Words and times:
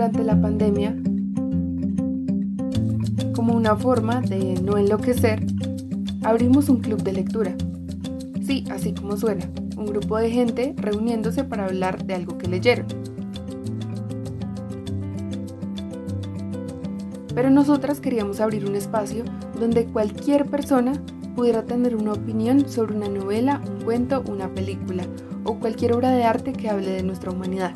durante 0.00 0.24
la 0.24 0.40
pandemia, 0.40 0.96
como 3.34 3.54
una 3.54 3.76
forma 3.76 4.22
de 4.22 4.54
no 4.62 4.78
enloquecer, 4.78 5.44
abrimos 6.22 6.70
un 6.70 6.80
club 6.80 7.02
de 7.02 7.12
lectura. 7.12 7.54
Sí, 8.42 8.64
así 8.70 8.94
como 8.94 9.18
suena, 9.18 9.44
un 9.76 9.84
grupo 9.84 10.16
de 10.16 10.30
gente 10.30 10.74
reuniéndose 10.78 11.44
para 11.44 11.66
hablar 11.66 12.02
de 12.06 12.14
algo 12.14 12.38
que 12.38 12.48
leyeron. 12.48 12.86
Pero 17.34 17.50
nosotras 17.50 18.00
queríamos 18.00 18.40
abrir 18.40 18.64
un 18.64 18.76
espacio 18.76 19.24
donde 19.60 19.84
cualquier 19.84 20.46
persona 20.46 20.94
pudiera 21.36 21.64
tener 21.66 21.94
una 21.94 22.14
opinión 22.14 22.66
sobre 22.66 22.96
una 22.96 23.08
novela, 23.10 23.60
un 23.70 23.84
cuento, 23.84 24.24
una 24.30 24.48
película 24.48 25.04
o 25.44 25.56
cualquier 25.56 25.92
obra 25.92 26.10
de 26.10 26.24
arte 26.24 26.54
que 26.54 26.70
hable 26.70 26.90
de 26.90 27.02
nuestra 27.02 27.32
humanidad, 27.32 27.74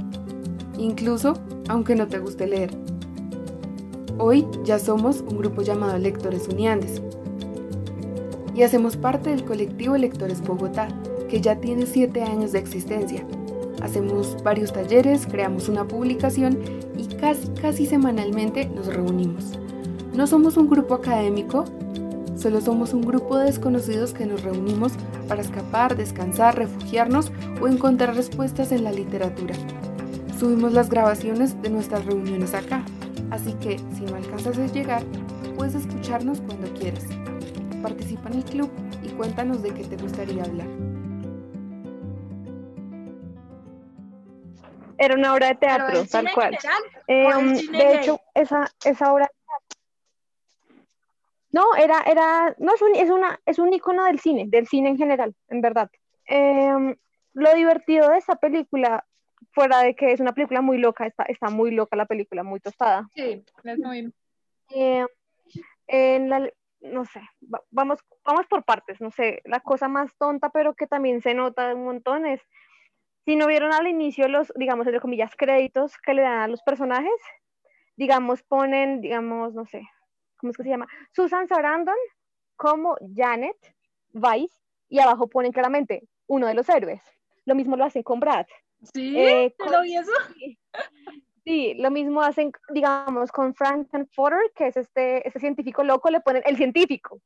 incluso 0.79 1.35
aunque 1.68 1.95
no 1.95 2.07
te 2.07 2.18
guste 2.18 2.46
leer. 2.46 2.71
Hoy 4.18 4.46
ya 4.64 4.79
somos 4.79 5.21
un 5.22 5.39
grupo 5.39 5.63
llamado 5.63 5.99
Lectores 5.99 6.49
Uniandes 6.49 7.03
y 8.55 8.63
hacemos 8.63 8.96
parte 8.96 9.31
del 9.31 9.45
colectivo 9.45 9.96
Lectores 9.96 10.41
Bogotá, 10.41 10.89
que 11.29 11.41
ya 11.41 11.57
tiene 11.57 11.86
siete 11.86 12.22
años 12.22 12.53
de 12.53 12.61
existencia. 12.61 13.27
Hacemos 13.82 14.36
varios 14.43 14.72
talleres, 14.72 15.27
creamos 15.27 15.69
una 15.69 15.86
publicación 15.86 16.58
y 16.96 17.07
casi, 17.17 17.49
casi 17.61 17.86
semanalmente 17.86 18.67
nos 18.67 18.86
reunimos. 18.86 19.58
No 20.14 20.29
somos 20.29 20.57
un 20.57 20.69
grupo 20.69 20.94
académico, 20.94 21.64
solo 22.36 22.61
somos 22.61 22.94
un 22.94 23.03
grupo 23.03 23.36
de 23.36 23.46
desconocidos 23.46 24.14
que 24.14 24.27
nos 24.27 24.43
reunimos 24.43 24.93
para 25.29 25.43
escapar, 25.43 25.96
descansar, 25.96 26.57
refugiarnos 26.57 27.33
o 27.61 27.67
encontrar 27.67 28.14
respuestas 28.14 28.71
en 28.71 28.85
la 28.85 28.93
literatura. 28.93 29.55
Subimos 30.38 30.72
las 30.72 30.90
grabaciones 30.90 31.61
de 31.62 31.70
nuestras 31.70 32.05
reuniones 32.05 32.55
acá, 32.55 32.84
así 33.30 33.52
que 33.54 33.78
si 33.94 34.04
no 34.04 34.16
alcanzas 34.16 34.58
a 34.58 34.66
llegar, 34.66 35.02
puedes 35.56 35.74
escucharnos 35.74 36.41
cuando 36.41 36.72
quieras. 36.74 37.04
Participa 37.82 38.28
en 38.30 38.34
el 38.36 38.44
club 38.44 38.70
y 39.02 39.08
cuéntanos 39.10 39.62
de 39.62 39.72
qué 39.72 39.84
te 39.84 39.96
gustaría 39.96 40.42
hablar. 40.42 40.66
Era 44.98 45.14
una 45.14 45.34
obra 45.34 45.48
de 45.48 45.54
teatro, 45.56 46.04
tal 46.06 46.32
cual. 46.32 46.58
Eh, 47.08 47.34
um, 47.34 47.54
de 47.54 47.94
hecho, 47.94 48.20
esa, 48.34 48.70
esa 48.84 49.12
obra 49.12 49.30
no, 51.54 51.72
era, 51.76 52.00
era, 52.00 52.52
no, 52.58 52.74
es 52.74 52.82
un, 52.82 52.96
es, 52.96 53.10
una, 53.10 53.41
es 53.46 53.60
un 53.60 53.72
icono 53.72 54.04
del 54.06 54.19
cine, 54.19 54.46
del 54.48 54.66
cine 54.66 54.88
en 54.88 54.96
general, 54.96 55.36
en 55.48 55.60
verdad. 55.60 55.88
Em, 56.26 56.96
lo 57.32 57.54
divertido 57.54 58.08
de 58.08 58.19
esa 58.19 58.34
película, 58.34 59.06
fuera 59.55 59.80
de 59.80 59.94
que 59.94 60.12
es 60.12 60.20
una 60.20 60.33
película 60.33 60.60
muy 60.60 60.78
loca, 60.78 61.06
está, 61.06 61.24
está 61.24 61.48
muy 61.48 61.70
loca 61.70 61.97
la 61.97 62.06
película, 62.06 62.42
muy 62.42 62.60
tostada. 62.60 63.08
Sí, 63.14 63.44
es 63.64 63.78
muy... 63.78 64.12
Eh, 64.74 65.06
en 65.86 66.28
la, 66.28 66.50
no 66.80 67.05
sé, 67.05 67.20
vamos, 67.70 67.98
vamos 68.25 68.47
por 68.47 68.64
partes, 68.64 69.00
no 69.00 69.10
sé, 69.10 69.41
la 69.44 69.60
cosa 69.60 69.88
más 69.88 70.14
tonta, 70.16 70.50
pero 70.50 70.75
que 70.75 70.86
también 70.86 71.22
se 71.22 71.34
nota 71.34 71.75
un 71.75 71.84
montón 71.84 72.27
es, 72.27 72.41
si 73.25 73.36
no 73.36 73.47
vieron 73.47 73.72
al 73.72 73.86
inicio 73.86 74.28
los, 74.28 74.52
digamos, 74.56 74.86
entre 74.86 75.00
comillas, 75.00 75.34
créditos 75.36 75.97
que 75.98 76.14
le 76.14 76.22
dan 76.22 76.41
a 76.41 76.48
los 76.48 76.62
personajes, 76.62 77.20
digamos, 77.97 78.42
ponen, 78.42 79.00
digamos, 79.00 79.55
no 79.55 79.66
sé, 79.66 79.82
¿cómo 80.36 80.50
es 80.50 80.56
que 80.56 80.64
se 80.64 80.70
llama? 80.70 80.88
Susan 81.12 81.48
Sarandon 81.48 81.94
como 82.56 82.97
Janet 83.14 83.56
Weiss 84.12 84.62
y 84.88 85.00
abajo 85.00 85.28
ponen 85.28 85.52
claramente 85.52 86.08
uno 86.27 86.47
de 86.47 86.55
los 86.55 86.69
héroes. 86.69 87.02
Lo 87.44 87.55
mismo 87.55 87.77
lo 87.77 87.84
hacen 87.84 88.02
con 88.02 88.20
Brad. 88.20 88.47
Sí, 88.92 89.18
eh, 89.18 89.54
lo 89.70 89.82
vi 89.82 89.96
eso. 89.96 90.12
Sí, 91.44 91.74
lo 91.74 91.90
mismo 91.90 92.22
hacen, 92.22 92.52
digamos, 92.72 93.30
con 93.30 93.54
Frankenfurter, 93.54 94.52
que 94.54 94.68
es 94.68 94.76
este, 94.76 95.26
este 95.26 95.41
científico 95.41 95.84
loco, 95.84 96.10
le 96.10 96.20
ponen 96.20 96.42
el 96.46 96.56
científico. 96.56 97.20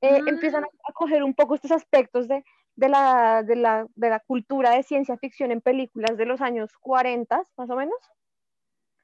Eh, 0.00 0.22
mm. 0.22 0.28
Empiezan 0.28 0.64
a, 0.64 0.92
coger 0.92 1.22
un 1.24 1.34
poco 1.34 1.54
estos 1.54 1.72
aspectos 1.72 2.28
de, 2.28 2.44
de, 2.76 2.88
la, 2.88 3.42
de, 3.42 3.56
la, 3.56 3.86
de 3.94 4.10
la 4.10 4.20
cultura 4.20 4.70
de 4.70 4.82
ciencia 4.82 5.16
ficción 5.16 5.50
en 5.50 5.60
películas 5.60 6.16
de 6.16 6.26
los 6.26 6.40
años 6.40 6.70
40, 6.80 7.42
más 7.56 7.70
o 7.70 7.76
menos 7.76 7.98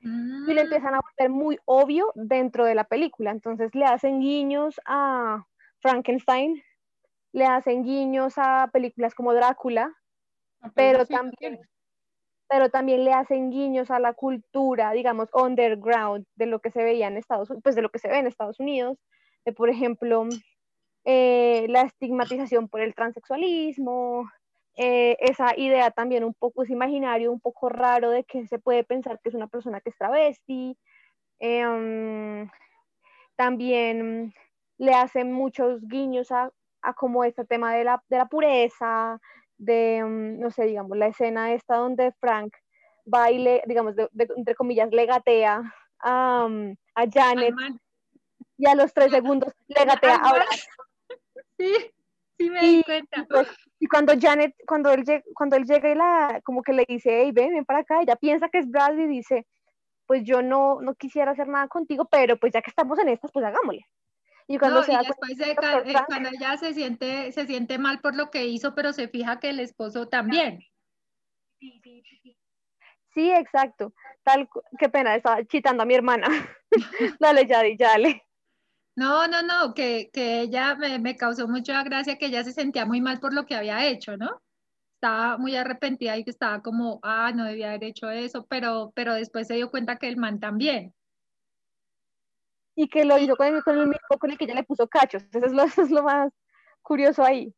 y 0.05 0.53
le 0.53 0.55
mm. 0.55 0.65
empiezan 0.65 0.95
a 0.95 1.01
volver 1.01 1.31
muy 1.31 1.59
obvio 1.65 2.13
dentro 2.15 2.65
de 2.65 2.75
la 2.75 2.85
película. 2.85 3.31
Entonces 3.31 3.75
le 3.75 3.87
hacen 3.87 4.21
guiños 4.21 4.79
a 4.85 5.47
Frankenstein, 5.79 6.63
le 7.33 7.47
hacen 7.47 7.85
guiños 7.85 8.35
a 8.37 8.69
películas 8.73 9.15
como 9.15 9.33
Drácula, 9.33 9.95
pero 10.75 11.07
también, 11.07 11.61
pero 12.49 12.69
también 12.71 13.05
le 13.05 13.13
hacen 13.13 13.51
guiños 13.51 13.91
a 13.91 13.99
la 13.99 14.13
cultura, 14.13 14.93
digamos, 14.93 15.29
underground 15.33 16.27
de 16.37 16.47
lo 16.47 16.61
que 16.61 16.71
se 16.71 16.83
veía 16.83 17.09
en 17.09 17.17
Estados 17.17 17.51
Unidos, 17.51 17.63
pues 17.63 17.75
de 17.75 17.83
lo 17.83 17.91
que 17.91 17.99
se 17.99 18.09
ve 18.09 18.19
en 18.19 18.27
Estados 18.27 18.61
Unidos, 18.61 18.99
de, 19.45 19.53
por 19.53 19.71
ejemplo, 19.71 20.27
eh, 21.05 21.67
la 21.69 21.83
estigmatización 21.83 22.69
por 22.69 22.81
el 22.81 22.95
transexualismo, 22.95 24.29
eh, 24.77 25.17
esa 25.21 25.57
idea 25.57 25.91
también 25.91 26.25
un 26.25 26.35
poco, 26.35 26.63
es 26.63 26.71
imaginario, 26.71 27.31
un 27.33 27.41
poco 27.41 27.69
raro 27.69 28.11
de 28.11 28.25
que 28.25 28.47
se 28.47 28.59
puede 28.59 28.85
pensar 28.85 29.21
que 29.21 29.29
es 29.29 29.35
una 29.35 29.47
persona 29.47 29.81
que 29.81 29.91
es 29.91 29.97
travesti. 29.97 30.77
Em, 31.39 32.49
también 33.37 34.35
le 34.79 34.95
hacen 34.95 35.33
muchos 35.33 35.87
guiños 35.87 36.33
a, 36.33 36.51
a 36.83 36.95
como 36.95 37.25
este 37.25 37.45
tema 37.45 37.75
de 37.75 37.85
la, 37.85 38.03
de 38.09 38.19
la 38.19 38.27
pureza, 38.27 39.21
de, 39.59 39.97
em, 39.97 40.39
no 40.39 40.51
sé, 40.51 40.65
digamos, 40.65 40.97
la 40.97 41.09
escena 41.09 41.53
esta 41.53 41.77
donde 41.77 42.13
Frank 42.21 42.55
baile, 43.05 43.63
digamos, 43.67 43.95
de, 43.97 44.09
entre 44.13 44.55
comillas, 44.55 44.91
le 44.91 45.07
gatea 45.07 45.63
a, 46.01 46.49
a 46.95 47.05
Janet 47.13 47.55
y 48.57 48.67
a 48.67 48.75
los 48.75 48.93
tres 48.93 49.11
segundos 49.11 49.53
le 49.69 49.85
gatea 49.85 50.17
a 50.17 50.45
Sí, 51.59 51.73
sí 52.39 52.51
me 52.51 52.61
di 52.61 52.83
cuenta. 52.83 53.27
Pues, 53.29 53.49
y 53.79 53.87
cuando 53.87 54.15
Janet, 54.19 54.55
cuando 54.67 54.91
él, 54.91 55.05
cuando 55.35 55.57
él 55.57 55.65
llega 55.65 55.91
y 55.91 55.95
la, 55.95 56.41
como 56.45 56.63
que 56.63 56.73
le 56.73 56.85
dice, 56.89 57.23
hey, 57.23 57.31
ven, 57.33 57.55
ven 57.55 57.65
para 57.65 57.81
acá, 57.81 58.01
ella 58.03 58.17
piensa 58.17 58.49
que 58.49 58.59
es 58.59 58.69
Bradley 58.69 59.05
y 59.05 59.09
dice, 59.09 59.47
pues 60.07 60.25
yo 60.25 60.43
no, 60.43 60.81
no 60.81 60.95
quisiera 60.95 61.31
hacer 61.31 61.49
nada 61.49 61.69
contigo, 61.69 62.07
pero 62.11 62.37
pues 62.37 62.53
ya 62.53 62.61
que 62.61 62.71
estamos 62.71 62.99
en 62.99 63.09
estas, 63.09 63.31
pues 63.31 63.45
hagámosle. 63.45 63.87
Y 64.47 64.59
cuando 64.59 64.83
se 64.83 64.93
después 64.93 65.41
eh, 65.41 65.57
cuando 66.07 66.29
ella 66.29 66.57
se 66.57 66.75
siente, 66.75 67.33
se 67.33 67.47
siente 67.47 67.79
mal 67.79 68.01
por 68.01 68.15
lo 68.15 68.31
que 68.31 68.47
hizo, 68.47 68.75
pero 68.75 68.93
se 68.93 69.09
fija 69.09 69.41
que 69.41 69.51
el 69.51 69.61
esposo 69.61 70.09
también. 70.09 70.61
Sí, 73.15 73.31
exacto. 73.31 73.95
Tal, 74.23 74.49
qué 74.79 74.89
pena, 74.89 75.15
estaba 75.15 75.45
chitando 75.45 75.83
a 75.83 75.87
mi 75.87 75.95
hermana. 75.95 76.27
dale, 77.21 77.47
ya, 77.47 77.63
dale. 77.79 78.23
No, 78.97 79.27
no, 79.29 79.43
no, 79.43 79.75
que, 79.75 80.11
que 80.13 80.41
ella 80.41 80.75
me, 80.75 80.99
me, 80.99 81.17
causó 81.17 81.49
mucha 81.49 81.83
gracia 81.83 82.17
que 82.17 82.27
ella 82.27 82.45
se 82.45 82.53
sentía 82.53 82.85
muy 82.87 83.01
mal 83.01 83.21
por 83.21 83.33
lo 83.33 83.47
que 83.47 83.55
había 83.55 83.87
hecho, 83.87 84.17
¿no? 84.17 84.43
Estaba 84.95 85.39
muy 85.39 85.57
arrepentida 85.57 86.17
y 86.17 86.25
que 86.25 86.31
estaba 86.31 86.63
como, 86.63 87.01
ah, 87.03 87.33
no 87.35 87.45
debía 87.45 87.71
haber 87.71 87.85
hecho 87.85 88.11
eso, 88.11 88.47
pero, 88.47 88.93
pero 88.95 89.15
después 89.15 89.49
se 89.49 89.55
dio 89.55 89.71
cuenta 89.71 89.97
que 89.97 90.09
el 90.09 90.17
man 90.17 90.39
también. 90.39 90.95
Y 92.77 92.89
que 92.89 93.05
lo 93.05 93.19
hizo 93.19 93.37
con 93.37 93.55
el, 93.55 93.63
con 93.63 93.79
el 93.79 93.87
mismo 93.87 94.19
con 94.19 94.31
el 94.31 94.39
que 94.39 94.45
ella 94.45 94.55
le 94.55 94.65
puso 94.65 94.89
cachos. 94.89 95.25
Eso 95.33 95.47
es 95.47 95.53
lo, 95.53 95.63
eso 95.65 95.83
es 95.83 95.91
lo 95.91 96.03
más 96.03 96.33
curioso 96.83 97.25
ahí. 97.25 97.55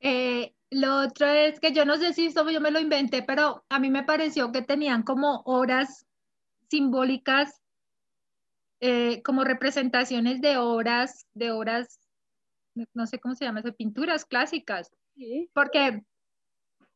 Eh, 0.00 0.54
lo 0.70 0.96
otro 1.02 1.26
es 1.26 1.60
que 1.60 1.72
yo 1.72 1.84
no 1.84 1.96
sé 1.96 2.12
si 2.12 2.26
esto 2.26 2.48
yo 2.50 2.60
me 2.60 2.70
lo 2.70 2.80
inventé, 2.80 3.22
pero 3.22 3.64
a 3.68 3.78
mí 3.78 3.90
me 3.90 4.02
pareció 4.02 4.52
que 4.52 4.62
tenían 4.62 5.02
como 5.02 5.42
horas 5.44 6.06
simbólicas 6.68 7.62
eh, 8.80 9.22
como 9.22 9.44
representaciones 9.44 10.40
de 10.40 10.58
obras, 10.58 11.26
de 11.32 11.52
obras, 11.52 12.00
no 12.92 13.06
sé 13.06 13.18
cómo 13.18 13.34
se 13.34 13.44
llama, 13.46 13.62
de 13.62 13.72
pinturas 13.72 14.24
clásicas. 14.24 14.90
Porque 15.54 16.02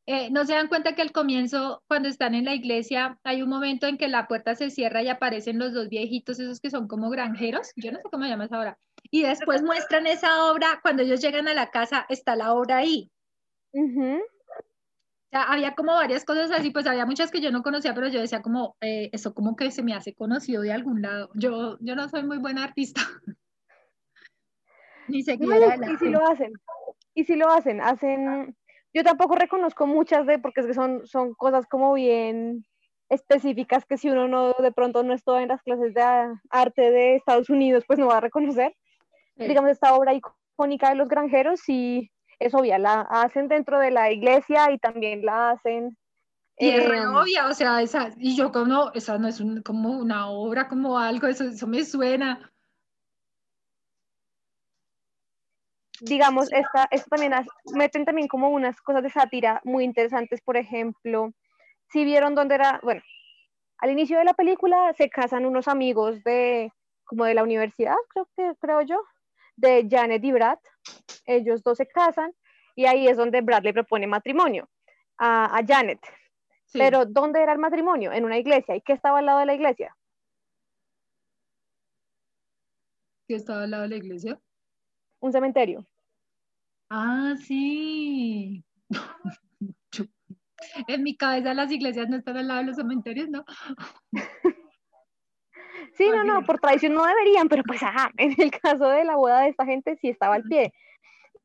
eh, 0.08 0.30
no 0.30 0.44
se 0.44 0.54
dan 0.54 0.69
cuenta 0.69 0.94
que 0.94 1.02
al 1.02 1.12
comienzo, 1.12 1.82
cuando 1.86 2.08
están 2.08 2.34
en 2.34 2.44
la 2.44 2.54
iglesia, 2.54 3.19
hay 3.25 3.43
un 3.43 3.49
momento 3.49 3.87
en 3.87 3.99
que 3.99 4.08
la 4.08 4.26
puerta 4.26 4.55
se 4.55 4.70
cierra 4.70 5.02
y 5.02 5.08
aparecen 5.08 5.58
los 5.58 5.72
dos 5.72 5.88
viejitos, 5.88 6.40
esos 6.40 6.60
que 6.60 6.70
son 6.70 6.88
como 6.88 7.10
granjeros, 7.10 7.72
yo 7.76 7.93
no 7.93 7.99
sé 7.99 8.05
cómo 8.10 8.25
se 8.25 8.31
llama 8.31 8.46
esa 8.46 8.58
obra. 8.58 8.78
Y 9.10 9.22
después 9.22 9.62
muestran 9.62 10.06
esa 10.06 10.50
obra, 10.50 10.81
cuando 10.82 11.02
ellos 11.02 11.20
llegan 11.20 11.46
a 11.49 11.55
la 11.55 11.70
casa, 11.70 12.06
está 12.08 12.37
la 12.37 12.55
obra 12.55 12.78
ahí 12.78 13.10
había 15.31 15.75
como 15.75 15.93
varias 15.93 16.25
cosas 16.25 16.50
así, 16.50 16.70
pues 16.70 16.87
había 16.87 17.04
muchas 17.06 17.31
que 17.31 17.40
yo 17.40 17.50
no 17.50 17.62
conocía, 17.62 17.94
pero 17.94 18.08
yo 18.08 18.20
decía 18.20 18.43
como, 18.43 18.76
eh, 18.81 19.11
eso 19.12 19.34
como 19.34 19.56
que 19.56 19.70
se 19.70 19.82
me 19.82 19.94
hace 19.94 20.14
conocido 20.14 20.62
de 20.62 20.72
algún 20.72 21.02
lado. 21.02 21.31
Yo, 21.34 21.76
yo 21.81 21.94
no 21.94 22.08
soy 22.08 22.25
muy 22.25 22.38
buena 22.38 22.64
artista. 22.64 23.00
Ni 25.08 25.22
sé 25.22 25.34
Y 25.34 25.96
si 25.96 26.08
lo 26.08 26.26
hacen, 26.26 26.52
y 27.14 27.25
si 27.25 27.37
lo 27.37 27.50
hacen, 27.50 27.81
hacen, 27.81 28.56
yo 28.99 29.05
tampoco 29.05 29.37
reconozco 29.37 29.87
muchas 29.87 30.27
de, 30.27 30.41
porque 30.41 30.61
es 30.61 30.67
que 30.67 30.75
son, 30.75 31.06
son 31.06 31.33
cosas 31.35 31.67
como 31.69 31.95
bien 31.95 32.65
específicas 33.09 33.85
que 33.87 33.97
si 33.97 34.11
uno 34.11 34.27
no, 34.27 34.55
de 34.55 34.73
pronto 34.73 35.05
no 35.05 35.15
estuvo 35.15 35.39
en 35.39 35.47
las 35.49 35.62
clases 35.62 35.95
de 35.95 36.03
arte 36.50 36.91
de 36.91 37.15
Estados 37.15 37.49
Unidos, 37.49 37.85
pues 37.87 38.00
no 38.00 38.09
va 38.09 38.17
a 38.17 38.21
reconocer. 38.23 38.75
Digamos, 39.37 39.71
esta 39.71 39.95
obra 39.95 40.15
icónica 40.15 40.89
de 40.89 40.97
los 40.97 41.09
granjeros 41.09 41.61
y 41.69 42.11
es 42.41 42.53
obvia, 42.55 42.77
la 42.79 43.03
hacen 43.03 43.47
dentro 43.47 43.79
de 43.79 43.93
la 43.93 44.11
iglesia 44.11 44.73
y 44.73 44.79
también 44.79 45.25
la 45.25 45.50
hacen 45.50 45.97
Y 46.59 46.71
es 46.71 46.85
re 46.89 46.99
Em, 46.99 47.15
obvia, 47.15 47.47
o 47.47 47.55
sea, 47.55 47.81
esa, 47.81 48.11
y 48.17 48.35
yo 48.37 48.50
como, 48.50 48.91
esa 48.95 49.17
no 49.17 49.29
es 49.29 49.39
un- 49.41 49.62
como 49.62 49.91
una 49.97 50.29
obra, 50.29 50.67
como 50.67 50.99
algo, 50.99 51.29
eso, 51.29 51.45
eso 51.45 51.69
me 51.69 51.85
suena. 51.85 52.50
Digamos, 56.00 56.53
esta, 56.53 56.87
esto 56.91 57.09
también 57.11 57.35
has- 57.35 57.49
meten 57.75 58.05
también 58.05 58.29
como 58.29 58.49
unas 58.50 58.81
cosas 58.81 59.03
de 59.03 59.11
sátira 59.11 59.61
muy 59.65 59.85
interesantes, 59.85 60.41
por 60.41 60.56
ejemplo, 60.56 61.33
si 61.91 62.05
vieron 62.05 62.35
dónde 62.35 62.56
era, 62.56 62.81
bueno, 62.83 63.03
al 63.79 63.91
inicio 63.91 64.19
de 64.19 64.25
la 64.25 64.35
película 64.35 64.93
se 64.97 65.09
casan 65.09 65.47
unos 65.47 65.69
amigos 65.69 66.23
de, 66.25 66.73
como 67.05 67.25
de 67.25 67.35
la 67.35 67.43
universidad, 67.43 67.97
creo 68.11 68.29
que, 68.37 68.53
creo 68.61 68.83
yo, 68.83 69.03
de 69.56 69.87
Janet 69.91 70.23
y 70.25 70.33
Brad, 70.33 70.59
ellos 71.27 71.62
dos 71.62 71.79
se 71.79 71.87
casan, 71.87 72.33
y 72.77 72.87
ahí 72.87 73.09
es 73.09 73.17
donde 73.17 73.41
Brad 73.41 73.62
le 73.62 73.73
propone 73.73 74.06
matrimonio 74.06 74.69
a, 75.17 75.56
a 75.56 75.65
Janet, 75.67 76.00
Sí. 76.67 76.79
pero 76.79 77.06
¿dónde 77.06 77.43
era 77.43 77.53
el 77.53 77.59
matrimonio? 77.59 78.12
En 78.12 78.27
una 78.27 78.37
iglesia, 78.37 78.77
¿y 78.77 78.83
qué 78.83 78.93
estaba 78.93 79.21
al 79.21 79.27
lado 79.27 79.39
de 79.39 79.47
la 79.47 79.55
iglesia? 79.55 79.97
que 83.27 83.35
estaba 83.35 83.62
al 83.65 83.71
lado 83.71 83.83
de 83.85 83.89
la 83.91 83.97
iglesia. 83.97 84.41
Un 85.20 85.32
cementerio. 85.32 85.87
Ah, 86.91 87.35
sí. 87.38 88.65
En 90.88 91.05
mi 91.05 91.17
cabeza 91.17 91.55
las 91.55 91.70
iglesias 91.70 92.09
no 92.09 92.17
están 92.17 92.37
al 92.37 92.49
lado 92.49 92.61
de 92.61 92.67
los 92.67 92.76
cementerios, 92.76 93.29
¿no? 93.29 93.44
Sí, 95.99 96.09
no, 96.11 96.23
no, 96.23 96.44
por 96.44 96.61
tradición 96.61 96.94
no 96.94 97.05
deberían, 97.05 97.49
pero 97.49 97.65
pues 97.65 97.82
ajá, 97.82 98.11
en 98.19 98.35
el 98.38 98.53
caso 98.53 98.88
de 98.88 99.05
la 99.05 99.17
boda 99.17 99.41
de 99.41 99.49
esta 99.49 99.65
gente 99.65 99.97
sí 99.97 100.09
estaba 100.09 100.37
al 100.37 100.44
pie. 100.44 100.73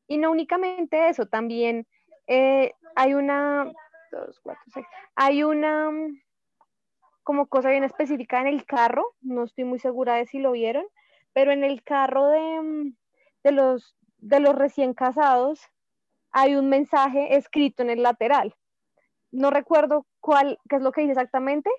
Y 0.06 0.18
no 0.18 0.30
únicamente 0.30 1.08
eso, 1.08 1.26
también 1.26 1.86
eh, 2.28 2.72
hay 2.94 3.14
una, 3.14 3.72
dos, 4.12 4.38
cuatro, 4.40 4.62
seis, 4.72 4.86
hay 5.16 5.42
una 5.42 5.90
mm, 5.90 6.20
como 7.24 7.46
cosa 7.46 7.70
bien 7.70 7.82
específica 7.84 8.40
en 8.40 8.46
el 8.46 8.64
carro, 8.64 9.14
no 9.22 9.44
estoy 9.44 9.64
muy 9.64 9.80
segura 9.80 10.14
de 10.14 10.26
si 10.26 10.38
lo 10.38 10.52
vieron, 10.52 10.84
pero 11.32 11.50
en 11.50 11.64
el 11.64 11.82
carro 11.82 12.28
de, 12.28 12.60
mm, 12.60 12.96
de 13.44 13.52
los, 13.52 13.96
de 14.18 14.40
los 14.40 14.54
recién 14.54 14.94
casados 14.94 15.60
hay 16.32 16.56
un 16.56 16.68
mensaje 16.68 17.36
escrito 17.36 17.82
en 17.82 17.90
el 17.90 18.02
lateral. 18.02 18.56
No 19.30 19.50
recuerdo 19.50 20.06
cuál, 20.20 20.58
qué 20.68 20.76
es 20.76 20.82
lo 20.82 20.90
que 20.90 21.02
dice 21.02 21.12
exactamente, 21.12 21.70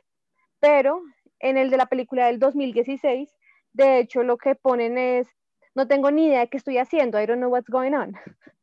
pero 0.59 1.01
en 1.39 1.57
el 1.57 1.69
de 1.69 1.77
la 1.77 1.87
película 1.87 2.27
del 2.27 2.39
2016, 2.39 3.35
de 3.73 3.99
hecho 3.99 4.23
lo 4.23 4.37
que 4.37 4.55
ponen 4.55 4.97
es, 4.97 5.27
no 5.73 5.87
tengo 5.87 6.09
ni 6.11 6.27
idea 6.27 6.39
de 6.41 6.47
qué 6.47 6.57
estoy 6.57 6.77
haciendo, 6.77 7.19
I 7.21 7.25
don't 7.25 7.39
know 7.39 7.51
what's 7.51 7.69
going 7.69 7.93
on. 7.93 8.13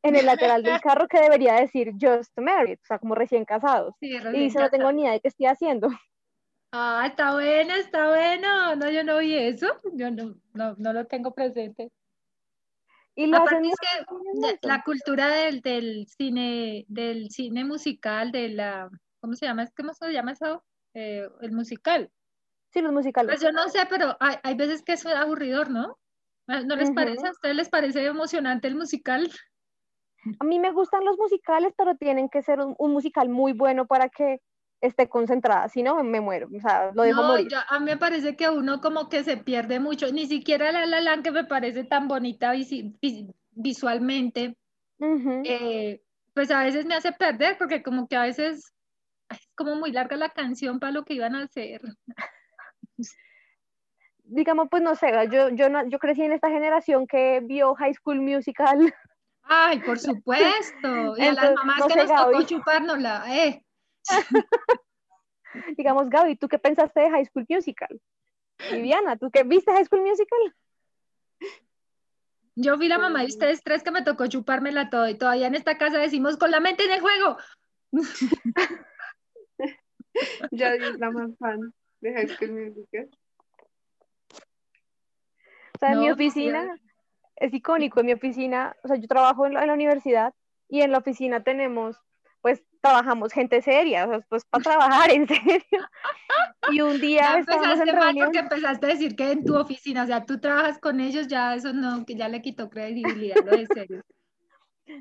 En 0.00 0.14
el 0.14 0.26
lateral 0.26 0.62
del 0.62 0.80
carro 0.80 1.08
que 1.08 1.20
debería 1.20 1.54
decir 1.54 1.92
just 2.00 2.38
married, 2.38 2.78
o 2.80 2.86
sea, 2.86 3.00
como 3.00 3.16
recién 3.16 3.44
casados. 3.44 3.96
Sí, 3.98 4.06
Y 4.06 4.18
recién 4.20 4.44
dice, 4.44 4.58
no 4.60 4.70
tengo 4.70 4.84
casado. 4.84 4.92
ni 4.92 5.02
idea 5.02 5.12
de 5.12 5.20
qué 5.20 5.28
estoy 5.28 5.46
haciendo. 5.46 5.88
Ah, 6.70 7.04
está 7.08 7.32
bueno, 7.32 7.74
está 7.74 8.08
bueno. 8.08 8.76
No, 8.76 8.90
yo 8.90 9.02
no 9.02 9.18
vi 9.18 9.34
eso. 9.34 9.66
Yo 9.94 10.10
no, 10.10 10.36
no, 10.52 10.74
no 10.76 10.92
lo 10.92 11.06
tengo 11.06 11.34
presente. 11.34 11.90
Y 13.18 13.34
Aparte 13.34 13.66
es 13.66 13.74
que 13.80 14.58
la, 14.62 14.84
cultura 14.84 15.26
del, 15.26 15.60
del 15.60 16.06
cine, 16.06 16.84
del 16.86 17.30
cine 17.30 17.64
musical, 17.64 18.30
de 18.30 18.50
la, 18.50 18.88
¿cómo 19.20 19.34
se 19.34 19.44
llama? 19.44 19.66
¿Cómo 19.76 19.92
se 19.92 20.12
llama 20.12 20.30
eso? 20.30 20.62
Eh, 20.94 21.28
el 21.40 21.50
musical. 21.50 22.12
Sí, 22.72 22.80
los 22.80 22.92
musicales. 22.92 23.28
Pues 23.28 23.42
yo 23.42 23.50
no 23.50 23.68
sé, 23.70 23.80
pero 23.90 24.16
hay, 24.20 24.36
hay 24.44 24.54
veces 24.54 24.84
que 24.84 24.92
es 24.92 25.04
aburridor, 25.04 25.68
¿no? 25.68 25.98
¿No 26.46 26.76
les 26.76 26.92
parece? 26.92 27.26
¿A 27.26 27.32
ustedes 27.32 27.56
les 27.56 27.68
parece 27.68 28.04
emocionante 28.04 28.68
el 28.68 28.76
musical? 28.76 29.28
A 30.38 30.44
mí 30.44 30.60
me 30.60 30.70
gustan 30.70 31.04
los 31.04 31.18
musicales, 31.18 31.74
pero 31.76 31.96
tienen 31.96 32.28
que 32.28 32.42
ser 32.42 32.60
un, 32.60 32.76
un 32.78 32.92
musical 32.92 33.28
muy 33.28 33.52
bueno 33.52 33.88
para 33.88 34.08
que 34.10 34.38
esté 34.80 35.08
concentrada, 35.08 35.68
si 35.68 35.82
no, 35.82 36.02
me 36.04 36.20
muero, 36.20 36.48
o 36.56 36.60
sea, 36.60 36.92
lo 36.94 37.02
dejo 37.02 37.22
No, 37.22 37.28
morir. 37.28 37.48
yo- 37.48 37.58
a 37.68 37.78
mí 37.80 37.86
me 37.86 37.96
parece 37.96 38.36
que 38.36 38.48
uno 38.48 38.80
como 38.80 39.08
que 39.08 39.24
se 39.24 39.36
pierde 39.36 39.80
mucho, 39.80 40.12
ni 40.12 40.26
siquiera 40.26 40.70
La 40.72 40.86
La 40.86 41.00
Land 41.00 41.24
que 41.24 41.32
me 41.32 41.44
parece 41.44 41.84
tan 41.84 42.06
bonita 42.08 42.52
visi- 42.54 42.96
vis- 43.02 43.26
visualmente, 43.52 44.56
Ujú. 45.00 45.42
eh, 45.44 46.00
pues 46.34 46.50
a 46.52 46.62
veces 46.62 46.86
me 46.86 46.94
hace 46.94 47.10
perder 47.12 47.58
porque 47.58 47.82
como 47.82 48.06
que 48.06 48.16
a 48.16 48.22
veces 48.22 48.72
es 49.30 49.48
como 49.56 49.74
muy 49.74 49.90
larga 49.90 50.16
la 50.16 50.28
canción 50.30 50.78
para 50.78 50.92
lo 50.92 51.04
que 51.04 51.14
iban 51.14 51.34
a 51.34 51.42
hacer. 51.42 51.80
Digamos, 54.30 54.68
pues 54.70 54.82
no 54.82 54.94
sé, 54.94 55.10
yo, 55.32 55.48
yo, 55.50 55.68
no- 55.70 55.88
yo 55.88 55.98
crecí 55.98 56.22
en 56.22 56.32
esta 56.32 56.50
generación 56.50 57.06
que 57.06 57.40
vio 57.42 57.74
High 57.74 57.94
School 57.94 58.20
Musical. 58.20 58.94
Ay, 59.42 59.80
por 59.80 59.98
supuesto, 60.22 61.16
y 61.16 61.22
a 61.22 61.32
las 61.32 61.44
Entonces, 61.44 61.54
mamás 61.54 61.78
no 61.78 61.86
que 61.88 61.96
nos 61.96 62.14
tocó 62.14 62.42
chupárnosla, 62.42 63.24
eh. 63.36 63.64
Digamos, 65.76 66.08
Gaby, 66.10 66.36
¿tú 66.36 66.48
qué 66.48 66.58
pensaste 66.58 67.00
de 67.00 67.10
High 67.10 67.26
School 67.26 67.46
Musical? 67.48 68.00
Viviana, 68.70 69.16
¿tú 69.16 69.30
qué 69.30 69.44
viste 69.44 69.72
High 69.72 69.84
School 69.86 70.02
Musical? 70.02 70.38
Yo 72.56 72.76
fui 72.76 72.88
la 72.88 72.98
mamá 72.98 73.20
de 73.20 73.26
ustedes 73.26 73.62
tres 73.62 73.82
que 73.84 73.90
me 73.92 74.02
tocó 74.02 74.26
chupármela 74.26 74.90
todo 74.90 75.08
y 75.08 75.16
todavía 75.16 75.46
en 75.46 75.54
esta 75.54 75.78
casa 75.78 75.98
decimos 75.98 76.36
con 76.36 76.50
la 76.50 76.60
mente 76.60 76.84
en 76.84 76.90
el 76.92 77.00
juego. 77.00 77.36
Ya 80.50 80.74
es 80.74 80.98
la 80.98 81.10
más 81.12 81.36
fan 81.38 81.72
de 82.00 82.12
High 82.12 82.28
School 82.28 82.52
Musical. 82.52 83.08
O 85.74 85.78
sea, 85.78 85.92
en 85.92 86.00
mi 86.00 86.06
No, 86.06 86.14
oficina 86.14 86.76
es 87.36 87.54
icónico, 87.54 88.00
en 88.00 88.06
mi 88.06 88.12
oficina, 88.12 88.76
o 88.82 88.88
sea, 88.88 88.96
yo 88.96 89.06
trabajo 89.06 89.46
en 89.46 89.54
la, 89.54 89.60
en 89.62 89.68
la 89.68 89.74
universidad 89.74 90.34
y 90.68 90.82
en 90.82 90.90
la 90.90 90.98
oficina 90.98 91.44
tenemos, 91.44 91.96
pues 92.40 92.62
trabajamos 92.80 93.32
gente 93.32 93.62
seria, 93.62 94.06
o 94.06 94.08
sea, 94.08 94.20
pues 94.28 94.44
para 94.44 94.62
trabajar 94.64 95.10
en 95.10 95.26
serio. 95.28 95.80
Y 96.70 96.80
un 96.80 97.00
día 97.00 97.22
Ya 97.22 97.38
estábamos 97.38 97.80
empezaste 97.80 97.90
en 97.90 97.96
mal 97.96 98.04
reunión. 98.06 98.26
porque 98.26 98.38
empezaste 98.38 98.86
a 98.86 98.88
decir 98.90 99.16
que 99.16 99.32
en 99.32 99.44
tu 99.44 99.56
oficina, 99.56 100.04
o 100.04 100.06
sea, 100.06 100.24
tú 100.24 100.38
trabajas 100.40 100.78
con 100.78 101.00
ellos, 101.00 101.26
ya 101.28 101.54
eso 101.54 101.72
no, 101.72 102.04
que 102.04 102.14
ya 102.14 102.28
le 102.28 102.42
quitó 102.42 102.68
credibilidad, 102.70 103.36
lo 103.44 103.56
de 103.56 103.66
serio. 103.66 104.02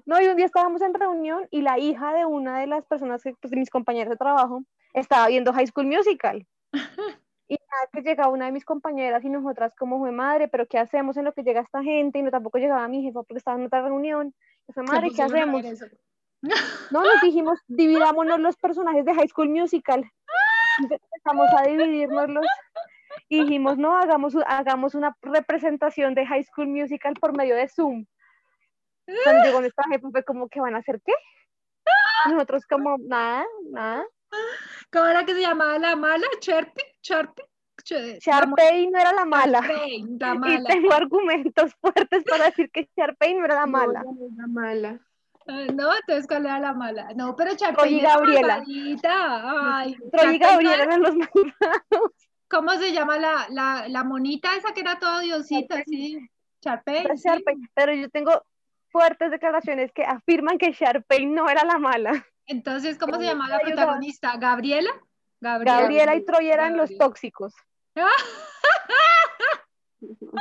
No, 0.05 0.21
y 0.21 0.27
un 0.27 0.35
día 0.35 0.45
estábamos 0.45 0.81
en 0.81 0.93
reunión 0.93 1.47
y 1.49 1.61
la 1.61 1.79
hija 1.79 2.13
de 2.13 2.25
una 2.25 2.59
de 2.59 2.67
las 2.67 2.85
personas, 2.85 3.23
que, 3.23 3.33
pues, 3.39 3.51
de 3.51 3.57
mis 3.57 3.69
compañeros 3.69 4.09
de 4.11 4.17
trabajo, 4.17 4.63
estaba 4.93 5.27
viendo 5.27 5.53
High 5.53 5.67
School 5.67 5.87
Musical. 5.87 6.45
Y 7.49 7.53
nada, 7.53 7.87
que 7.93 8.01
llegaba 8.01 8.27
una 8.29 8.47
de 8.47 8.51
mis 8.51 8.65
compañeras 8.65 9.23
y 9.23 9.29
nosotras 9.29 9.73
como 9.79 9.99
fue 9.99 10.11
madre, 10.11 10.49
pero 10.49 10.67
¿qué 10.67 10.77
hacemos 10.79 11.15
en 11.15 11.23
lo 11.23 11.31
que 11.31 11.43
llega 11.43 11.61
esta 11.61 11.81
gente? 11.81 12.19
Y 12.19 12.21
no 12.21 12.29
tampoco 12.29 12.57
llegaba 12.57 12.85
mi 12.89 13.01
jefa 13.01 13.23
porque 13.23 13.37
estaba 13.37 13.57
en 13.57 13.67
otra 13.67 13.83
reunión. 13.83 14.35
Fue 14.73 14.83
madre, 14.83 15.11
¿qué 15.15 15.21
hacemos? 15.21 15.63
No, 16.91 17.03
nos 17.03 17.21
dijimos, 17.21 17.59
dividámonos 17.67 18.39
los 18.39 18.55
personajes 18.57 19.03
de 19.05 19.13
High 19.13 19.27
School 19.29 19.49
Musical. 19.49 20.03
Empezamos 20.79 21.49
a 21.57 21.63
dividirnos 21.63 22.29
los 22.29 22.45
y 23.29 23.41
dijimos, 23.41 23.77
no, 23.77 23.97
hagamos, 23.97 24.35
hagamos 24.45 24.95
una 24.95 25.15
representación 25.21 26.13
de 26.15 26.25
High 26.25 26.43
School 26.45 26.67
Musical 26.67 27.13
por 27.19 27.35
medio 27.35 27.55
de 27.55 27.67
Zoom. 27.67 28.05
Cuando 29.23 29.43
llegó 29.43 29.59
nuestra 29.61 29.85
jefa 29.89 30.09
fue 30.11 30.23
como, 30.23 30.47
¿qué 30.49 30.59
van 30.61 30.75
a 30.75 30.79
hacer 30.79 31.01
qué? 31.05 31.13
Y 32.25 32.33
nosotros 32.33 32.65
como, 32.67 32.97
nada, 32.99 33.45
nada. 33.71 34.05
¿Cómo 34.91 35.05
era 35.05 35.25
que 35.25 35.33
se 35.33 35.41
llamaba 35.41 35.79
la 35.79 35.95
mala? 35.95 36.25
¿Sharpie? 36.41 36.83
¿Sharpie? 37.01 37.45
Ch- 37.83 38.19
Sharpay 38.19 38.87
no 38.87 38.99
era 38.99 39.13
la 39.13 39.23
mala. 39.25 39.61
Sharpay, 39.61 40.03
la 40.19 40.33
Y 40.33 40.37
mala. 40.37 40.69
tengo 40.69 40.91
argumentos 40.93 41.73
fuertes 41.79 42.23
para 42.25 42.45
decir 42.45 42.69
que 42.71 42.89
Sharpay 42.97 43.35
no 43.35 43.45
era 43.45 43.55
la 43.55 43.65
mala. 43.65 44.03
No, 44.03 44.11
no 44.13 44.25
es 44.27 44.33
la 44.35 44.47
mala. 44.47 44.99
No, 45.47 45.95
entonces 45.95 46.27
¿cuál 46.27 46.45
era 46.45 46.59
la 46.59 46.73
mala? 46.73 47.07
No, 47.15 47.35
pero 47.35 47.55
Troy 47.55 47.59
Sharpay 47.69 47.93
y 47.93 47.99
era 47.99 48.09
Gabriela. 48.15 48.63
Ay, 48.65 49.95
Troy 50.11 50.35
y 50.35 50.39
Sharpay 50.39 50.39
no 50.39 50.47
Gabriel 50.47 50.73
era- 50.73 50.83
eran 50.83 51.01
los 51.01 51.15
malvados. 51.15 52.11
¿Cómo 52.49 52.71
se 52.73 52.91
llama 52.93 53.17
la, 53.17 53.45
la, 53.49 53.87
la 53.89 54.03
monita 54.03 54.55
esa 54.55 54.73
que 54.73 54.81
era 54.81 54.99
toda 54.99 55.19
diosita? 55.21 55.83
Sí. 55.85 56.17
Sharpay, 56.63 57.05
Pero 57.73 57.93
yo 57.93 58.09
tengo 58.09 58.41
fuertes 58.89 59.31
declaraciones 59.31 59.91
que 59.93 60.03
afirman 60.03 60.57
que 60.57 60.71
Sharpay 60.71 61.25
no 61.27 61.49
era 61.49 61.63
la 61.63 61.77
mala. 61.77 62.25
Entonces, 62.45 62.97
¿cómo 62.97 63.15
se 63.17 63.23
llama 63.25 63.47
la 63.49 63.59
protagonista? 63.59 64.35
¿Gabriela? 64.37 64.89
Gabriela. 65.39 65.81
Gabriela 65.81 66.15
y 66.15 66.25
Troy 66.25 66.49
eran 66.49 66.77
los 66.77 66.89
Gabriela. 66.89 67.05
tóxicos. 67.05 67.53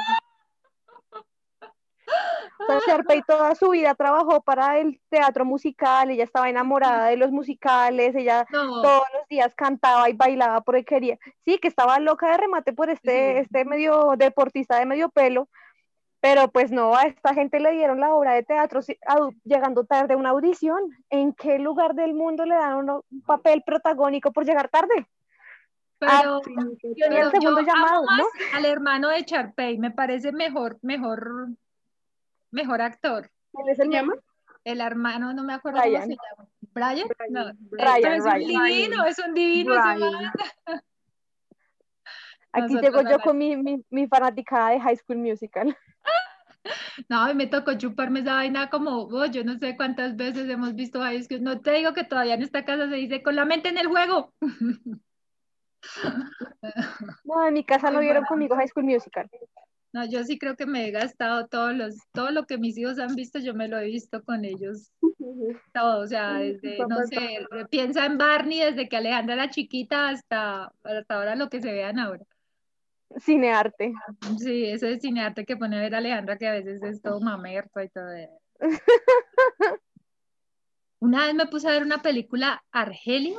O 2.58 2.66
sea, 2.66 2.80
Sharpay 2.86 3.22
toda 3.22 3.54
su 3.54 3.70
vida 3.70 3.94
trabajó 3.94 4.40
para 4.42 4.78
el 4.78 5.00
teatro 5.08 5.44
musical, 5.44 6.10
ella 6.10 6.24
estaba 6.24 6.48
enamorada 6.48 7.06
de 7.06 7.16
los 7.16 7.30
musicales, 7.30 8.14
ella 8.14 8.46
No, 8.50 8.82
todos 8.82 9.04
los 9.12 9.28
días 9.28 9.54
cantaba 9.54 10.08
y 10.08 10.14
bailaba 10.14 10.60
porque 10.62 10.84
quería. 10.84 11.18
Sí, 11.44 11.58
que 11.58 11.68
estaba 11.68 11.98
loca 11.98 12.30
de 12.30 12.38
remate 12.38 12.72
por 12.72 12.90
este, 12.90 13.34
Sí. 13.34 13.38
este 13.40 13.64
medio 13.64 14.14
deportista 14.16 14.78
de 14.78 14.86
medio 14.86 15.10
pelo, 15.10 15.48
pero 16.20 16.48
pues 16.48 16.72
no, 16.72 16.96
a 16.96 17.02
esta 17.02 17.34
gente 17.34 17.60
le 17.60 17.72
dieron 17.72 18.00
la 18.00 18.14
obra 18.14 18.32
de 18.32 18.42
teatro 18.42 18.80
llegando 19.44 19.84
tarde 19.84 20.14
a 20.14 20.16
una 20.16 20.30
audición. 20.30 20.80
¿En 21.10 21.32
qué 21.34 21.58
lugar 21.58 21.94
del 21.94 22.14
mundo 22.14 22.44
le 22.44 22.54
dan 22.54 22.76
uno 22.76 23.04
un 23.10 23.22
papel 23.22 23.62
protagónico 23.64 24.32
por 24.32 24.44
llegar 24.44 24.68
tarde? 24.68 25.06
pero, 25.98 26.40
ni 26.46 26.94
pero 26.94 27.16
el 27.16 27.30
segundo 27.30 27.60
yo 27.60 27.66
llamado, 27.66 27.96
amo 27.98 28.06
más 28.06 28.18
¿no? 28.18 28.26
al 28.54 28.64
hermano 28.66 29.08
de 29.08 29.22
Sharpay, 29.22 29.78
me 29.78 29.90
parece 29.90 30.32
mejor, 30.32 30.78
mejor, 30.82 31.48
mejor 32.50 32.80
actor. 32.82 33.30
¿Cómo 33.52 33.74
se 33.74 33.88
llama? 33.88 34.14
El 34.64 34.80
hermano, 34.80 35.32
no 35.32 35.44
me 35.44 35.54
acuerdo 35.54 35.78
cómo 35.78 35.90
Brian. 35.90 36.08
se 36.08 36.16
llama. 36.16 36.48
Brian, 36.72 37.08
no, 37.30 37.52
Brian, 37.70 38.12
es 38.12 38.24
un 38.24 38.38
divino, 38.38 39.04
es 39.04 39.18
un 39.18 39.34
divino. 39.34 39.74
Aquí 42.52 42.78
llego 42.80 43.02
yo 43.02 43.18
con 43.20 43.36
mi, 43.36 43.56
mi, 43.56 43.84
mi 43.90 44.06
fanaticada 44.06 44.70
de 44.70 44.80
High 44.80 44.96
School 44.96 45.18
Musical. 45.18 45.76
No, 47.08 47.34
me 47.34 47.46
tocó 47.46 47.74
chuparme 47.74 48.20
esa 48.20 48.34
vaina 48.34 48.70
como, 48.70 49.02
oh, 49.02 49.26
yo 49.26 49.44
no 49.44 49.58
sé 49.58 49.76
cuántas 49.76 50.16
veces 50.16 50.48
hemos 50.48 50.74
visto 50.74 51.00
High 51.00 51.22
School. 51.22 51.42
No 51.42 51.60
te 51.60 51.72
digo 51.72 51.92
que 51.92 52.04
todavía 52.04 52.34
en 52.34 52.42
esta 52.42 52.64
casa 52.64 52.88
se 52.88 52.96
dice 52.96 53.22
con 53.22 53.36
la 53.36 53.44
mente 53.44 53.68
en 53.68 53.78
el 53.78 53.86
juego. 53.86 54.32
No, 57.24 57.46
en 57.46 57.54
mi 57.54 57.64
casa 57.64 57.90
no 57.90 58.00
vieron 58.00 58.24
conmigo 58.24 58.56
High 58.56 58.68
School 58.68 58.86
Musical. 58.86 59.30
No, 59.96 60.04
yo 60.04 60.22
sí 60.24 60.38
creo 60.38 60.56
que 60.56 60.66
me 60.66 60.86
he 60.86 60.90
gastado 60.90 61.46
todos 61.46 61.74
los, 61.74 61.96
todo 62.12 62.30
lo 62.30 62.44
que 62.44 62.58
mis 62.58 62.76
hijos 62.76 62.98
han 62.98 63.14
visto, 63.14 63.38
yo 63.38 63.54
me 63.54 63.66
lo 63.66 63.78
he 63.78 63.86
visto 63.86 64.22
con 64.22 64.44
ellos. 64.44 64.92
Todo, 65.72 66.02
o 66.02 66.06
sea, 66.06 66.34
desde, 66.34 66.76
no 66.86 67.06
sé, 67.06 67.46
piensa 67.70 68.04
en 68.04 68.18
Barney 68.18 68.60
desde 68.60 68.90
que 68.90 68.98
Alejandra 68.98 69.36
era 69.36 69.48
chiquita 69.48 70.10
hasta, 70.10 70.70
hasta 70.82 71.14
ahora 71.14 71.34
lo 71.34 71.48
que 71.48 71.62
se 71.62 71.72
vean 71.72 71.98
ahora. 71.98 72.22
Cinearte. 73.18 73.94
Sí, 74.38 74.66
eso 74.66 74.86
es 74.86 75.00
cinearte 75.00 75.46
que 75.46 75.56
pone 75.56 75.78
a 75.78 75.80
ver 75.80 75.94
a 75.94 75.98
Alejandra, 75.98 76.36
que 76.36 76.46
a 76.46 76.52
veces 76.52 76.82
es 76.82 77.00
todo 77.00 77.18
mamerto 77.22 77.80
y 77.80 77.88
todo. 77.88 78.10
Una 81.00 81.24
vez 81.24 81.34
me 81.34 81.46
puse 81.46 81.68
a 81.68 81.72
ver 81.72 81.84
una 81.84 82.02
película 82.02 82.62
Argelia. 82.70 83.38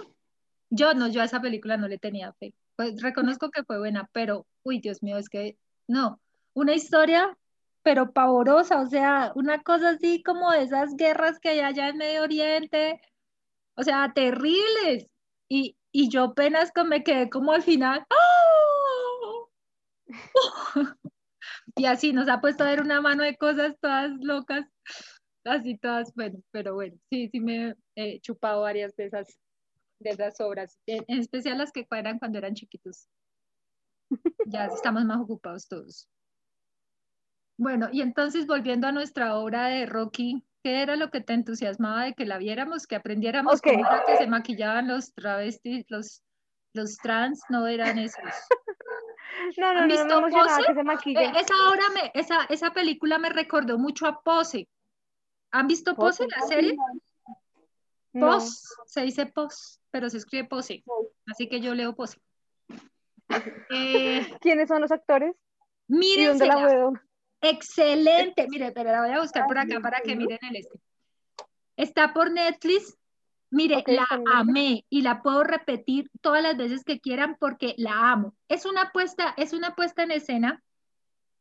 Yo 0.71 0.95
no, 0.95 1.07
yo 1.07 1.21
a 1.21 1.25
esa 1.25 1.39
película 1.39 1.77
no 1.77 1.87
le 1.87 1.99
tenía 1.99 2.33
fe. 2.33 2.55
Pues 2.75 2.99
reconozco 2.99 3.51
que 3.51 3.63
fue 3.63 3.77
buena, 3.77 4.09
pero, 4.11 4.47
uy, 4.63 4.79
Dios 4.79 5.03
mío, 5.03 5.17
es 5.17 5.29
que 5.29 5.55
no. 5.87 6.19
Una 6.57 6.73
historia, 6.73 7.37
pero 7.83 8.13
pavorosa, 8.13 8.81
o 8.81 8.87
sea, 8.87 9.31
una 9.35 9.61
cosa 9.61 9.89
así 9.91 10.23
como 10.23 10.49
de 10.49 10.63
esas 10.63 10.95
guerras 10.95 11.37
que 11.39 11.49
hay 11.49 11.59
allá 11.59 11.89
en 11.89 11.97
Medio 11.97 12.23
Oriente, 12.23 12.99
o 13.75 13.83
sea, 13.83 14.11
terribles. 14.11 15.05
Y, 15.47 15.77
y 15.91 16.09
yo 16.09 16.23
apenas 16.23 16.71
me 16.87 17.03
quedé 17.03 17.29
como 17.29 17.51
al 17.51 17.61
final, 17.61 18.03
¡oh! 18.09 19.49
y 21.75 21.85
así 21.85 22.11
nos 22.11 22.27
ha 22.27 22.41
puesto 22.41 22.63
a 22.63 22.71
ver 22.71 22.81
una 22.81 23.01
mano 23.01 23.21
de 23.21 23.37
cosas 23.37 23.75
todas 23.79 24.09
locas, 24.19 24.65
así 25.45 25.77
todas, 25.77 26.11
bueno, 26.15 26.39
pero 26.49 26.73
bueno, 26.73 26.97
sí, 27.11 27.29
sí 27.31 27.39
me 27.39 27.75
he 27.93 28.19
chupado 28.19 28.63
varias 28.63 28.95
de 28.95 29.05
esas, 29.05 29.37
de 29.99 30.09
esas 30.09 30.41
obras, 30.41 30.79
en, 30.87 31.03
especial 31.07 31.59
las 31.59 31.71
que 31.71 31.85
cuadran 31.85 32.17
cuando 32.17 32.39
eran 32.39 32.55
chiquitos. 32.55 33.07
Ya 34.47 34.65
estamos 34.65 35.05
más 35.05 35.19
ocupados 35.19 35.67
todos. 35.67 36.09
Bueno, 37.57 37.89
y 37.91 38.01
entonces 38.01 38.45
volviendo 38.45 38.87
a 38.87 38.91
nuestra 38.91 39.35
obra 39.35 39.67
de 39.67 39.87
Rocky, 39.87 40.45
¿qué 40.63 40.81
era 40.81 40.95
lo 40.95 41.09
que 41.09 41.21
te 41.21 41.33
entusiasmaba 41.33 42.03
de 42.03 42.13
que 42.13 42.25
la 42.25 42.37
viéramos, 42.37 42.85
que 42.85 42.95
aprendiéramos 42.95 43.61
cómo 43.61 43.79
era 43.79 44.03
que 44.05 44.17
se 44.17 44.27
maquillaban 44.27 44.87
los 44.87 45.13
travestis, 45.13 45.85
los, 45.89 46.23
los 46.73 46.97
trans, 46.97 47.41
no 47.49 47.67
eran 47.67 47.97
esos? 47.97 48.21
No, 49.57 49.73
no, 49.73 49.87
no, 49.87 50.05
no 50.05 50.21
me 50.21 50.97
que 50.97 51.13
se. 51.13 51.23
Eh, 51.23 51.31
esa, 51.39 51.53
obra 51.69 51.83
me, 51.93 52.11
esa, 52.13 52.45
esa 52.49 52.71
película 52.71 53.17
me 53.17 53.29
recordó 53.29 53.77
mucho 53.77 54.07
a 54.07 54.21
Pose. 54.21 54.67
¿Han 55.51 55.67
visto 55.67 55.95
Pose, 55.95 56.27
la 56.27 56.45
serie? 56.47 56.75
Pose, 58.11 58.67
se 58.85 59.01
dice 59.03 59.25
Pose, 59.27 59.79
pero 59.91 60.09
se 60.09 60.17
escribe 60.17 60.47
Pose. 60.47 60.83
Así 61.27 61.47
que 61.47 61.61
yo 61.61 61.75
leo 61.75 61.95
Pose. 61.95 62.19
Eh, 63.69 64.25
¿Quiénes 64.41 64.67
son 64.67 64.81
los 64.81 64.91
actores? 64.91 65.35
Miren, 65.87 66.29
dónde 66.29 66.47
la 66.47 66.65
veo? 66.65 66.93
Excelente. 67.41 68.48
Mire, 68.50 68.72
pero 68.72 68.91
la 68.91 69.01
voy 69.01 69.12
a 69.12 69.22
buscar 69.22 69.46
por 69.46 69.58
acá 69.58 69.79
para 69.79 70.01
que 70.01 70.15
miren 70.15 70.39
el 70.50 70.58
este. 70.58 70.79
Está 71.75 72.13
por 72.13 72.32
Netflix. 72.32 72.98
Mire, 73.50 73.84
la 73.88 74.08
amé 74.34 74.86
y 74.89 75.03
la 75.03 75.22
puedo 75.22 75.44
repetir 75.44 76.10
todas 76.22 76.44
las 76.44 76.58
veces 76.58 76.84
que 76.84 77.00
quieran 77.00 77.38
porque 77.39 77.75
la 77.77 78.12
amo. 78.12 78.36
Es 78.50 78.65
una 78.65 78.91
puesta, 78.91 79.34
es 79.38 79.53
una 79.53 79.74
puesta 79.74 80.03
en 80.03 80.12
escena 80.12 80.62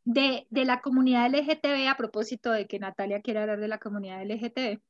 de, 0.04 0.46
de 0.50 0.64
la 0.64 0.80
comunidad 0.80 1.26
LGTB 1.34 1.88
a 1.88 1.96
propósito 1.96 2.52
de 2.52 2.68
que 2.68 2.78
Natalia 2.78 3.22
quiere 3.22 3.40
hablar 3.40 3.58
de 3.58 3.68
la 3.68 3.78
comunidad 3.78 4.22
LGTB. 4.22 4.80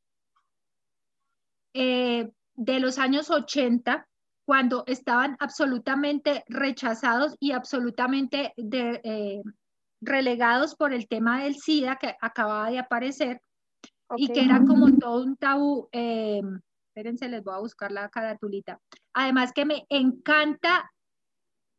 Eh, 1.73 2.31
de 2.55 2.81
los 2.81 2.99
años 2.99 3.31
80, 3.31 4.07
cuando 4.45 4.85
estaban 4.87 5.37
absolutamente 5.41 6.45
rechazados 6.49 7.35
y 7.41 7.53
absolutamente 7.53 8.53
de, 8.57 9.01
eh, 9.05 9.43
relegados 10.01 10.75
por 10.75 10.93
el 10.93 11.09
tema 11.09 11.43
del 11.43 11.57
SIDA 11.57 11.97
que 11.97 12.17
acababa 12.21 12.71
de 12.71 12.79
aparecer 12.79 13.41
y 14.17 14.29
que 14.33 14.45
era 14.45 14.61
como 14.65 14.97
todo 14.99 15.25
un 15.25 15.37
tabú. 15.37 15.89
Eh, 15.93 16.43
espérense, 16.89 17.29
les 17.29 17.43
voy 17.43 17.55
a 17.55 17.61
buscar 17.61 17.93
la 17.93 18.09
caratulita. 18.09 18.81
Además 19.15 19.53
que 19.53 19.65
me 19.65 19.87
encanta, 19.89 20.91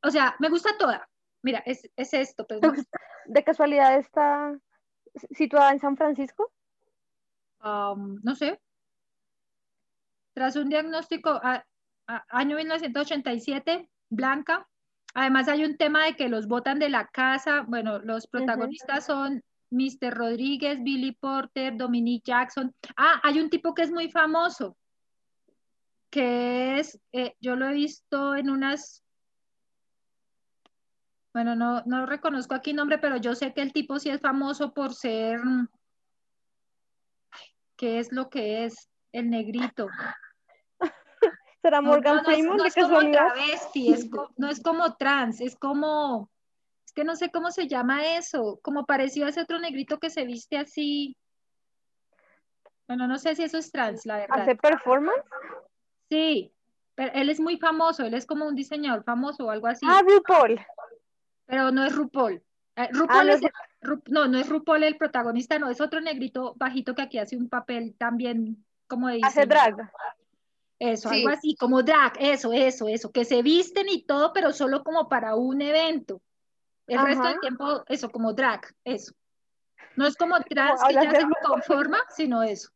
o 0.04 0.10
sea, 0.10 0.36
me 0.40 0.50
gusta 0.50 0.78
toda. 0.78 1.08
Mira, 1.42 1.60
es, 1.66 1.90
es 1.96 2.14
esto. 2.14 2.46
Pues, 2.48 2.86
¿De 3.26 3.44
casualidad 3.44 3.98
está 3.98 4.58
situada 5.32 5.72
en 5.72 5.80
San 5.80 5.98
Francisco? 5.98 6.52
Um, 7.64 8.20
no 8.24 8.36
sé. 8.36 8.60
Tras 10.34 10.56
un 10.56 10.70
diagnóstico, 10.70 11.42
año 12.06 12.56
1987, 12.56 13.90
Blanca, 14.10 14.68
Además 15.18 15.48
hay 15.48 15.66
un 15.66 15.78
tema 15.78 16.06
de 16.06 16.16
que 16.16 16.30
los 16.30 16.48
botan 16.48 16.78
de 16.78 16.90
la 16.90 17.08
casa. 17.08 17.66
Bueno, 17.68 17.98
los 17.98 18.28
protagonistas 18.28 19.08
son 19.08 19.44
Mr. 19.72 20.14
Rodríguez, 20.14 20.84
Billy 20.84 21.12
Porter, 21.12 21.76
Dominique 21.76 22.32
Jackson. 22.32 22.72
Ah, 22.96 23.20
hay 23.24 23.40
un 23.40 23.50
tipo 23.50 23.74
que 23.74 23.82
es 23.82 23.90
muy 23.90 24.12
famoso, 24.12 24.78
que 26.12 26.78
es, 26.78 27.00
eh, 27.14 27.34
yo 27.42 27.56
lo 27.56 27.68
he 27.68 27.74
visto 27.74 28.36
en 28.36 28.52
unas, 28.52 29.04
bueno, 31.34 31.56
no, 31.56 31.82
no 31.88 32.06
reconozco 32.06 32.54
aquí 32.54 32.74
nombre, 32.74 33.00
pero 33.00 33.18
yo 33.18 33.34
sé 33.34 33.56
que 33.56 33.64
el 33.64 33.74
tipo 33.74 33.98
sí 33.98 34.12
es 34.12 34.22
famoso 34.22 34.72
por 34.72 34.94
ser, 34.94 35.42
¿qué 37.76 37.98
es 37.98 38.12
lo 38.12 38.30
que 38.30 38.66
es? 38.66 38.88
El 39.12 39.32
negrito. 39.32 39.88
¿Será 41.68 41.82
Morgan 41.82 42.24
Freeman 42.24 42.56
no, 42.56 42.64
es, 42.64 42.76
como 42.76 43.12
travesti, 43.12 44.10
no 44.38 44.50
es 44.50 44.64
como 44.64 44.96
trans, 44.96 45.42
es 45.42 45.58
como, 45.58 46.30
es 46.86 46.94
que 46.94 47.04
no 47.04 47.18
sé 47.18 47.30
cómo 47.30 47.52
se 47.52 47.68
llama 47.68 48.16
eso, 48.16 48.62
como 48.62 48.86
parecido 48.86 49.26
a 49.26 49.30
ese 49.32 49.42
otro 49.42 49.60
negrito 49.60 50.00
que 50.00 50.10
se 50.10 50.24
viste 50.24 50.58
así. 50.58 51.18
Bueno, 52.88 53.06
no 53.06 53.18
sé 53.18 53.36
si 53.36 53.44
eso 53.44 53.58
es 53.58 53.70
trans, 53.70 54.06
la 54.06 54.16
verdad. 54.16 54.44
¿Hace 54.44 54.56
performance? 54.56 55.26
Sí, 56.10 56.54
pero 56.96 57.12
él 57.16 57.30
es 57.30 57.42
muy 57.42 57.58
famoso, 57.58 58.06
él 58.06 58.14
es 58.14 58.26
como 58.26 58.48
un 58.48 58.56
diseñador 58.56 59.04
famoso 59.04 59.48
o 59.48 59.50
algo 59.50 59.68
así. 59.68 59.86
Ah, 59.90 60.02
RuPaul. 60.08 60.66
Pero 61.48 61.72
no 61.72 61.84
es 61.84 61.94
RuPaul. 61.94 62.42
Eh, 62.78 62.88
RuPaul 62.94 63.30
ah, 63.30 63.34
es, 63.34 63.42
no, 64.06 64.30
no 64.30 64.38
es 64.38 64.48
RuPaul 64.48 64.84
el 64.84 64.96
protagonista, 64.96 65.60
no, 65.60 65.70
es 65.70 65.82
otro 65.82 66.00
negrito 66.00 66.54
bajito 66.56 66.96
que 66.96 67.02
aquí 67.02 67.18
hace 67.18 67.36
un 67.36 67.50
papel 67.50 67.94
también 67.98 68.64
como 68.88 69.10
de 69.10 69.20
Hace 69.22 69.46
drag. 69.46 69.92
Eso, 70.80 71.10
algo 71.10 71.30
así, 71.30 71.56
como 71.56 71.82
drag, 71.82 72.14
eso, 72.20 72.54
eso, 72.54 72.88
eso, 72.88 73.12
que 73.12 73.26
se 73.26 73.42
visten 73.42 73.90
y 73.90 74.04
todo, 74.04 74.32
pero 74.32 74.54
solo 74.54 74.84
como 74.84 75.10
para 75.10 75.36
un 75.36 75.62
evento. 75.62 76.22
El 76.86 77.02
resto 77.02 77.28
del 77.28 77.40
tiempo, 77.40 77.84
eso, 77.88 78.10
como 78.10 78.34
drag, 78.34 78.62
eso. 78.84 79.14
No 79.96 80.06
es 80.06 80.16
como 80.16 80.36
trans 80.50 80.82
que 80.88 80.94
ya 80.94 81.12
se 81.12 81.26
conforma, 81.44 82.00
sino 82.16 82.44
eso. 82.44 82.70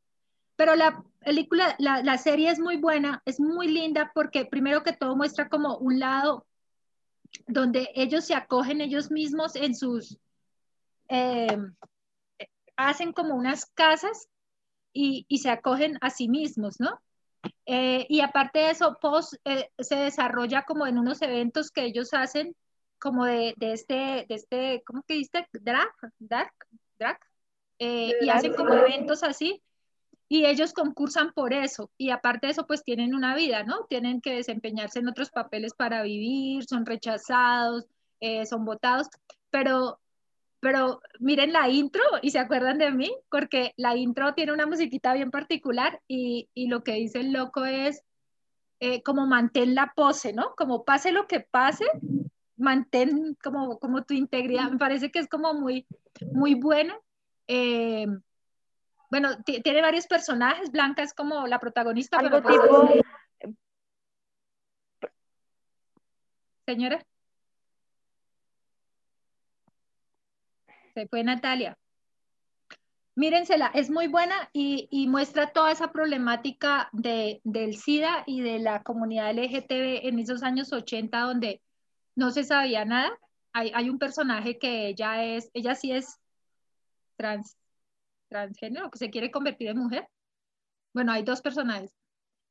Pero 0.56 0.76
la 0.76 1.04
película, 1.20 1.76
la, 1.80 2.02
la, 2.04 2.18
serie 2.18 2.50
es 2.50 2.60
muy 2.60 2.78
buena, 2.78 3.22
es 3.26 3.40
muy 3.40 3.68
linda 3.68 4.12
porque 4.14 4.46
primero 4.46 4.84
que 4.84 4.94
todo 4.94 5.16
muestra 5.16 5.48
como 5.48 5.78
un 5.78 6.00
lado 6.00 6.46
donde 7.48 7.90
ellos 7.96 8.26
se 8.26 8.36
acogen 8.36 8.82
ellos 8.82 9.12
mismos 9.12 9.56
en 9.56 9.76
sus, 9.76 10.18
eh, 11.10 11.58
hacen 12.76 13.14
como 13.14 13.36
unas 13.36 13.66
casas 13.66 14.28
y, 14.94 15.26
y 15.30 15.38
se 15.40 15.50
acogen 15.50 15.98
a 16.02 16.10
sí 16.10 16.28
mismos, 16.28 16.80
¿no? 16.80 17.00
Eh, 17.66 18.06
y 18.10 18.22
aparte 18.22 18.60
de 18.60 18.72
eso, 18.72 18.98
Post 19.02 19.36
eh, 19.46 19.70
se 19.80 19.96
desarrolla 19.96 20.64
como 20.64 20.86
en 20.88 20.98
unos 20.98 21.22
eventos 21.22 21.72
que 21.72 21.86
ellos 21.86 22.14
hacen, 22.14 22.56
como 23.00 23.26
de, 23.26 23.54
de 23.58 23.74
este, 23.74 24.26
de 24.28 24.36
este, 24.36 24.84
¿cómo 24.86 25.04
que 25.04 25.16
dice? 25.16 25.48
Drag, 25.54 25.90
drag, 26.20 26.52
drag. 27.00 27.20
Eh, 27.80 28.14
y 28.22 28.30
hacen 28.30 28.54
como 28.54 28.74
eventos 28.74 29.24
así. 29.24 29.62
Y 30.28 30.46
ellos 30.46 30.74
concursan 30.74 31.34
por 31.34 31.54
eso. 31.54 31.92
Y 31.98 32.10
aparte 32.10 32.48
de 32.48 32.52
eso, 32.52 32.68
pues 32.68 32.84
tienen 32.84 33.16
una 33.16 33.36
vida, 33.36 33.64
¿no? 33.64 33.86
Tienen 33.90 34.22
que 34.22 34.36
desempeñarse 34.36 35.00
en 35.00 35.10
otros 35.10 35.30
papeles 35.30 35.74
para 35.74 36.04
vivir, 36.04 36.64
son 36.64 36.86
rechazados, 36.86 37.86
son 38.46 38.64
votados. 38.64 39.08
Pero 39.50 40.01
pero 40.62 41.02
miren 41.20 41.52
la 41.52 41.68
intro 41.68 42.04
y 42.22 42.30
se 42.30 42.40
acuerdan 42.40 42.78
de 42.78 42.92
mí, 42.92 43.12
porque 43.30 43.74
la 43.78 43.96
intro 43.96 44.34
tiene 44.36 44.54
una 44.54 44.68
musiquita 44.68 45.14
bien 45.14 45.32
particular 45.32 46.02
y, 46.08 46.50
y 46.54 46.68
lo 46.68 46.84
que 46.84 46.94
dice 46.94 47.20
el 47.20 47.34
loco 47.34 47.66
es 47.66 48.04
eh, 48.80 49.02
como 49.04 49.26
mantén 49.26 49.76
la 49.76 49.92
pose, 49.96 50.34
¿no? 50.34 50.54
Como 50.56 50.86
pase 50.86 51.12
lo 51.12 51.28
que 51.28 51.40
pase, 51.40 51.86
mantén 52.58 53.36
como, 53.44 53.80
como 53.80 54.04
tu 54.04 54.14
integridad. 54.14 54.72
Me 54.72 54.78
parece 54.78 55.12
que 55.12 55.20
es 55.20 55.28
como 55.28 55.54
muy, 55.54 55.88
muy 56.32 56.54
bueno. 56.54 56.94
Eh, 57.48 58.06
bueno, 59.10 59.44
tiene 59.44 59.82
varios 59.82 60.08
personajes, 60.08 60.72
Blanca 60.72 61.04
es 61.04 61.14
como 61.14 61.46
la 61.48 61.60
protagonista, 61.60 62.20
pero 62.20 62.42
pues 62.42 62.56
tipo... 62.56 62.88
Señora. 66.66 67.06
Se 70.94 71.08
fue 71.08 71.24
Natalia. 71.24 71.78
Mírensela, 73.16 73.72
es 73.74 73.90
muy 73.90 74.08
buena 74.08 74.50
y, 74.54 75.08
muestra 75.08 75.52
toda 75.52 75.72
esa 75.72 75.92
problemática 75.92 76.90
de, 76.94 77.42
del 77.44 77.76
SIDA 77.76 78.24
y 78.26 78.42
de 78.42 78.60
la 78.60 78.84
comunidad 78.84 79.32
LGTB 79.32 80.08
en 80.08 80.20
esos 80.20 80.44
años 80.44 80.72
80 80.72 81.20
donde 81.20 81.62
no 82.16 82.32
se 82.32 82.44
sabía 82.44 82.86
nada. 82.86 83.12
Hay, 83.54 83.72
hay 83.76 83.90
un 83.90 84.00
personaje 84.00 84.58
que 84.58 84.88
ella 84.88 85.24
es, 85.24 85.50
ella 85.54 85.76
sí 85.76 85.92
es 85.92 86.20
trans, 87.18 87.58
transgénero, 88.30 88.90
que 88.90 88.98
se 88.98 89.10
quiere 89.10 89.30
convertir 89.30 89.68
en 89.68 89.78
mujer. 89.78 90.08
Bueno, 90.94 91.12
hay 91.12 91.24
dos 91.24 91.42
personajes. 91.42 91.94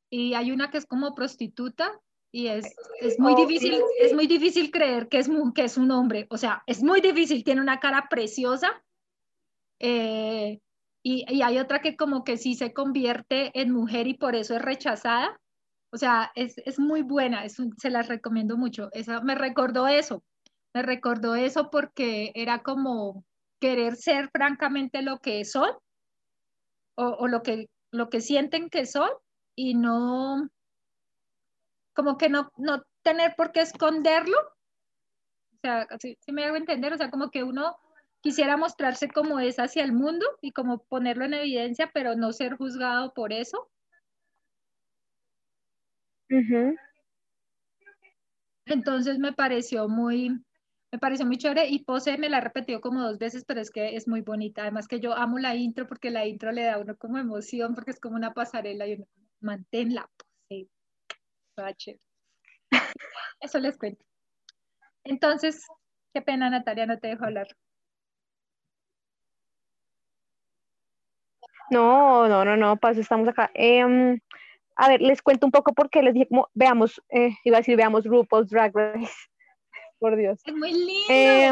Y 0.09 0.35
hay 0.35 0.51
una 0.51 0.69
que 0.69 0.77
es 0.77 0.85
como 0.85 1.15
prostituta 1.15 1.91
y 2.31 2.47
es, 2.47 2.73
es 3.01 3.19
muy 3.19 3.33
oh, 3.33 3.35
difícil, 3.35 3.81
es 3.99 4.13
muy 4.13 4.25
difícil 4.25 4.71
creer 4.71 5.09
que 5.09 5.19
es, 5.19 5.29
que 5.53 5.63
es 5.65 5.77
un 5.77 5.91
hombre. 5.91 6.27
O 6.29 6.37
sea, 6.37 6.63
es 6.65 6.81
muy 6.81 7.01
difícil, 7.01 7.43
tiene 7.43 7.61
una 7.61 7.79
cara 7.79 8.07
preciosa 8.09 8.81
eh, 9.79 10.59
y, 11.03 11.25
y, 11.27 11.41
hay 11.41 11.57
otra 11.57 11.81
que 11.81 11.97
como 11.97 12.23
que 12.23 12.37
sí 12.37 12.55
se 12.55 12.73
convierte 12.73 13.51
en 13.59 13.71
mujer 13.71 14.07
y 14.07 14.13
por 14.13 14.35
eso 14.35 14.55
es 14.55 14.61
rechazada. 14.61 15.39
O 15.91 15.97
sea, 15.97 16.31
es, 16.35 16.57
es 16.59 16.79
muy 16.79 17.01
buena, 17.01 17.43
es 17.43 17.57
se 17.77 17.89
las 17.89 18.07
recomiendo 18.07 18.55
mucho. 18.55 18.89
Esa, 18.93 19.19
me 19.21 19.35
recordó 19.35 19.87
eso, 19.87 20.23
me 20.73 20.83
recordó 20.83 21.35
eso 21.35 21.69
porque 21.69 22.31
era 22.33 22.63
como 22.63 23.25
querer 23.59 23.97
ser 23.97 24.29
francamente 24.31 25.01
lo 25.01 25.19
que 25.19 25.43
son 25.43 25.69
o, 26.95 27.05
o 27.05 27.27
lo, 27.27 27.43
que, 27.43 27.67
lo 27.91 28.09
que 28.09 28.21
sienten 28.21 28.69
que 28.69 28.85
son 28.85 29.09
y 29.55 29.73
no, 29.73 30.49
como 32.01 32.17
que 32.17 32.29
no, 32.29 32.51
no 32.57 32.83
tener 33.03 33.35
por 33.35 33.51
qué 33.51 33.61
esconderlo. 33.61 34.35
O 34.39 35.59
sea, 35.61 35.87
si, 35.99 36.17
si 36.19 36.31
me 36.31 36.45
hago 36.45 36.55
entender, 36.55 36.91
o 36.91 36.97
sea, 36.97 37.11
como 37.11 37.29
que 37.29 37.43
uno 37.43 37.77
quisiera 38.21 38.57
mostrarse 38.57 39.07
como 39.07 39.39
es 39.39 39.59
hacia 39.59 39.83
el 39.83 39.93
mundo 39.93 40.25
y 40.41 40.51
como 40.51 40.83
ponerlo 40.85 41.25
en 41.25 41.35
evidencia, 41.35 41.91
pero 41.93 42.15
no 42.15 42.33
ser 42.33 42.55
juzgado 42.55 43.13
por 43.13 43.31
eso. 43.33 43.69
Entonces 48.65 49.19
me 49.19 49.33
pareció 49.33 49.87
muy, 49.87 50.43
me 50.91 50.97
pareció 50.97 51.27
muy 51.27 51.37
chévere 51.37 51.67
y 51.67 51.83
Pose 51.83 52.17
me 52.17 52.29
la 52.29 52.37
ha 52.37 52.41
repetido 52.41 52.81
como 52.81 53.03
dos 53.03 53.19
veces, 53.19 53.45
pero 53.45 53.61
es 53.61 53.69
que 53.69 53.95
es 53.95 54.07
muy 54.07 54.21
bonita. 54.21 54.63
Además 54.63 54.87
que 54.87 54.99
yo 54.99 55.13
amo 55.13 55.37
la 55.37 55.55
intro 55.55 55.85
porque 55.87 56.09
la 56.09 56.25
intro 56.25 56.51
le 56.51 56.63
da 56.63 56.75
a 56.75 56.79
uno 56.79 56.95
como 56.95 57.19
emoción 57.19 57.75
porque 57.75 57.91
es 57.91 57.99
como 57.99 58.15
una 58.15 58.33
pasarela 58.33 58.87
y 58.87 58.93
uno 58.93 59.05
mantén 59.39 59.93
la 61.61 61.73
pose. 61.73 61.99
Eso 63.39 63.59
les 63.59 63.77
cuento. 63.77 64.03
Entonces, 65.03 65.65
qué 66.13 66.21
pena 66.21 66.49
Natalia, 66.49 66.85
no 66.85 66.99
te 66.99 67.07
dejo 67.07 67.25
hablar. 67.25 67.47
No, 71.71 72.27
no, 72.27 72.43
no, 72.43 72.57
no, 72.57 72.75
pues 72.77 72.97
estamos 72.97 73.27
acá. 73.29 73.49
Em, 73.53 74.19
a 74.75 74.89
ver, 74.89 75.01
les 75.01 75.21
cuento 75.21 75.45
un 75.45 75.51
poco 75.51 75.73
porque 75.73 76.01
les 76.01 76.13
dije 76.13 76.27
como, 76.27 76.49
veamos, 76.53 77.01
eh, 77.09 77.31
iba 77.43 77.57
a 77.57 77.61
decir, 77.61 77.77
veamos 77.77 78.05
RuPaul's 78.05 78.49
Drag 78.49 78.75
Race. 78.75 79.13
Por 79.99 80.15
Dios. 80.17 80.41
Es 80.45 80.53
muy 80.53 80.73
lindo. 80.73 81.05
Eh, 81.09 81.51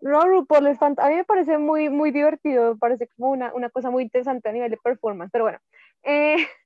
no, 0.00 0.22
RuPaul 0.22 0.66
es 0.66 0.82
a 0.82 0.88
mí 0.88 1.14
me 1.14 1.24
parece 1.24 1.58
muy, 1.58 1.88
muy 1.88 2.10
divertido, 2.10 2.76
parece 2.78 3.08
como 3.08 3.30
una, 3.30 3.52
una 3.54 3.70
cosa 3.70 3.90
muy 3.90 4.02
interesante 4.02 4.48
a 4.48 4.52
nivel 4.52 4.70
de 4.70 4.76
performance, 4.76 5.30
pero 5.32 5.44
bueno. 5.44 5.58
Eh, 6.02 6.36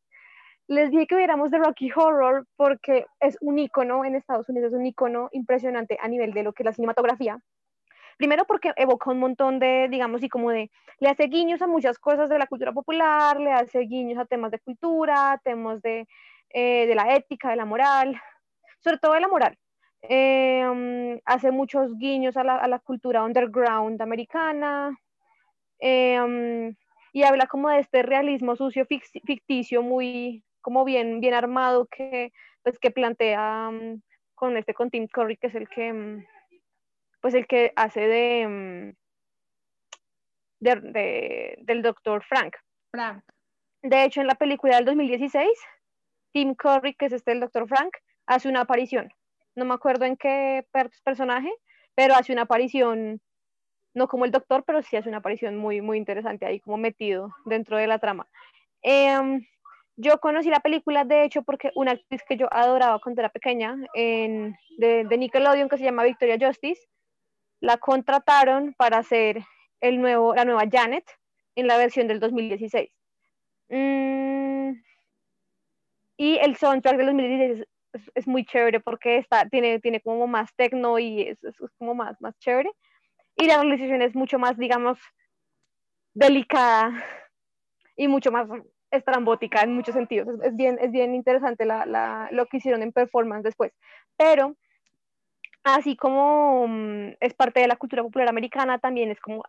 les 0.69 0.91
dije 0.91 1.07
que 1.07 1.17
viéramos 1.17 1.51
The 1.51 1.59
Rocky 1.59 1.91
Horror 1.95 2.47
porque 2.57 3.07
es 3.21 3.39
un 3.41 3.59
icono 3.59 4.05
en 4.05 4.15
Estados 4.15 4.49
Unidos, 4.51 4.73
es 4.73 4.79
un 4.79 4.87
icono 4.87 5.31
impresionante 5.33 5.99
a 6.01 6.09
nivel 6.09 6.33
de 6.33 6.43
lo 6.43 6.53
que 6.53 6.63
es 6.63 6.67
la 6.67 6.75
cinematografía. 6.75 7.39
Primero 8.19 8.45
porque 8.45 8.73
evoca 8.77 9.11
un 9.11 9.19
montón 9.19 9.59
de, 9.61 9.89
digamos, 9.91 10.23
y 10.23 10.29
como 10.29 10.51
de, 10.51 10.71
le 11.01 11.09
hace 11.09 11.25
guiños 11.25 11.63
a 11.63 11.67
muchas 11.67 11.99
cosas 11.99 12.29
de 12.29 12.39
la 12.39 12.47
cultura 12.47 12.73
popular, 12.73 13.41
le 13.41 13.53
hace 13.53 13.81
guiños 13.81 14.19
a 14.19 14.27
temas 14.27 14.51
de 14.51 14.59
cultura, 14.59 15.41
temas 15.43 15.81
de, 15.81 16.07
eh, 16.51 16.87
de 16.87 16.95
la 16.95 17.15
ética, 17.15 17.49
de 17.49 17.57
la 17.57 17.65
moral, 17.65 18.21
sobre 18.81 18.99
todo 18.99 19.15
de 19.15 19.21
la 19.21 19.29
moral. 19.29 19.57
Em, 20.03 21.19
hace 21.25 21.51
muchos 21.51 21.97
guiños 21.97 22.37
a 22.37 22.45
la, 22.45 22.57
a 22.57 22.69
la 22.69 22.79
cultura 22.79 23.25
underground 23.25 24.01
americana 24.03 24.97
em, 25.81 26.75
y 27.13 27.23
habla 27.23 27.47
como 27.47 27.69
de 27.71 27.81
este 27.81 28.03
realismo 28.03 28.55
sucio 28.55 28.87
ficticio 28.87 29.83
muy 29.83 30.45
como 30.61 30.85
bien 30.85 31.21
bien 31.21 31.35
armado 31.35 31.87
que 31.87 32.33
pues 32.63 32.79
que 32.79 32.91
plantea 32.91 33.71
mm, 33.71 34.03
con 34.35 34.57
este 34.57 34.75
con 34.75 34.91
Tim 34.91 35.07
Curry 35.09 35.37
que 35.37 35.49
es 35.49 35.55
el 35.55 35.69
que 35.69 35.93
mm, 35.93 36.25
pues 37.21 37.35
el 37.35 37.47
que 37.47 37.73
hace 37.77 38.01
de, 38.01 38.49
mm, 38.49 38.97
de, 40.61 41.59
del 41.63 41.83
doctor 41.83 42.23
Frank. 42.25 42.55
Frank. 42.91 43.23
De 43.83 44.05
hecho, 44.05 44.21
en 44.21 44.27
la 44.27 44.35
película 44.35 44.77
del 44.77 44.85
2016, 44.85 45.49
Tim 46.33 46.55
Curry, 46.55 46.95
que 46.95 47.07
es 47.07 47.13
este 47.13 47.33
el 47.33 47.41
doctor 47.41 47.69
Frank, 47.69 47.95
hace 48.27 48.49
una 48.49 48.63
aparición. 48.63 49.13
No 49.55 49.65
me 49.65 49.75
acuerdo 49.75 50.05
en 50.05 50.17
qué 50.17 50.67
personaje, 51.05 51.53
pero 51.95 52.15
hace 52.15 52.33
una 52.33 52.43
aparición, 52.43 53.21
no 53.95 54.09
como 54.09 54.25
el 54.25 54.31
doctor, 54.31 54.65
pero 54.65 54.83
sí 54.83 54.97
hace 54.97 55.09
una 55.09 55.19
aparición 55.19 55.57
muy, 55.57 55.81
muy 55.81 55.99
interesante 55.99 56.47
ahí, 56.47 56.61
como 56.61 56.77
metido 56.77 57.35
dentro 57.45 57.77
de 57.77 57.87
la 57.87 57.99
trama. 57.99 58.29
Em, 58.83 59.45
yo 60.01 60.19
conocí 60.21 60.49
la 60.49 60.61
película, 60.61 61.05
de 61.05 61.25
hecho, 61.25 61.43
porque 61.43 61.73
una 61.75 61.93
actriz 61.93 62.23
que 62.23 62.37
yo 62.37 62.47
adoraba 62.53 63.01
cuando 63.01 63.21
era 63.21 63.31
pequeña, 63.31 63.77
de, 63.95 64.55
de 64.79 65.19
Nickelodeon, 65.19 65.69
que 65.69 65.77
se 65.77 65.85
llama 65.85 66.05
Victoria 66.05 66.39
Justice, 66.41 66.87
la 67.61 67.79
contrataron 67.79 68.75
para 68.75 68.99
hacer 68.99 69.43
el 69.81 70.01
nuevo, 70.01 70.37
la 70.37 70.45
nueva 70.45 70.63
Janet 70.71 71.05
en 71.57 71.67
la 71.67 71.77
versión 71.77 72.07
del 72.07 72.21
2016. 72.21 72.89
Mm, 73.71 74.71
y 76.17 76.37
el 76.37 76.57
soundtrack 76.57 76.97
del 76.97 77.07
2016 77.07 77.67
es, 78.15 78.29
muy 78.29 78.45
chévere 78.45 78.79
porque 78.79 79.19
está, 79.19 79.49
tiene, 79.49 79.81
tiene 79.81 80.01
como 80.01 80.29
más 80.29 80.55
techno 80.55 81.01
y 81.01 81.23
es, 81.23 81.39
como 81.77 81.95
más, 81.97 82.21
más 82.21 82.39
chévere. 82.39 82.71
Y 83.35 83.47
la 83.47 83.57
realización 83.61 84.03
es 84.03 84.15
mucho 84.15 84.39
más, 84.39 84.57
digamos, 84.57 84.99
delicada 86.15 87.05
y 87.97 88.07
mucho 88.07 88.31
más 88.31 88.49
estrambótica 88.91 89.63
en 89.63 89.75
muchos 89.75 89.95
sentidos. 89.95 90.29
Es, 90.43 90.57
bien, 90.57 90.79
es 90.81 90.91
bien 90.91 91.15
interesante 91.15 91.67
lo 91.67 92.47
que 92.47 92.57
hicieron 92.59 92.83
en 92.83 92.93
performance 92.93 93.45
después. 93.45 93.73
Pero 94.17 94.57
así 95.65 95.97
como 95.97 96.67
mm, 96.69 97.17
es 97.21 97.35
parte 97.35 97.61
de 97.61 97.69
la 97.69 97.77
cultura 97.77 98.03
popular 98.03 98.29
americana, 98.29 98.79
también 98.79 99.11
es 99.11 99.21
como 99.21 99.45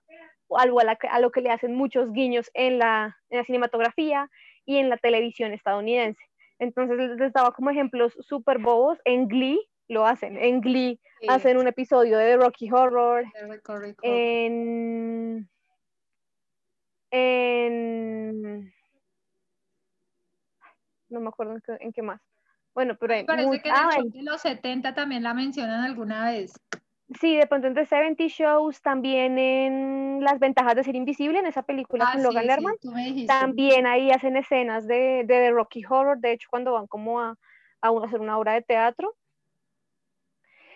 algo 0.58 0.80
a, 0.80 1.20
lo 1.20 1.32
que 1.32 1.42
le 1.42 1.52
hacen 1.52 1.76
muchos 1.76 2.12
guiños 2.12 2.50
en 2.54 2.80
la, 2.80 3.18
cinematografía 3.46 4.30
y 4.66 4.78
en 4.78 4.90
la 4.90 4.98
televisión 4.98 5.54
estadounidense. 5.54 6.22
Entonces 6.58 6.98
les 7.18 7.34
daba 7.34 7.52
como 7.52 7.70
ejemplos 7.70 8.18
súper 8.20 8.58
bobos. 8.58 9.00
En 9.06 9.28
Glee 9.28 9.62
lo 9.88 10.06
hacen. 10.06 10.38
En 10.38 10.60
Glee 10.62 11.00
hacen 11.28 11.58
un 11.58 11.68
episodio 11.68 12.18
de 12.18 12.36
Rocky 12.36 12.70
Horror. 12.72 13.24
En, 14.02 15.50
en, 17.12 18.74
no 21.10 21.20
me 21.20 21.30
acuerdo 21.30 21.58
en 21.80 21.92
qué 21.92 22.02
más. 22.02 22.22
Bueno, 22.74 22.96
pero 23.00 23.14
hay 23.14 23.26
Parece 23.26 23.62
que 23.62 23.70
en 23.70 23.76
ah, 23.76 23.98
los 24.24 24.42
70 24.42 24.94
también 24.94 25.24
la 25.24 25.34
mencionan 25.34 25.84
alguna 25.84 26.32
vez. 26.32 26.54
Sí, 27.20 27.36
de 27.36 27.48
pronto 27.48 27.68
entre 27.68 27.86
70 27.86 28.26
Shows, 28.28 28.82
también 28.82 29.40
en 29.40 30.24
Las 30.24 30.40
ventajas 30.40 30.76
de 30.76 30.84
ser 30.84 30.96
invisible, 30.96 31.40
en 31.40 31.48
esa 31.48 31.64
película 31.64 32.06
ah, 32.08 32.14
con 32.14 32.24
Logan 32.24 32.46
Lerman, 32.46 32.76
también 33.26 33.88
ahí 33.88 34.12
hacen 34.12 34.38
escenas 34.38 34.86
de, 34.86 35.24
de, 35.26 35.50
Rocky 35.50 35.84
Horror, 35.84 36.20
de 36.20 36.34
hecho 36.34 36.48
cuando 36.52 36.74
van 36.74 36.86
como 36.86 37.20
a, 37.20 37.36
a 37.82 37.90
hacer 38.04 38.22
una 38.22 38.38
obra 38.38 38.54
de 38.54 38.62
teatro. 38.62 39.16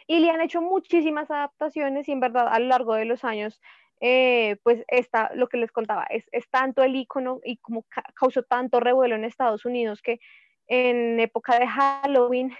Y 0.07 0.19
le 0.19 0.31
han 0.31 0.41
hecho 0.41 0.61
muchísimas 0.61 1.29
adaptaciones 1.29 2.09
y 2.09 2.11
en 2.11 2.19
verdad 2.19 2.47
a 2.49 2.59
lo 2.59 2.67
largo 2.67 2.95
de 2.95 3.05
los 3.05 3.23
años, 3.23 3.61
eh, 4.05 4.57
pues 4.63 4.83
está 4.89 5.31
lo 5.33 5.47
que 5.47 5.55
les 5.55 5.71
contaba, 5.71 6.03
es, 6.09 6.25
es 6.33 6.49
tanto 6.49 6.83
el 6.83 6.93
icono 6.93 7.39
y 7.41 7.55
como 7.55 7.85
causó 8.15 8.43
tanto 8.43 8.81
revuelo 8.81 9.15
en 9.15 9.23
Estados 9.23 9.63
Unidos 9.63 10.01
que 10.01 10.19
en 10.67 11.21
época 11.21 11.57
de 11.57 11.65
Halloween 11.65 12.51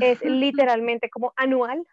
es 0.00 0.22
literalmente 0.22 1.10
como 1.10 1.34
anual. 1.36 1.86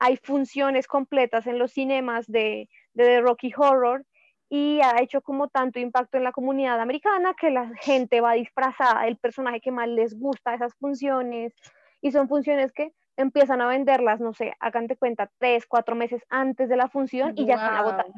Hay 0.00 0.16
funciones 0.16 0.88
completas 0.88 1.46
en 1.46 1.60
los 1.60 1.74
cinemas 1.74 2.26
de, 2.26 2.68
de 2.92 3.20
Rocky 3.20 3.52
Horror 3.56 4.04
y 4.48 4.80
ha 4.80 5.00
hecho 5.00 5.20
como 5.20 5.46
tanto 5.46 5.78
impacto 5.78 6.16
en 6.16 6.24
la 6.24 6.32
comunidad 6.32 6.80
americana 6.80 7.34
que 7.40 7.52
la 7.52 7.70
gente 7.82 8.20
va 8.20 8.32
disfrazada 8.32 9.04
del 9.04 9.16
personaje 9.16 9.60
que 9.60 9.70
más 9.70 9.86
les 9.86 10.18
gusta 10.18 10.54
esas 10.54 10.74
funciones 10.74 11.54
y 12.00 12.10
son 12.10 12.28
funciones 12.28 12.72
que 12.72 12.92
empiezan 13.16 13.60
a 13.60 13.68
venderlas, 13.68 14.20
no 14.20 14.32
sé, 14.32 14.54
hagan 14.60 14.86
de 14.86 14.96
cuenta, 14.96 15.30
tres, 15.38 15.66
cuatro 15.66 15.94
meses 15.94 16.22
antes 16.28 16.68
de 16.68 16.76
la 16.76 16.88
función 16.88 17.32
y 17.36 17.46
ya 17.46 17.54
están 17.54 17.74
agotadas. 17.74 18.12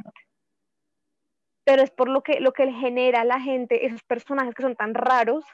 pero 1.64 1.82
es 1.82 1.90
por 1.90 2.08
lo 2.08 2.22
que, 2.22 2.40
lo 2.40 2.52
que 2.52 2.70
genera 2.72 3.22
a 3.22 3.24
la 3.24 3.40
gente, 3.40 3.86
esos 3.86 4.02
personajes 4.02 4.54
que 4.54 4.62
son 4.62 4.76
tan 4.76 4.94
raros, 4.94 5.44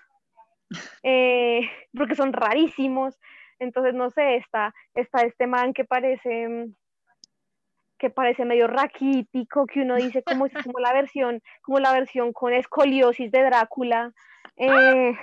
eh, 1.03 1.71
porque 1.97 2.15
son 2.15 2.33
rarísimos. 2.33 3.19
Entonces, 3.59 3.95
no 3.95 4.11
sé, 4.11 4.37
está, 4.37 4.75
está 4.95 5.23
este 5.23 5.47
man 5.47 5.73
que 5.75 5.85
parece 5.85 6.69
que 7.99 8.09
parece 8.09 8.47
medio 8.47 8.67
raquítico, 8.67 9.67
que 9.67 9.83
uno 9.83 9.97
dice 9.97 10.23
como 10.23 10.47
es 10.47 10.55
como 10.65 10.79
la 10.81 10.95
versión, 10.95 11.43
como 11.61 11.81
la 11.81 11.93
versión 11.93 12.33
con 12.33 12.55
escoliosis 12.55 13.31
de 13.31 13.43
Drácula. 13.43 14.13
Eh, 14.57 15.15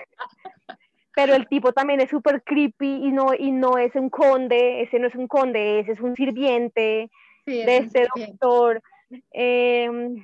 pero 1.17 1.34
el 1.34 1.47
tipo 1.47 1.73
también 1.73 1.99
es 1.99 2.12
súper 2.12 2.43
creepy 2.43 3.08
y 3.08 3.12
no, 3.12 3.34
y 3.34 3.49
no 3.49 3.80
es 3.80 3.95
un 3.95 4.12
conde, 4.12 4.84
ese 4.84 4.99
no 4.99 5.08
es 5.08 5.15
un 5.15 5.27
conde, 5.27 5.80
ese 5.80 5.93
es 5.93 5.99
un 5.99 6.15
sirviente 6.15 7.10
de 7.43 7.77
este 7.77 8.08
doctor. 8.15 8.84
Em, 9.32 10.23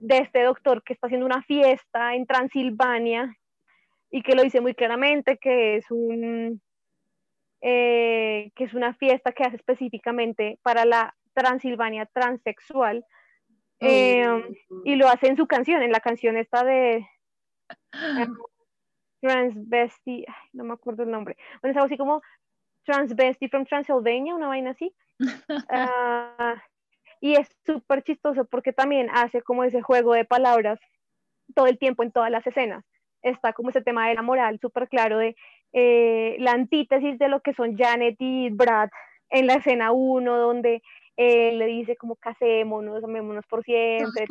de 0.00 0.18
este 0.18 0.42
doctor 0.44 0.82
que 0.82 0.94
está 0.94 1.08
haciendo 1.08 1.26
una 1.26 1.42
fiesta 1.42 2.14
en 2.14 2.24
Transilvania 2.24 3.36
y 4.10 4.22
que 4.22 4.34
lo 4.34 4.42
dice 4.42 4.62
muy 4.62 4.72
claramente 4.72 5.36
que 5.36 5.76
es 5.76 5.90
un 5.90 6.62
eh, 7.60 8.50
que 8.56 8.64
es 8.64 8.72
una 8.72 8.94
fiesta 8.94 9.32
que 9.32 9.42
hace 9.42 9.56
específicamente 9.56 10.58
para 10.62 10.86
la 10.86 11.14
Transilvania 11.34 12.06
transexual 12.06 13.04
em, 13.80 14.44
y 14.86 14.96
lo 14.96 15.08
hace 15.08 15.26
en 15.26 15.36
su 15.36 15.46
canción, 15.46 15.82
en 15.82 15.92
la 15.92 16.00
canción 16.00 16.38
esta 16.38 16.64
de 16.64 17.06
Transvesti, 19.20 20.24
no 20.52 20.64
me 20.64 20.74
acuerdo 20.74 21.02
el 21.02 21.10
nombre, 21.10 21.36
bueno, 21.60 21.72
es 21.72 21.76
algo 21.76 21.86
así 21.86 21.96
como 21.96 22.22
Transvesti 22.84 23.48
from 23.48 23.66
Transylvania, 23.66 24.34
una 24.34 24.48
vaina 24.48 24.70
así. 24.70 24.94
Ah, 25.70 26.62
y 27.20 27.34
es 27.34 27.48
súper 27.66 28.02
chistoso 28.04 28.44
porque 28.44 28.72
también 28.72 29.08
hace 29.12 29.42
como 29.42 29.64
ese 29.64 29.82
juego 29.82 30.14
de 30.14 30.24
palabras 30.24 30.78
todo 31.54 31.66
el 31.66 31.78
tiempo 31.78 32.02
en 32.02 32.12
todas 32.12 32.30
las 32.30 32.46
escenas. 32.46 32.84
Está 33.22 33.52
como 33.52 33.70
ese 33.70 33.82
tema 33.82 34.08
de 34.08 34.14
la 34.14 34.22
moral 34.22 34.58
súper 34.60 34.88
claro 34.88 35.18
de 35.18 35.34
eh, 35.72 36.36
la 36.38 36.52
antítesis 36.52 37.18
de 37.18 37.28
lo 37.28 37.40
que 37.40 37.54
son 37.54 37.76
Janet 37.76 38.16
y 38.20 38.50
Brad 38.50 38.90
en 39.30 39.46
la 39.46 39.54
escena 39.54 39.92
1, 39.92 40.38
donde 40.38 40.82
él 41.16 41.58
le 41.58 41.66
dice 41.66 41.96
como 41.96 42.16
casémonos, 42.16 43.02
amémonos 43.02 43.44
por 43.46 43.64
siempre. 43.64 44.26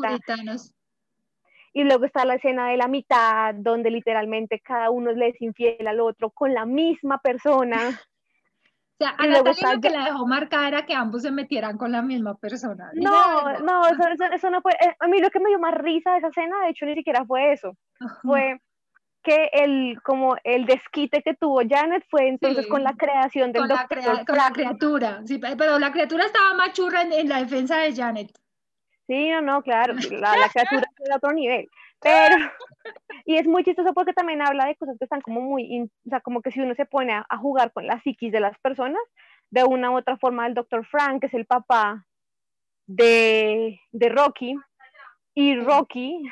Y 1.78 1.84
luego 1.84 2.06
está 2.06 2.26
la 2.26 2.34
escena 2.34 2.70
de 2.70 2.78
la 2.78 2.88
mitad, 2.88 3.54
donde 3.54 3.92
literalmente 3.92 4.60
cada 4.62 4.90
uno 4.90 5.12
le 5.12 5.28
es 5.28 5.42
infiel 5.44 5.88
al 5.88 6.00
otro 6.00 6.32
con 6.32 6.52
la 6.52 6.66
misma 6.66 7.20
persona. 7.20 7.78
O 9.00 9.06
sea, 9.06 9.14
a 9.16 9.28
Natalia 9.28 9.76
lo 9.76 9.80
que 9.80 9.90
la 9.92 10.06
dejó 10.06 10.26
marcada 10.26 10.70
era 10.70 10.86
que 10.88 10.96
ambos 10.96 11.22
se 11.22 11.30
metieran 11.30 11.78
con 11.78 11.92
la 11.92 12.02
misma 12.02 12.34
persona. 12.34 12.90
No, 12.96 13.60
no, 13.60 13.84
eso, 13.86 14.50
no 14.50 14.60
fue. 14.64 14.72
Eh, 14.72 14.96
a 15.00 15.08
mí 15.08 15.20
lo 15.20 15.30
que 15.30 15.40
me 15.40 15.50
dio 15.50 15.60
más 15.60 15.76
risa 15.76 16.14
de 16.14 16.18
esa 16.18 16.30
escena, 16.30 16.64
de 16.64 16.72
hecho, 16.72 16.88
ni 16.88 16.96
siquiera 16.96 17.24
fue 17.24 17.54
eso. 17.54 17.78
Fue 18.24 18.60
que 19.22 19.52
el, 19.54 20.02
como 20.02 20.36
el 20.44 20.66
desquite 20.66 21.22
que 21.22 21.36
tuvo 21.36 21.62
Janet 21.70 22.06
fue 22.10 22.28
entonces 22.28 22.66
con 22.66 22.82
la 22.82 22.94
creación 22.94 23.52
del 23.52 23.68
con 23.68 23.70
La 23.70 23.88
con 24.26 24.36
la 24.36 24.52
criatura, 24.52 25.22
sí, 25.26 25.40
pero 25.56 25.78
la 25.78 25.92
criatura 25.92 26.26
estaba 26.26 26.56
más 26.56 26.74
churra 26.74 27.04
en, 27.04 27.30
la 27.30 27.40
defensa 27.40 27.78
de 27.78 27.96
Janet. 27.96 28.32
Sí, 29.08 29.30
no, 29.30 29.42
no, 29.42 29.64
claro, 29.64 29.94
la, 30.12 30.38
la 30.38 30.50
criatura 30.50 30.84
es 31.00 31.10
de 31.10 31.16
otro 31.16 31.32
nivel. 31.32 31.70
Pero, 32.00 32.36
y 33.26 33.38
es 33.38 33.48
muy 33.48 33.64
chistoso 33.64 33.94
porque 33.94 34.14
también 34.14 34.42
habla 34.42 34.66
de 34.66 34.76
cosas 34.76 34.98
que 34.98 35.06
están 35.06 35.22
como 35.22 35.42
muy, 35.42 35.82
o 35.82 36.10
sea, 36.10 36.22
como 36.22 36.42
que 36.42 36.52
si 36.52 36.60
uno 36.60 36.76
se 36.76 36.86
pone 36.86 37.14
a, 37.14 37.38
jugar 37.38 37.72
con 37.72 37.88
la 37.88 38.02
psiquis 38.02 38.32
de 38.32 38.40
las 38.40 38.58
personas, 38.60 39.02
de 39.50 39.64
una 39.64 39.92
u 39.92 39.98
otra 39.98 40.18
forma, 40.18 40.46
el 40.46 40.54
doctor 40.54 40.86
Frank, 40.86 41.22
que 41.22 41.28
es 41.28 41.34
el 41.34 41.46
papá 41.46 42.06
de, 42.86 43.80
de 43.92 44.10
Rocky, 44.10 44.56
y 45.34 45.56
Rocky, 45.60 46.24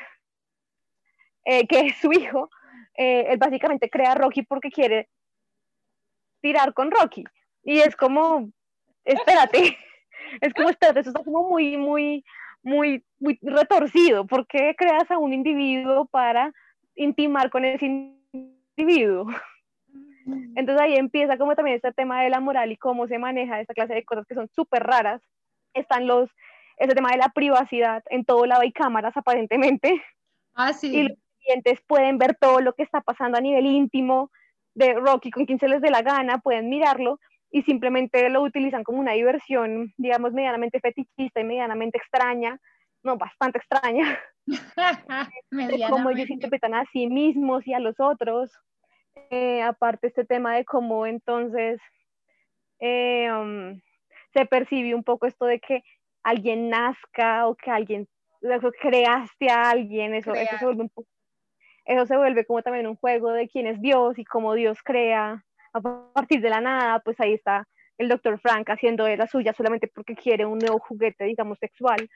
eh, 1.44 1.66
que 1.68 1.80
es 1.86 1.96
su 1.98 2.12
hijo, 2.12 2.50
eh, 2.96 3.26
él 3.28 3.38
básicamente 3.38 3.88
crea 3.88 4.12
a 4.12 4.14
Rocky 4.16 4.42
porque 4.42 4.70
quiere 4.70 5.08
tirar 6.40 6.74
con 6.74 6.90
Rocky. 6.90 7.24
Y 7.62 7.78
es 7.78 7.94
como, 7.94 8.50
espérate, 9.04 9.78
es 10.40 10.52
como, 10.54 10.70
espérate, 10.70 11.00
eso 11.00 11.10
está 11.10 11.22
como 11.22 11.48
muy, 11.48 11.76
muy, 11.76 12.24
muy, 12.66 13.04
muy 13.20 13.38
retorcido. 13.42 14.26
¿Por 14.26 14.46
qué 14.48 14.74
creas 14.76 15.08
a 15.10 15.18
un 15.18 15.32
individuo 15.32 16.06
para 16.06 16.52
intimar 16.96 17.48
con 17.48 17.64
ese 17.64 17.86
individuo? 18.32 19.28
Entonces 20.56 20.80
ahí 20.80 20.96
empieza 20.96 21.38
como 21.38 21.54
también 21.54 21.76
este 21.76 21.92
tema 21.92 22.22
de 22.22 22.30
la 22.30 22.40
moral 22.40 22.72
y 22.72 22.76
cómo 22.76 23.06
se 23.06 23.18
maneja 23.18 23.60
esta 23.60 23.72
clase 23.72 23.94
de 23.94 24.04
cosas 24.04 24.26
que 24.26 24.34
son 24.34 24.48
súper 24.48 24.82
raras. 24.82 25.22
Están 25.74 26.08
los, 26.08 26.28
ese 26.78 26.94
tema 26.94 27.12
de 27.12 27.18
la 27.18 27.28
privacidad, 27.28 28.02
en 28.10 28.24
todo 28.24 28.44
lado 28.46 28.62
hay 28.62 28.72
cámaras 28.72 29.16
aparentemente. 29.16 30.02
Ah, 30.54 30.72
sí. 30.72 30.88
Y 30.88 31.02
los 31.04 31.18
clientes 31.44 31.80
pueden 31.86 32.18
ver 32.18 32.34
todo 32.34 32.60
lo 32.60 32.72
que 32.72 32.82
está 32.82 33.00
pasando 33.00 33.38
a 33.38 33.40
nivel 33.40 33.66
íntimo 33.66 34.32
de 34.74 34.94
Rocky 34.94 35.30
con 35.30 35.46
quien 35.46 35.60
se 35.60 35.68
les 35.68 35.80
dé 35.80 35.90
la 35.90 36.02
gana, 36.02 36.38
pueden 36.38 36.68
mirarlo 36.68 37.20
y 37.50 37.62
simplemente 37.62 38.28
lo 38.28 38.42
utilizan 38.42 38.84
como 38.84 38.98
una 38.98 39.12
diversión, 39.12 39.92
digamos, 39.96 40.32
medianamente 40.32 40.80
fetichista 40.80 41.40
y 41.40 41.44
medianamente 41.44 41.98
extraña, 41.98 42.58
no, 43.02 43.16
bastante 43.16 43.58
extraña, 43.58 44.18
cómo 45.90 46.10
ellos 46.10 46.30
interpretan 46.30 46.74
a 46.74 46.84
sí 46.92 47.06
mismos 47.06 47.66
y 47.66 47.74
a 47.74 47.80
los 47.80 47.98
otros. 47.98 48.52
Eh, 49.30 49.62
aparte 49.62 50.08
este 50.08 50.24
tema 50.24 50.54
de 50.54 50.64
cómo 50.64 51.06
entonces 51.06 51.80
eh, 52.78 53.32
um, 53.32 53.80
se 54.34 54.44
percibe 54.44 54.94
un 54.94 55.02
poco 55.02 55.26
esto 55.26 55.46
de 55.46 55.58
que 55.58 55.82
alguien 56.22 56.68
nazca 56.68 57.46
o 57.48 57.54
que 57.54 57.70
alguien 57.70 58.06
creaste 58.80 59.48
a 59.50 59.70
alguien, 59.70 60.14
eso, 60.14 60.34
eso, 60.34 60.58
se 60.58 60.64
vuelve 60.64 60.82
un 60.82 60.90
poco, 60.90 61.08
eso 61.86 62.06
se 62.06 62.16
vuelve 62.16 62.44
como 62.44 62.62
también 62.62 62.86
un 62.86 62.96
juego 62.96 63.32
de 63.32 63.48
quién 63.48 63.66
es 63.66 63.80
Dios 63.80 64.18
y 64.18 64.24
cómo 64.24 64.54
Dios 64.54 64.78
crea 64.84 65.44
a 65.76 66.12
partir 66.12 66.40
de 66.40 66.50
la 66.50 66.60
nada, 66.60 67.00
pues 67.00 67.18
ahí 67.20 67.34
está 67.34 67.66
el 67.98 68.08
doctor 68.08 68.38
Frank 68.40 68.68
haciendo 68.68 69.04
de 69.04 69.16
la 69.16 69.26
suya 69.26 69.54
solamente 69.54 69.88
porque 69.88 70.14
quiere 70.14 70.44
un 70.44 70.58
nuevo 70.58 70.78
juguete, 70.78 71.24
digamos, 71.24 71.58
sexual, 71.58 72.08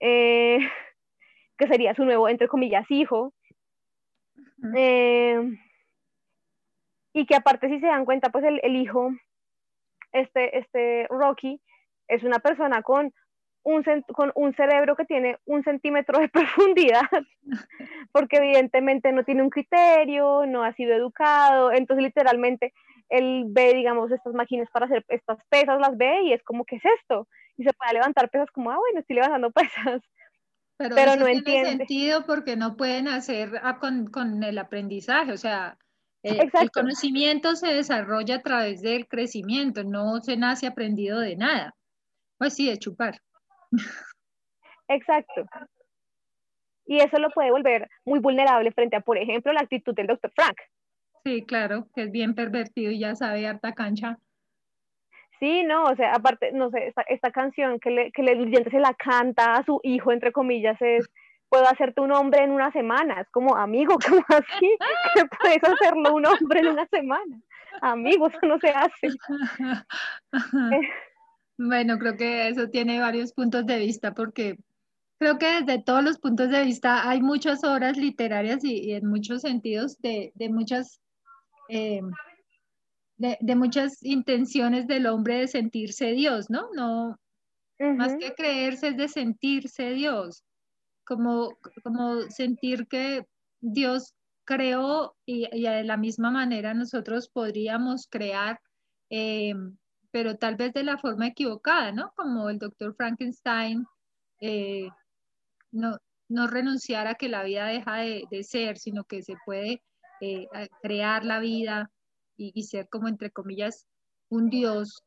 eh, 0.00 0.58
que 1.58 1.68
sería 1.68 1.94
su 1.94 2.04
nuevo, 2.04 2.28
entre 2.28 2.48
comillas, 2.48 2.90
hijo. 2.90 3.32
Eh, 4.74 5.38
y 7.12 7.26
que 7.26 7.34
aparte, 7.34 7.68
si 7.68 7.80
se 7.80 7.86
dan 7.86 8.04
cuenta, 8.04 8.30
pues 8.30 8.44
el, 8.44 8.60
el, 8.62 8.76
hijo, 8.76 9.10
este, 10.12 10.58
este 10.58 11.06
Rocky, 11.08 11.60
es 12.08 12.22
una 12.22 12.38
persona 12.38 12.82
con 12.82 13.12
un, 13.62 13.84
con 14.14 14.32
un 14.34 14.54
cerebro 14.54 14.96
que 14.96 15.04
tiene 15.04 15.38
un 15.44 15.64
centímetro 15.64 16.20
de 16.20 16.28
profundidad, 16.28 17.08
porque 18.12 18.36
evidentemente 18.36 19.12
no 19.12 19.24
tiene 19.24 19.42
un 19.42 19.50
criterio, 19.50 20.46
no 20.46 20.62
ha 20.62 20.72
sido 20.74 20.94
educado, 20.94 21.72
entonces 21.72 22.04
literalmente 22.04 22.72
él 23.08 23.44
ve, 23.48 23.74
digamos, 23.74 24.10
estas 24.10 24.34
máquinas 24.34 24.68
para 24.70 24.86
hacer 24.86 25.04
estas 25.08 25.38
pesas, 25.48 25.80
las 25.80 25.96
ve 25.96 26.22
y 26.24 26.32
es 26.32 26.42
como, 26.42 26.64
¿qué 26.64 26.76
es 26.76 26.82
esto? 27.00 27.28
Y 27.56 27.64
se 27.64 27.72
puede 27.72 27.94
levantar 27.94 28.30
pesas 28.30 28.50
como, 28.50 28.70
ah, 28.70 28.76
bueno, 28.78 29.00
estoy 29.00 29.16
levantando 29.16 29.50
pesas. 29.52 30.02
Pero, 30.78 31.16
no 31.16 31.24
tiene 31.24 31.32
entiende. 31.32 31.70
sentido 31.70 32.26
porque 32.26 32.56
no 32.56 32.76
pueden 32.76 33.08
hacer 33.08 33.52
ah, 33.62 33.78
con, 33.78 34.08
con, 34.08 34.42
el 34.42 34.58
aprendizaje, 34.58 35.32
o 35.32 35.36
sea, 35.38 35.78
eh, 36.22 36.50
el 36.60 36.70
conocimiento 36.70 37.56
se 37.56 37.68
desarrolla 37.68 38.36
a 38.36 38.42
través 38.42 38.82
del 38.82 39.06
crecimiento, 39.06 39.84
no 39.84 40.20
se 40.20 40.36
nace 40.36 40.66
aprendido 40.66 41.20
de 41.20 41.36
nada. 41.36 41.74
Pues 42.36 42.54
sí, 42.54 42.68
de 42.68 42.78
chupar. 42.78 43.20
Exacto. 44.88 45.46
Y 46.84 46.98
eso 46.98 47.18
lo 47.18 47.30
puede 47.30 47.50
volver 47.50 47.88
muy 48.04 48.18
vulnerable 48.18 48.70
frente 48.72 48.96
a, 48.96 49.00
por 49.00 49.18
ejemplo, 49.18 49.52
la 49.52 49.60
actitud 49.60 49.94
del 49.94 50.06
doctor 50.06 50.32
Frank. 50.34 50.56
Sí, 51.26 51.44
claro, 51.44 51.88
que 51.92 52.04
es 52.04 52.12
bien 52.12 52.36
pervertido 52.36 52.92
y 52.92 53.00
ya 53.00 53.16
sabe 53.16 53.48
harta 53.48 53.72
cancha. 53.72 54.16
Sí, 55.40 55.64
no, 55.64 55.82
o 55.82 55.96
sea, 55.96 56.12
aparte, 56.12 56.52
no 56.52 56.70
sé, 56.70 56.94
esta, 57.08 57.32
canción 57.32 57.80
que 57.80 57.90
le, 57.90 58.12
que 58.12 58.22
le 58.22 58.64
se 58.70 58.78
la 58.78 58.94
canta 58.94 59.56
a 59.56 59.64
su 59.64 59.80
hijo, 59.82 60.12
entre 60.12 60.30
comillas, 60.30 60.80
es 60.80 61.10
puedo 61.48 61.66
hacerte 61.66 62.00
un 62.00 62.12
hombre 62.12 62.44
en 62.44 62.52
una 62.52 62.70
semana. 62.70 63.22
Es 63.22 63.28
como, 63.30 63.56
amigo, 63.56 63.96
¿cómo 64.08 64.24
así? 64.28 64.78
Que 65.16 65.24
puedes 65.24 65.64
hacerlo 65.64 66.14
un 66.14 66.26
hombre 66.26 66.60
en 66.60 66.68
una 66.68 66.86
semana. 66.86 67.40
Amigo, 67.82 68.28
eso 68.28 68.38
no 68.42 68.60
se 68.60 68.68
hace. 68.68 69.08
Bueno, 71.58 71.98
creo 71.98 72.18
que 72.18 72.48
eso 72.48 72.68
tiene 72.68 73.00
varios 73.00 73.32
puntos 73.32 73.64
de 73.64 73.78
vista 73.78 74.12
porque 74.12 74.58
creo 75.18 75.38
que 75.38 75.62
desde 75.62 75.82
todos 75.82 76.04
los 76.04 76.18
puntos 76.18 76.50
de 76.50 76.62
vista 76.62 77.08
hay 77.08 77.22
muchas 77.22 77.64
obras 77.64 77.96
literarias 77.96 78.62
y, 78.62 78.74
y 78.74 78.92
en 78.92 79.06
muchos 79.08 79.40
sentidos 79.40 79.98
de, 80.02 80.32
de 80.34 80.50
muchas 80.50 81.00
eh, 81.68 82.02
de, 83.16 83.54
muchas 83.56 84.02
intenciones 84.02 84.86
del 84.86 85.06
hombre 85.06 85.40
de 85.40 85.48
sentirse 85.48 86.12
Dios, 86.12 86.50
¿no? 86.50 86.68
No, 86.74 87.18
más 87.78 88.14
que 88.16 88.34
creerse 88.34 88.88
es 88.88 88.96
de 88.96 89.08
sentirse 89.08 89.90
Dios, 89.90 90.44
como, 91.04 91.56
como 91.82 92.22
sentir 92.22 92.86
que 92.88 93.26
Dios 93.60 94.14
creó 94.44 95.16
y, 95.26 95.48
de 95.48 95.84
la 95.84 95.96
misma 95.96 96.30
manera 96.30 96.74
nosotros 96.74 97.28
podríamos 97.28 98.06
crear, 98.08 98.60
eh, 99.10 99.54
pero 100.10 100.36
tal 100.36 100.56
vez 100.56 100.72
de 100.72 100.84
la 100.84 100.98
forma 100.98 101.26
equivocada, 101.26 101.92
¿no? 101.92 102.12
Como 102.16 102.48
el 102.48 102.58
doctor 102.58 102.94
Frankenstein, 102.94 103.84
eh, 104.40 104.88
no, 105.72 105.98
no 106.28 106.46
renunciar 106.46 107.06
a 107.06 107.14
que 107.14 107.28
la 107.28 107.42
vida 107.42 107.66
deja 107.66 107.96
de, 107.96 108.42
ser, 108.42 108.78
sino 108.78 109.04
que 109.04 109.22
se 109.22 109.34
puede 109.44 109.82
eh, 110.20 110.48
crear 110.82 111.24
la 111.24 111.40
vida 111.40 111.90
y, 112.36 112.62
ser 112.64 112.88
como, 112.88 113.08
entre 113.08 113.30
comillas, 113.30 113.86
un 114.28 114.50
Dios 114.50 115.02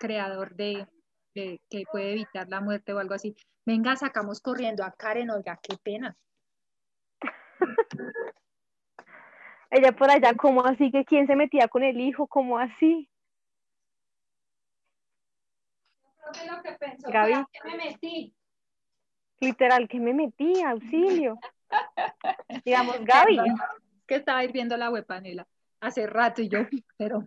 creador 0.00 0.54
de, 0.56 0.88
que 1.34 1.84
puede 1.90 2.12
evitar 2.12 2.48
la 2.48 2.60
muerte 2.60 2.92
o 2.92 2.98
algo 2.98 3.14
así. 3.14 3.36
Venga, 3.64 3.94
sacamos 3.96 4.40
corriendo 4.40 4.84
a 4.84 4.92
Karen, 4.92 5.30
oiga, 5.30 5.58
qué 5.62 5.76
pena. 5.82 6.16
Ella 9.70 9.92
por 9.92 10.10
allá, 10.10 10.34
¿cómo 10.34 10.64
así? 10.66 10.90
¿Que 10.90 11.04
quién 11.04 11.26
se 11.26 11.34
metía 11.34 11.66
con 11.66 11.82
el 11.82 11.98
hijo? 11.98 12.26
¿Cómo 12.26 12.58
así? 12.58 13.08
Creo 16.18 16.32
que 16.32 16.50
lo 16.50 16.62
que 16.62 16.72
pensó 16.72 17.10
Gaby. 17.10 17.32
que 17.50 17.70
me 17.70 17.76
metí. 17.76 18.34
Literal, 19.40 19.88
que 19.88 19.98
me 19.98 20.12
metí, 20.12 20.62
auxilio. 20.62 21.38
Digamos, 22.64 23.02
Gaby. 23.04 23.38
Que 24.12 24.18
estaba 24.18 24.44
ir 24.44 24.52
viendo 24.52 24.76
la 24.76 24.90
web 24.90 25.06
panela 25.06 25.46
hace 25.80 26.06
rato 26.06 26.42
y 26.42 26.48
yo, 26.50 26.58
pero 26.98 27.26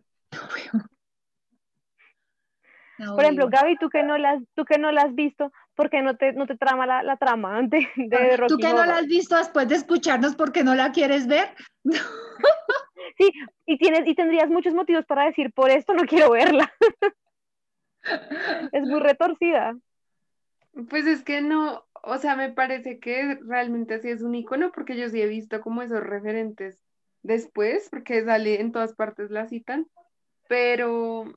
Por 2.97 3.23
ejemplo, 3.23 3.49
Gaby, 3.49 3.77
tú 3.77 3.89
que 3.89 4.03
no 4.03 4.19
la, 4.19 4.39
tú 4.53 4.65
que 4.65 4.77
no 4.77 4.91
la 4.91 5.01
has 5.01 5.15
visto, 5.15 5.51
¿por 5.73 5.89
qué 5.89 6.03
no 6.03 6.15
te, 6.15 6.33
no 6.33 6.45
te 6.45 6.55
trama 6.55 6.85
la, 6.85 7.01
la 7.01 7.17
trama 7.17 7.59
de, 7.63 7.87
de 7.95 8.37
Rocky 8.37 8.53
¿Tú 8.53 8.59
que 8.59 8.71
no 8.71 8.85
la 8.85 8.97
has 8.97 9.07
visto 9.07 9.35
después 9.35 9.67
de 9.67 9.75
escucharnos 9.75 10.35
porque 10.35 10.63
no 10.63 10.75
la 10.75 10.91
quieres 10.91 11.25
ver? 11.25 11.55
sí, 13.17 13.31
y, 13.65 13.77
tienes, 13.79 14.07
y 14.07 14.13
tendrías 14.13 14.49
muchos 14.49 14.75
motivos 14.75 15.05
para 15.07 15.25
decir, 15.25 15.51
por 15.53 15.71
esto 15.71 15.95
no 15.95 16.03
quiero 16.05 16.29
verla. 16.29 16.71
es 18.71 18.83
muy 18.83 18.99
retorcida. 18.99 19.75
Pues 20.89 21.05
es 21.07 21.23
que 21.23 21.41
no, 21.41 21.85
o 22.03 22.17
sea, 22.17 22.35
me 22.35 22.51
parece 22.51 22.99
que 22.99 23.39
realmente 23.45 23.99
sí 23.99 24.09
es 24.09 24.21
un 24.21 24.35
icono 24.35 24.71
porque 24.73 24.97
yo 24.97 25.07
sí 25.07 25.21
he 25.21 25.27
visto 25.27 25.61
como 25.61 25.81
esos 25.81 26.01
referentes 26.01 26.79
después, 27.23 27.87
porque 27.89 28.25
sale 28.25 28.59
en 28.59 28.73
todas 28.73 28.93
partes 28.93 29.31
la 29.31 29.47
citan, 29.47 29.87
pero, 30.49 31.33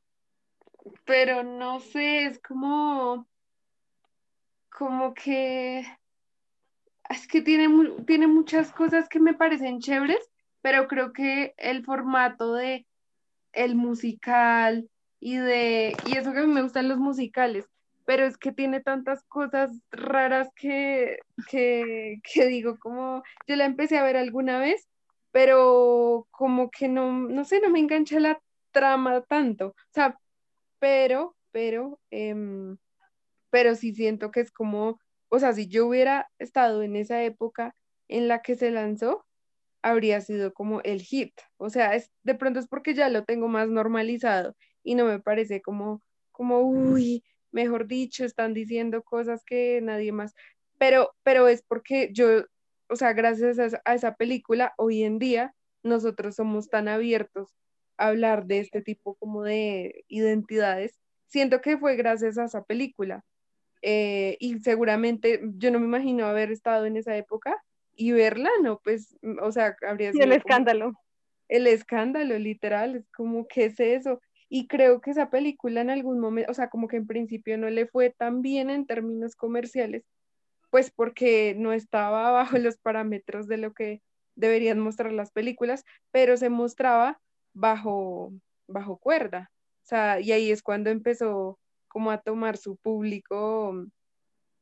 pero 1.05 1.45
no 1.45 1.79
sé, 1.79 2.25
es 2.25 2.41
como, 2.41 3.29
como 4.77 5.15
que, 5.15 5.87
es 7.09 7.29
que 7.29 7.41
tiene, 7.41 7.69
tiene 8.07 8.27
muchas 8.27 8.73
cosas 8.73 9.09
que 9.09 9.21
me 9.21 9.35
parecen 9.35 9.79
chéveres, 9.79 10.31
pero 10.63 10.89
creo 10.89 11.13
que 11.13 11.55
el 11.59 11.85
formato 11.85 12.55
de 12.55 12.87
el 13.53 13.77
musical 13.77 14.91
y 15.21 15.37
de, 15.37 15.97
y 16.07 16.17
eso 16.17 16.33
que 16.33 16.41
a 16.41 16.43
mí 16.43 16.53
me 16.53 16.63
gustan 16.63 16.89
los 16.89 16.99
musicales, 16.99 17.69
pero 18.09 18.25
es 18.25 18.39
que 18.39 18.53
tiene 18.53 18.81
tantas 18.81 19.23
cosas 19.25 19.71
raras 19.91 20.49
que, 20.57 21.19
que, 21.51 22.23
que 22.23 22.47
digo, 22.47 22.79
como 22.79 23.23
yo 23.47 23.55
la 23.55 23.67
empecé 23.67 23.99
a 23.99 24.03
ver 24.03 24.17
alguna 24.17 24.59
vez, 24.59 24.89
pero 25.31 26.27
como 26.31 26.71
que 26.71 26.89
no, 26.89 27.13
no 27.13 27.45
sé, 27.45 27.61
no 27.61 27.69
me 27.69 27.81
engancha 27.81 28.19
la 28.19 28.41
trama 28.71 29.21
tanto, 29.29 29.67
o 29.67 29.93
sea, 29.93 30.19
pero, 30.79 31.37
pero, 31.53 32.01
em, 32.11 32.79
pero 33.51 33.75
sí 33.75 33.93
siento 33.93 34.31
que 34.31 34.41
es 34.41 34.53
como, 34.53 34.99
o 35.29 35.39
sea, 35.39 35.53
si 35.53 35.69
yo 35.69 35.87
hubiera 35.87 36.31
estado 36.39 36.83
en 36.83 36.97
esa 36.97 37.23
época 37.25 37.75
en 38.09 38.27
la 38.27 38.41
que 38.41 38.55
se 38.55 38.71
lanzó, 38.71 39.27
habría 39.83 40.23
sido 40.23 40.55
como 40.55 40.81
el 40.81 41.03
hit, 41.03 41.39
o 41.59 41.69
sea, 41.69 41.95
es, 41.95 42.11
de 42.23 42.35
pronto 42.35 42.59
es 42.59 42.69
porque 42.69 42.95
ya 42.95 43.11
lo 43.11 43.25
tengo 43.25 43.49
más 43.49 43.69
normalizado 43.69 44.57
y 44.83 44.95
no 44.95 45.05
me 45.05 45.21
parece 45.21 45.61
como, 45.61 46.01
como, 46.33 46.61
uy, 46.63 47.23
mejor 47.53 47.87
dicho, 47.87 48.25
están 48.25 48.55
diciendo 48.55 49.03
cosas 49.03 49.45
que 49.45 49.81
nadie 49.83 50.13
más, 50.13 50.35
pero, 50.79 51.15
pero 51.23 51.49
es 51.49 51.63
porque 51.63 52.11
yo, 52.13 52.45
o 52.89 52.97
sea, 52.97 53.13
gracias 53.13 53.59
a, 53.59 53.95
esa 53.95 54.15
película, 54.15 54.75
hoy 54.77 55.03
en 55.03 55.19
día 55.19 55.55
nosotros 55.83 56.37
somos 56.37 56.69
tan 56.69 56.89
abiertos 56.89 57.55
a 57.97 58.09
hablar 58.09 58.47
de 58.47 58.61
este 58.61 58.81
tipo 58.83 59.17
como 59.17 59.43
de 59.43 60.05
identidades. 60.09 60.99
Siento 61.27 61.61
que 61.61 61.77
fue 61.77 61.97
gracias 61.97 62.39
a 62.39 62.45
esa 62.45 62.63
película. 62.65 63.25
Eh, 63.83 64.37
y 64.41 64.59
seguramente 64.61 65.41
yo 65.57 65.71
no 65.71 65.79
me 65.79 65.87
imagino 65.87 66.27
haber 66.27 66.51
estado 66.51 66.87
en 66.87 66.97
esa 66.97 67.17
época 67.17 67.63
y 67.95 68.13
verla, 68.13 68.51
no, 68.63 68.81
pues, 68.83 69.17
o 69.43 69.53
sea, 69.53 69.77
habría 69.87 70.13
sido... 70.13 70.25
el 70.25 70.33
escándalo. 70.33 70.93
El 71.49 71.67
escándalo, 71.67 72.39
literal, 72.39 72.97
es 72.97 73.09
como, 73.11 73.47
¿qué 73.49 73.67
es 73.67 73.81
eso? 73.81 74.21
Y 74.49 74.67
creo 74.67 75.01
que 75.01 75.11
esa 75.11 75.31
película 75.31 75.81
en 75.81 75.91
algún 75.91 76.21
momento, 76.21 76.51
o 76.51 76.55
sea, 76.55 76.71
como 76.71 76.89
que 76.89 76.97
en 76.97 77.07
principio 77.07 77.59
no 77.59 77.69
le 77.69 77.87
fue 77.87 78.11
tan 78.11 78.43
bien 78.43 78.71
en 78.71 78.87
términos 78.87 79.37
comerciales, 79.37 80.05
pues 80.71 80.91
porque 80.91 81.55
no 81.57 81.73
estaba 81.73 82.31
bajo 82.33 82.59
los 82.59 82.79
parámetros 82.79 83.47
de 83.49 83.59
lo 83.59 83.73
que 83.75 84.03
deberían 84.37 84.79
mostrar 84.79 85.13
las 85.13 85.33
películas, 85.33 85.85
pero 86.13 86.37
se 86.37 86.49
mostraba 86.49 87.21
bajo, 87.55 88.33
bajo 88.69 88.97
cuerda. 88.99 89.51
O 89.83 89.87
sea, 89.89 90.21
y 90.21 90.33
ahí 90.33 90.51
es 90.51 90.63
cuando 90.63 90.91
empezó 90.91 91.59
como 91.89 92.11
a 92.11 92.19
tomar 92.19 92.57
su 92.57 92.77
público, 92.77 93.87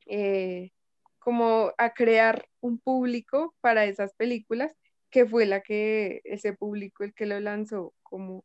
eh, 0.07 0.71
como 1.19 1.73
a 1.77 1.91
crear 1.91 2.47
un 2.61 2.79
público 2.79 3.55
para 3.61 3.85
esas 3.85 4.15
películas, 4.15 4.73
que 5.11 5.27
fue 5.27 5.47
la 5.47 5.61
que 5.61 6.21
ese 6.25 6.53
público 6.53 7.05
el 7.05 7.15
que 7.15 7.27
lo 7.27 7.39
lanzó 7.41 7.93
como 8.03 8.45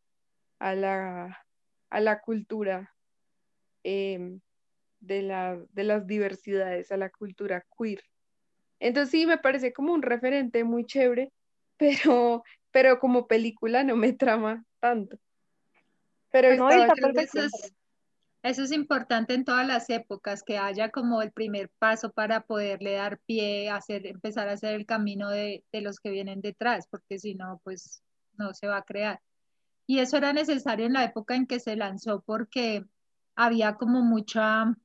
a 0.61 0.75
la, 0.75 1.43
a 1.89 1.99
la 1.99 2.21
cultura 2.21 2.93
em, 3.83 4.39
de, 4.99 5.23
la, 5.23 5.59
de 5.71 5.83
las 5.83 6.05
diversidades, 6.05 6.91
a 6.91 6.97
la 6.97 7.09
cultura 7.09 7.65
queer. 7.77 8.03
Entonces 8.79 9.09
sí, 9.09 9.25
me 9.25 9.39
parece 9.39 9.73
como 9.73 9.91
un 9.91 10.03
referente 10.03 10.63
muy 10.63 10.85
chévere, 10.85 11.31
pero, 11.77 12.43
pero 12.69 12.99
como 12.99 13.27
película 13.27 13.83
no 13.83 13.95
me 13.95 14.13
trama 14.13 14.63
tanto. 14.79 15.17
Pero 16.31 16.55
no, 16.55 16.69
eso, 16.69 17.39
es, 17.39 17.73
eso 18.43 18.63
es 18.63 18.71
importante 18.71 19.33
en 19.33 19.43
todas 19.43 19.65
las 19.67 19.89
épocas, 19.89 20.43
que 20.43 20.59
haya 20.59 20.91
como 20.91 21.23
el 21.23 21.31
primer 21.31 21.69
paso 21.79 22.11
para 22.11 22.41
poderle 22.41 22.93
dar 22.93 23.17
pie, 23.25 23.71
hacer, 23.71 24.05
empezar 24.05 24.47
a 24.47 24.53
hacer 24.53 24.75
el 24.75 24.85
camino 24.85 25.31
de, 25.31 25.63
de 25.71 25.81
los 25.81 25.99
que 25.99 26.11
vienen 26.11 26.39
detrás, 26.39 26.87
porque 26.87 27.17
si 27.17 27.33
no, 27.33 27.59
pues 27.63 28.03
no 28.37 28.53
se 28.53 28.67
va 28.67 28.77
a 28.77 28.83
crear. 28.83 29.19
Y 29.87 29.99
eso 29.99 30.17
era 30.17 30.33
necesario 30.33 30.85
en 30.85 30.93
la 30.93 31.03
época 31.03 31.35
en 31.35 31.47
que 31.47 31.59
se 31.59 31.75
lanzó 31.75 32.21
porque 32.21 32.85
había 33.35 33.75
como 33.75 34.01
mucha 34.01 34.75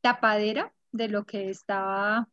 tapadera 0.00 0.72
de 0.92 1.08
lo 1.08 1.24
que 1.24 1.50
estaba 1.50 2.28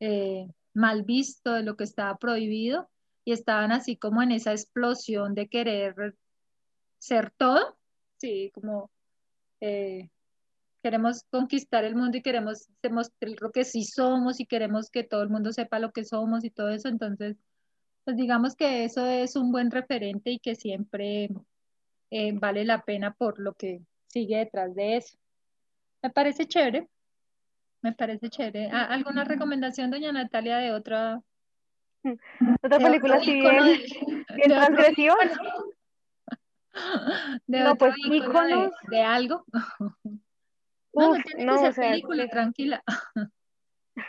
eh, 0.00 0.48
mal 0.74 1.02
visto, 1.02 1.52
de 1.52 1.62
lo 1.62 1.76
que 1.76 1.84
estaba 1.84 2.16
prohibido, 2.18 2.88
y 3.24 3.32
estaban 3.32 3.72
así 3.72 3.96
como 3.96 4.22
en 4.22 4.32
esa 4.32 4.52
explosión 4.52 5.34
de 5.34 5.48
querer 5.48 6.16
ser 6.98 7.30
todo, 7.32 7.76
sí, 8.16 8.50
como 8.54 8.90
eh, 9.60 10.08
queremos 10.82 11.24
conquistar 11.30 11.84
el 11.84 11.94
mundo 11.94 12.16
y 12.16 12.22
queremos 12.22 12.68
demostrar 12.82 13.32
lo 13.40 13.50
que 13.50 13.64
sí 13.64 13.84
somos 13.84 14.40
y 14.40 14.46
queremos 14.46 14.90
que 14.90 15.04
todo 15.04 15.22
el 15.22 15.28
mundo 15.28 15.52
sepa 15.52 15.78
lo 15.78 15.92
que 15.92 16.04
somos 16.04 16.44
y 16.44 16.50
todo 16.50 16.70
eso, 16.70 16.88
entonces 16.88 17.36
pues 18.08 18.16
digamos 18.16 18.56
que 18.56 18.84
eso 18.84 19.04
es 19.04 19.36
un 19.36 19.52
buen 19.52 19.70
referente 19.70 20.30
y 20.30 20.38
que 20.38 20.54
siempre 20.54 21.28
eh, 22.10 22.32
vale 22.32 22.64
la 22.64 22.80
pena 22.80 23.12
por 23.12 23.38
lo 23.38 23.52
que 23.52 23.82
sigue 24.06 24.38
detrás 24.38 24.74
de 24.74 24.96
eso. 24.96 25.18
Me 26.00 26.08
parece 26.08 26.46
chévere, 26.46 26.88
me 27.82 27.92
parece 27.92 28.30
chévere. 28.30 28.70
¿Alguna 28.70 29.24
recomendación, 29.24 29.90
doña 29.90 30.10
Natalia, 30.10 30.56
de 30.56 30.72
otra? 30.72 31.20
¿Otra 32.62 32.78
película 32.78 33.16
así 33.16 33.34
bien, 33.34 33.78
bien 34.36 34.48
transgresiva? 34.48 35.14
De 37.46 37.60
no, 37.60 37.76
pues 37.76 37.94
íconos. 38.10 38.72
De, 38.90 39.02
algo. 39.02 39.44
no, 40.94 41.12
no 41.40 41.62
que 41.62 41.72
ser 41.74 41.90
película, 41.90 42.26
tranquila. 42.28 42.82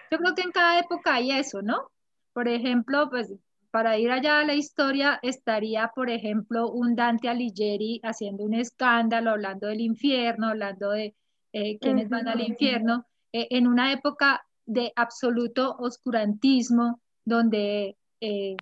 Yo 0.10 0.18
creo 0.20 0.36
que 0.36 0.44
en 0.44 0.52
cada 0.52 0.80
época 0.80 1.16
hay 1.16 1.32
eso, 1.32 1.62
¿no? 1.62 1.92
Por 2.32 2.48
ejemplo, 2.48 3.10
pues 3.10 3.34
para 3.72 3.98
ir 3.98 4.12
allá 4.12 4.40
a 4.40 4.46
la 4.46 4.56
historia 4.56 5.20
estaría, 5.22 5.92
por 5.94 6.10
ejemplo, 6.10 6.72
un 6.72 6.96
Dante 6.96 7.30
Alighieri 7.30 8.00
haciendo 8.04 8.44
un 8.44 8.56
escándalo, 8.56 9.32
hablando 9.32 9.68
del 9.68 9.82
infierno, 9.82 10.48
hablando 10.48 10.92
de 10.92 11.16
eh, 11.54 11.78
quienes 11.80 12.10
van 12.10 12.28
al 12.28 12.42
infierno, 12.42 13.06
eh, 13.32 13.48
en 13.52 13.68
una 13.68 13.92
época 13.92 14.44
de 14.66 14.92
absoluto 14.96 15.76
oscurantismo, 15.78 17.00
donde 17.26 17.96
eh, 18.22 18.56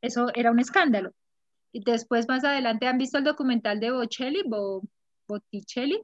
eso 0.00 0.28
era 0.34 0.50
un 0.50 0.58
escándalo. 0.58 1.12
Y 1.72 1.84
después, 1.84 2.26
más 2.28 2.44
adelante, 2.44 2.86
han 2.86 2.98
visto 2.98 3.18
el 3.18 3.24
documental 3.24 3.78
de 3.80 3.90
Bocelli, 3.90 4.42
Botticelli, 5.28 6.00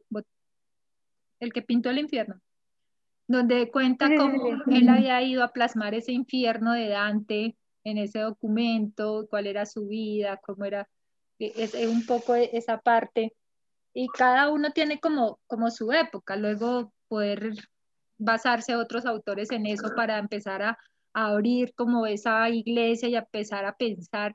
el 1.40 1.52
que 1.52 1.62
pintó 1.62 1.88
el 1.88 1.98
infierno, 1.98 2.40
donde 3.26 3.70
cuenta 3.70 4.10
cómo 4.14 4.62
él 4.66 4.88
había 4.90 5.22
ido 5.22 5.42
a 5.42 5.52
plasmar 5.52 5.94
ese 5.94 6.12
infierno 6.12 6.72
de 6.72 6.88
Dante 6.88 7.56
en 7.84 7.98
ese 7.98 8.20
documento, 8.20 9.26
cuál 9.30 9.46
era 9.46 9.66
su 9.66 9.86
vida, 9.86 10.40
cómo 10.44 10.64
era, 10.64 10.88
e, 11.38 11.52
es, 11.56 11.74
un 11.74 12.06
poco 12.06 12.34
e, 12.34 12.50
esa 12.52 12.78
parte. 12.80 13.34
Y 13.94 14.08
cada 14.08 14.50
uno 14.50 14.70
tiene 14.72 15.00
como, 15.00 15.40
como 15.46 15.70
su 15.70 15.92
época, 15.92 16.36
luego 16.36 16.92
poder 17.08 17.52
basarse 18.18 18.76
otros 18.76 19.06
autores 19.06 19.50
en 19.50 19.66
eso 19.66 19.90
para 19.96 20.18
empezar 20.18 20.62
a, 20.62 20.78
abrir 21.14 21.74
como 21.74 22.06
esa 22.06 22.48
iglesia 22.48 23.06
y 23.08 23.16
a 23.16 23.18
empezar 23.18 23.66
a 23.66 23.76
pensar 23.76 24.34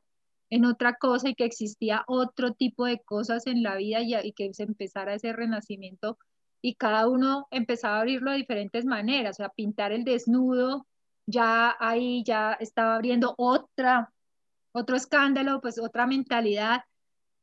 en 0.51 0.63
otra 0.63 0.93
cosa 0.95 1.29
y 1.29 1.33
que 1.33 1.45
existía 1.45 2.03
otro 2.07 2.53
tipo 2.53 2.85
de 2.85 2.99
cosas 2.99 3.47
en 3.47 3.63
la 3.63 3.75
vida 3.77 4.01
y, 4.01 4.15
y, 4.15 4.31
que 4.33 4.53
se 4.53 4.63
empezara 4.63 5.15
ese 5.15 5.33
renacimiento 5.33 6.19
y 6.61 6.75
cada 6.75 7.07
uno 7.07 7.47
empezaba 7.51 7.97
a 7.97 7.99
abrirlo 8.01 8.31
de 8.31 8.37
diferentes 8.37 8.85
maneras, 8.85 9.37
o 9.37 9.37
sea, 9.37 9.49
pintar 9.49 9.91
el 9.91 10.03
desnudo, 10.03 10.85
ya 11.27 11.75
ahí 11.79 12.23
ya 12.23 12.53
estaba 12.53 12.95
abriendo 12.95 13.35
otra, 13.37 14.11
otro 14.71 14.95
escándalo, 14.95 15.61
pues 15.61 15.77
otra 15.77 16.07
mentalidad 16.07 16.81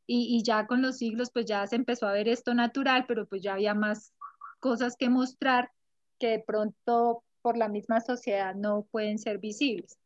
y, 0.07 0.37
y 0.37 0.43
ya 0.43 0.67
con 0.67 0.83
los 0.83 0.99
siglos 0.99 1.31
pues 1.33 1.47
ya 1.47 1.67
se 1.67 1.77
empezó 1.77 2.09
a 2.09 2.13
ver 2.13 2.29
esto 2.29 2.55
natural, 2.55 3.05
pero 3.07 3.27
pues 3.27 3.43
ya 3.43 3.53
había 3.53 3.75
más 3.75 4.13
cosas 4.59 4.97
que 4.97 5.11
mostrar 5.11 5.71
que 6.19 6.29
de 6.29 6.39
pronto 6.41 7.23
por 7.43 7.59
la 7.59 7.69
misma 7.69 8.01
sociedad 8.01 8.55
no 8.55 8.87
pueden 8.91 9.19
ser 9.19 9.39
visibles, 9.39 9.99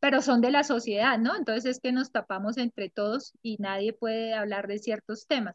pero 0.00 0.22
son 0.22 0.40
de 0.40 0.50
la 0.50 0.64
sociedad, 0.64 1.18
¿no? 1.18 1.36
Entonces 1.36 1.64
es 1.64 1.80
que 1.80 1.92
nos 1.92 2.10
tapamos 2.10 2.58
entre 2.58 2.90
todos 2.90 3.32
y 3.42 3.56
nadie 3.58 3.92
puede 3.92 4.34
hablar 4.34 4.66
de 4.66 4.78
ciertos 4.78 5.28
temas. 5.28 5.54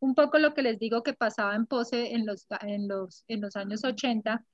Un 0.00 0.16
poco 0.16 0.38
lo 0.38 0.54
que 0.54 0.62
les 0.62 0.80
digo 0.80 1.04
que 1.04 1.12
pasaba 1.12 1.54
en 1.54 1.66
Pose 1.66 2.14
en 2.14 2.26
los, 2.26 2.48
en 2.62 2.88
los, 2.88 3.24
en 3.28 3.40
los 3.40 3.54
años 3.54 3.84
80, 3.84 4.44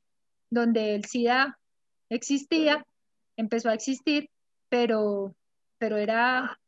donde 0.51 0.95
el 0.95 1.07
SIDA 1.07 1.59
existía, 2.09 2.85
empezó 3.37 3.69
a 3.69 3.75
existir, 3.75 4.31
pero, 4.69 5.35
pero 5.79 5.97
era, 5.97 6.59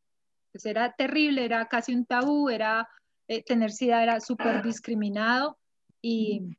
pues 0.51 0.65
era 0.65 0.93
terrible, 0.93 1.45
era 1.45 1.67
casi 1.67 1.93
un 1.93 2.05
tabú, 2.05 2.49
era, 2.49 2.87
eh, 3.27 3.43
tener 3.43 3.71
SIDA 3.71 4.03
era 4.03 4.19
súper 4.19 4.61
discriminado 4.63 5.57
y, 6.01 6.55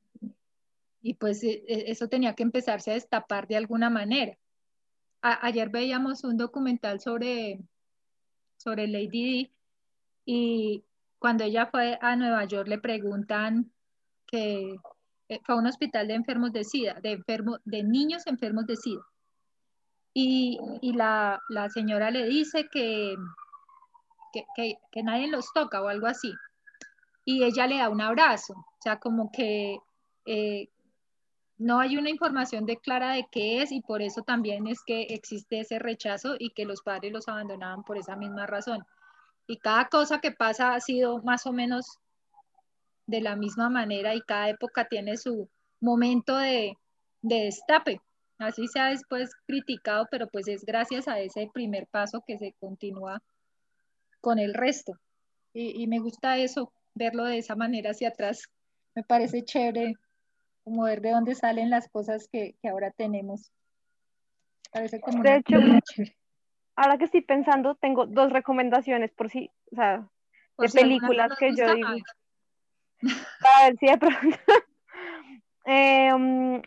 y 1.02 1.14
pues 1.14 1.42
e, 1.44 1.64
e, 1.66 1.90
eso 1.90 2.08
tenía 2.08 2.34
que 2.34 2.42
empezarse 2.42 2.90
a 2.90 2.94
destapar 2.94 3.46
de 3.46 3.56
alguna 3.56 3.90
manera. 3.90 4.36
ayer 5.20 5.68
veíamos 5.68 6.24
un 6.24 6.36
documental 6.36 7.00
sobre, 7.00 7.60
sobre 8.56 8.88
Lady 8.88 9.52
y 10.24 10.84
cuando 11.18 11.44
ella 11.44 11.66
fue 11.66 11.98
a 12.00 12.16
Nueva 12.16 12.44
York 12.44 12.68
le 12.68 12.78
preguntan 12.78 13.70
que 14.26 14.76
fue 15.44 15.54
a 15.54 15.58
un 15.58 15.66
hospital 15.66 16.08
de 16.08 16.14
enfermos 16.14 16.52
de 16.52 16.64
SIDA, 16.64 17.00
de, 17.00 17.12
enfermo, 17.12 17.58
de 17.64 17.82
niños 17.82 18.26
enfermos 18.26 18.66
de 18.66 18.76
SIDA. 18.76 19.02
Y, 20.14 20.58
la, 20.94 21.40
señora 21.72 22.10
le 22.10 22.26
dice 22.26 22.68
que, 22.70 23.16
que 24.32 25.02
nadie 25.02 25.28
los 25.28 25.52
toca 25.52 25.82
o 25.82 25.88
algo 25.88 26.06
así. 26.06 26.32
Y 27.24 27.44
ella 27.44 27.66
le 27.66 27.78
da 27.78 27.88
un 27.88 28.00
abrazo, 28.00 28.54
o 28.54 28.82
sea, 28.82 28.98
como 28.98 29.30
que 29.30 29.78
eh, 30.26 30.68
no 31.58 31.78
hay 31.78 31.96
una 31.96 32.10
información 32.10 32.66
de 32.66 32.78
clara 32.78 33.12
de 33.12 33.26
qué 33.30 33.62
es 33.62 33.70
y 33.70 33.80
por 33.80 34.02
eso 34.02 34.22
también 34.22 34.66
es 34.66 34.82
que 34.84 35.02
existe 35.02 35.60
ese 35.60 35.78
rechazo 35.78 36.34
y 36.38 36.50
que 36.50 36.64
los 36.64 36.82
padres 36.82 37.12
los 37.12 37.28
abandonaban 37.28 37.84
por 37.84 37.96
esa 37.96 38.16
misma 38.16 38.46
razón. 38.46 38.84
Y 39.46 39.58
cada 39.58 39.88
cosa 39.88 40.20
que 40.20 40.32
pasa 40.32 40.74
ha 40.74 40.80
sido 40.80 41.22
más 41.22 41.46
o 41.46 41.52
menos 41.52 41.98
de 43.06 43.20
la 43.20 43.36
misma 43.36 43.68
manera 43.68 44.14
y 44.14 44.20
cada 44.22 44.48
época 44.48 44.86
tiene 44.88 45.16
su 45.16 45.48
momento 45.80 46.36
de, 46.36 46.76
de 47.22 47.44
destape. 47.44 48.00
Así 48.38 48.66
se 48.66 48.80
ha 48.80 48.86
después 48.86 49.30
criticado, 49.46 50.06
pero 50.10 50.26
pues 50.28 50.48
es 50.48 50.64
gracias 50.64 51.08
a 51.08 51.20
ese 51.20 51.48
primer 51.52 51.86
paso 51.86 52.24
que 52.26 52.38
se 52.38 52.54
continúa 52.58 53.22
con 54.20 54.38
el 54.38 54.54
resto. 54.54 54.94
Y, 55.52 55.82
y 55.82 55.86
me 55.86 55.98
gusta 55.98 56.38
eso, 56.38 56.72
verlo 56.94 57.24
de 57.24 57.38
esa 57.38 57.54
manera 57.54 57.90
hacia 57.90 58.08
atrás. 58.08 58.48
Me 58.94 59.02
parece 59.02 59.44
chévere 59.44 59.94
como 60.64 60.84
ver 60.84 61.00
de 61.00 61.10
dónde 61.10 61.34
salen 61.34 61.70
las 61.70 61.88
cosas 61.88 62.28
que, 62.30 62.54
que 62.60 62.68
ahora 62.68 62.90
tenemos. 62.90 63.50
Parece 64.72 65.00
como 65.00 65.22
de 65.22 65.36
hecho, 65.36 65.56
ahora 66.76 66.98
que 66.98 67.04
estoy 67.04 67.22
pensando, 67.22 67.74
tengo 67.74 68.06
dos 68.06 68.32
recomendaciones 68.32 69.12
por 69.12 69.30
si, 69.30 69.50
o 69.70 69.76
sea, 69.76 70.08
de 70.58 70.68
películas 70.68 71.32
que 71.38 71.54
yo 71.54 71.74
digo. 71.74 71.88
A 73.02 73.64
ver 73.64 73.76
si 73.78 73.86
de 73.86 73.98
pronto. 73.98 74.38
eh, 75.66 76.10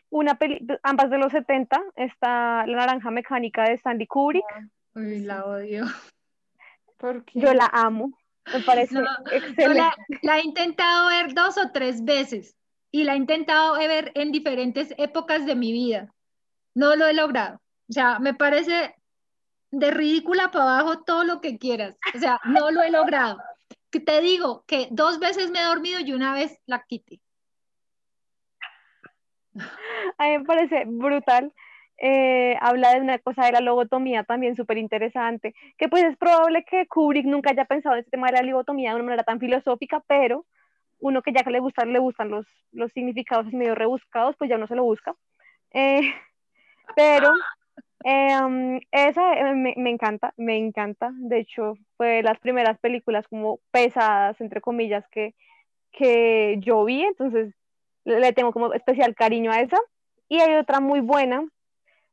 una 0.10 0.36
peli 0.36 0.66
ambas 0.84 1.10
de 1.10 1.18
los 1.18 1.32
70, 1.32 1.82
está 1.96 2.66
La 2.66 2.78
Naranja 2.78 3.12
Mecánica 3.12 3.64
de 3.64 3.74
Stanley 3.74 4.08
Kubrick. 4.08 4.46
Uy, 4.96 5.20
la 5.22 5.46
odio. 5.46 5.86
Porque 6.98 7.40
yo 7.40 7.54
la 7.54 7.70
amo. 7.72 8.12
Me 8.54 8.62
parece 8.62 8.96
excelente. 9.32 9.80
La, 9.80 9.94
la, 10.22 10.38
he 10.38 10.44
intentado 10.44 11.10
ver 11.10 11.34
dos 11.34 11.58
o 11.58 11.72
tres 11.72 12.04
veces 12.04 12.56
y 12.92 13.04
la 13.04 13.14
he 13.14 13.18
intentado 13.18 13.76
ver 13.78 14.12
en 14.16 14.32
diferentes 14.32 14.94
épocas 14.98 15.46
de 15.46 15.56
mi 15.56 15.72
vida. 15.72 16.14
No 16.74 16.96
lo 16.96 17.08
he 17.08 17.14
logrado. 17.14 17.62
O 17.90 17.94
sea, 17.94 18.20
me 18.20 18.34
parece 18.34 18.96
de 19.72 19.92
ridícula 19.92 20.52
para 20.52 20.80
abajo 20.80 21.04
todo 21.04 21.24
lo 21.24 21.42
que 21.42 21.58
quieras. 21.58 21.98
O 22.14 22.20
sea, 22.20 22.40
no 22.46 22.72
lo 22.72 22.82
he 22.82 22.90
logrado. 22.90 23.38
Que 23.96 24.02
te 24.02 24.20
digo 24.20 24.66
que 24.68 24.90
dos 24.92 25.20
veces 25.20 25.52
me 25.52 25.62
he 25.62 25.64
dormido 25.64 26.02
y 26.02 26.12
una 26.12 26.34
vez 26.34 26.62
la 26.66 26.84
quité. 26.84 27.22
A 30.18 30.24
mí 30.26 30.38
me 30.38 30.44
parece 30.44 30.84
brutal. 30.86 31.54
Eh, 31.98 32.58
habla 32.60 32.94
de 32.94 33.00
una 33.00 33.20
cosa 33.20 33.46
de 33.46 33.54
la 33.54 33.62
lobotomía 33.62 34.26
también 34.26 34.58
súper 34.58 34.80
interesante, 34.80 35.56
que 35.78 35.88
pues 35.88 36.04
es 36.04 36.18
probable 36.18 36.66
que 36.66 36.88
Kubrick 36.88 37.26
nunca 37.26 37.52
haya 37.52 37.64
pensado 37.64 37.96
en 37.96 38.00
este 38.00 38.12
tema 38.12 38.28
de 38.28 38.34
la 38.34 38.42
lobotomía 38.42 38.90
de 38.90 38.96
una 38.96 39.06
manera 39.06 39.24
tan 39.24 39.40
filosófica, 39.40 40.04
pero 40.06 40.46
uno 41.00 41.22
que 41.22 41.32
ya 41.32 41.46
que 41.46 41.52
le 41.52 41.62
gustan, 41.62 41.94
le 41.94 42.00
gustan 42.00 42.28
los, 42.28 42.46
los 42.74 42.92
significados 42.92 43.46
medio 43.54 43.76
rebuscados, 43.76 44.36
pues 44.38 44.50
ya 44.50 44.58
uno 44.58 44.68
se 44.68 44.76
lo 44.76 44.84
busca. 44.84 45.16
Eh, 45.72 46.02
pero 46.98 47.32
eh, 48.06 48.80
esa 48.92 49.34
eh, 49.34 49.56
me, 49.56 49.74
me, 49.78 49.90
encanta, 49.90 50.34
me 50.38 50.58
encanta. 50.58 51.12
De 51.14 51.40
hecho, 51.40 51.78
fue 51.98 52.18
de 52.18 52.24
las 52.24 52.40
primeras 52.40 52.80
películas 52.80 53.28
como 53.28 53.60
pesadas, 53.72 54.40
entre 54.40 54.62
comillas, 54.62 55.06
que, 55.10 55.36
que 55.92 56.58
yo 56.60 56.86
vi, 56.86 57.04
entonces 57.04 57.54
le 58.06 58.32
tengo 58.34 58.54
como 58.54 58.74
especial 58.74 59.16
cariño 59.16 59.52
a 59.52 59.60
esa. 59.60 59.80
Y 60.30 60.40
hay 60.40 60.56
otra 60.56 60.80
muy 60.80 61.02
buena 61.02 61.46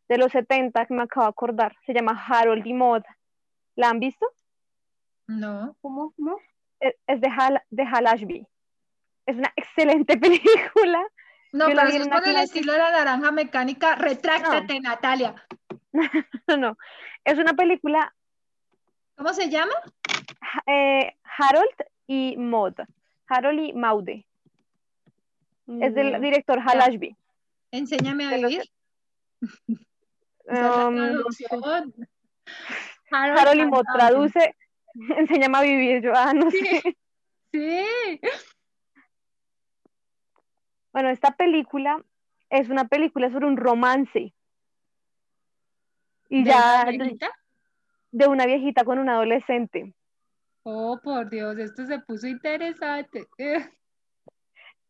de 0.08 0.18
los 0.18 0.32
70 0.32 0.86
que 0.86 0.94
me 0.94 1.02
acabo 1.02 1.26
de 1.26 1.30
acordar, 1.30 1.76
se 1.86 1.94
llama 1.94 2.20
Harold 2.28 2.66
y 2.66 2.74
Maud. 2.74 3.02
¿La 3.76 3.90
han 3.90 4.00
visto? 4.00 4.26
No. 5.26 5.76
¿Cómo? 5.80 6.12
¿No? 6.16 6.36
Es, 6.80 6.94
es 7.06 7.20
de, 7.20 7.28
Hal, 7.28 7.62
de 7.70 7.82
Hal 7.84 8.06
Ashby 8.06 8.46
es 9.26 9.36
una 9.36 9.52
excelente 9.56 10.16
película. 10.16 11.04
No, 11.52 11.66
pero 11.66 11.82
eso 11.82 11.98
es 11.98 12.08
por 12.08 12.26
el 12.26 12.36
estilo 12.36 12.72
de 12.72 12.78
la 12.78 12.90
naranja 12.90 13.30
mecánica. 13.30 13.94
Retráctate, 13.94 14.80
no. 14.80 14.88
Natalia. 14.88 15.34
no, 15.92 16.02
no, 16.56 16.78
es 17.24 17.38
una 17.38 17.52
película. 17.52 18.14
¿Cómo 19.16 19.34
se 19.34 19.50
llama? 19.50 19.74
Eh, 20.66 21.14
Harold 21.38 21.74
y 22.06 22.36
Maud. 22.38 22.74
Harold 23.26 23.60
y 23.60 23.72
Maude. 23.74 24.26
Mm. 25.66 25.82
Es 25.82 25.94
del 25.94 26.20
director 26.20 26.58
Hal 26.58 26.78
ya. 26.78 26.84
Ashby. 26.86 27.16
Enséñame 27.70 28.26
a 28.26 28.36
vivir. 28.36 28.62
um, 30.46 30.98
Harold, 33.10 33.38
Harold 33.38 33.60
y 33.60 33.66
Maud 33.66 33.84
traduce. 33.94 34.56
Enséñame 35.16 35.58
a 35.58 35.62
vivir. 35.62 36.02
Yo, 36.02 36.12
ah, 36.14 36.32
no 36.32 36.50
sí. 36.50 36.58
sé. 36.58 36.96
Sí. 37.52 38.20
Bueno, 40.92 41.08
esta 41.08 41.32
película 41.32 42.02
es 42.50 42.68
una 42.68 42.86
película 42.86 43.30
sobre 43.30 43.46
un 43.46 43.56
romance. 43.56 44.34
Y 46.28 46.44
¿De 46.44 46.50
ya. 46.50 46.82
Una 46.82 46.90
viejita? 46.90 47.30
De 48.10 48.26
una 48.26 48.46
viejita 48.46 48.84
con 48.84 48.98
un 48.98 49.08
adolescente. 49.08 49.94
Oh, 50.64 51.00
por 51.02 51.28
Dios, 51.28 51.58
esto 51.58 51.86
se 51.86 51.98
puso 52.00 52.26
interesante. 52.26 53.26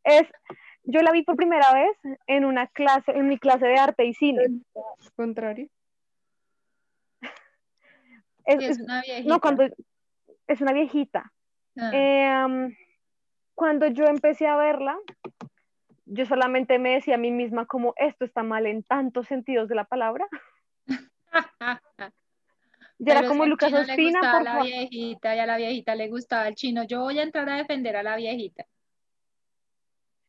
Es, 0.05 0.25
yo 0.83 1.01
la 1.01 1.13
vi 1.13 1.23
por 1.23 1.37
primera 1.37 1.73
vez 1.73 2.19
en 2.27 2.45
una 2.45 2.67
clase, 2.67 3.13
en 3.13 3.29
mi 3.29 3.39
clase 3.39 3.67
de 3.67 3.79
arte 3.79 4.05
y 4.05 4.15
cine. 4.15 4.43
Contrario. 5.17 5.69
Es, 8.45 8.59
sí, 8.59 8.65
es 8.65 8.81
una 8.81 9.03
viejita. 9.03 9.29
No, 9.29 9.41
cuando 9.41 9.63
es 10.49 10.61
una 10.61 10.73
viejita. 10.73 11.33
Ah. 11.79 11.91
Eh, 11.93 12.45
um, 12.45 12.75
cuando 13.55 13.87
yo 13.87 14.07
empecé 14.07 14.49
a 14.49 14.57
verla, 14.57 14.99
yo 16.07 16.27
solamente 16.27 16.79
me 16.79 16.95
decía 16.95 17.15
a 17.15 17.19
mí 17.19 17.31
misma 17.31 17.67
como 17.67 17.95
esto 17.97 18.25
está 18.25 18.43
mal 18.43 18.67
en 18.67 18.83
tantos 18.83 19.27
sentidos 19.27 19.69
de 19.69 19.75
la 19.75 19.85
palabra. 19.85 20.27
ya 22.99 23.19
era 23.19 23.29
como 23.29 23.47
Lucas 23.47 23.73
Ospina, 23.73 24.21
por 24.33 24.43
la 24.43 24.63
viejita 24.63 25.37
y 25.37 25.39
a 25.39 25.47
la 25.47 25.57
viejita 25.57 25.95
le 25.95 26.09
gustaba 26.09 26.49
el 26.49 26.55
chino. 26.55 26.85
Yo 26.85 27.01
voy 27.01 27.19
a 27.19 27.23
entrar 27.23 27.49
a 27.49 27.57
defender 27.57 27.97
a 27.97 28.03
la 28.03 28.17
viejita. 28.17 28.67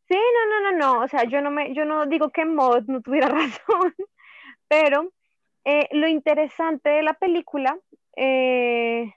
Sí, 0.08 0.16
no, 0.16 0.50
no, 0.50 0.72
no, 0.72 0.78
no. 0.78 1.04
O 1.04 1.08
sea, 1.08 1.24
yo 1.24 1.42
no 1.42 1.50
me, 1.50 1.74
yo 1.74 1.86
no 1.86 2.06
digo 2.06 2.30
que 2.30 2.46
Mod 2.46 2.84
no 2.88 3.02
tuviera 3.02 3.28
razón, 3.30 3.94
pero 4.68 5.12
eh, 5.66 5.88
lo 5.92 6.08
interesante 6.08 6.90
de 6.90 7.04
la 7.04 7.14
película, 7.14 7.80
eh, 8.16 9.14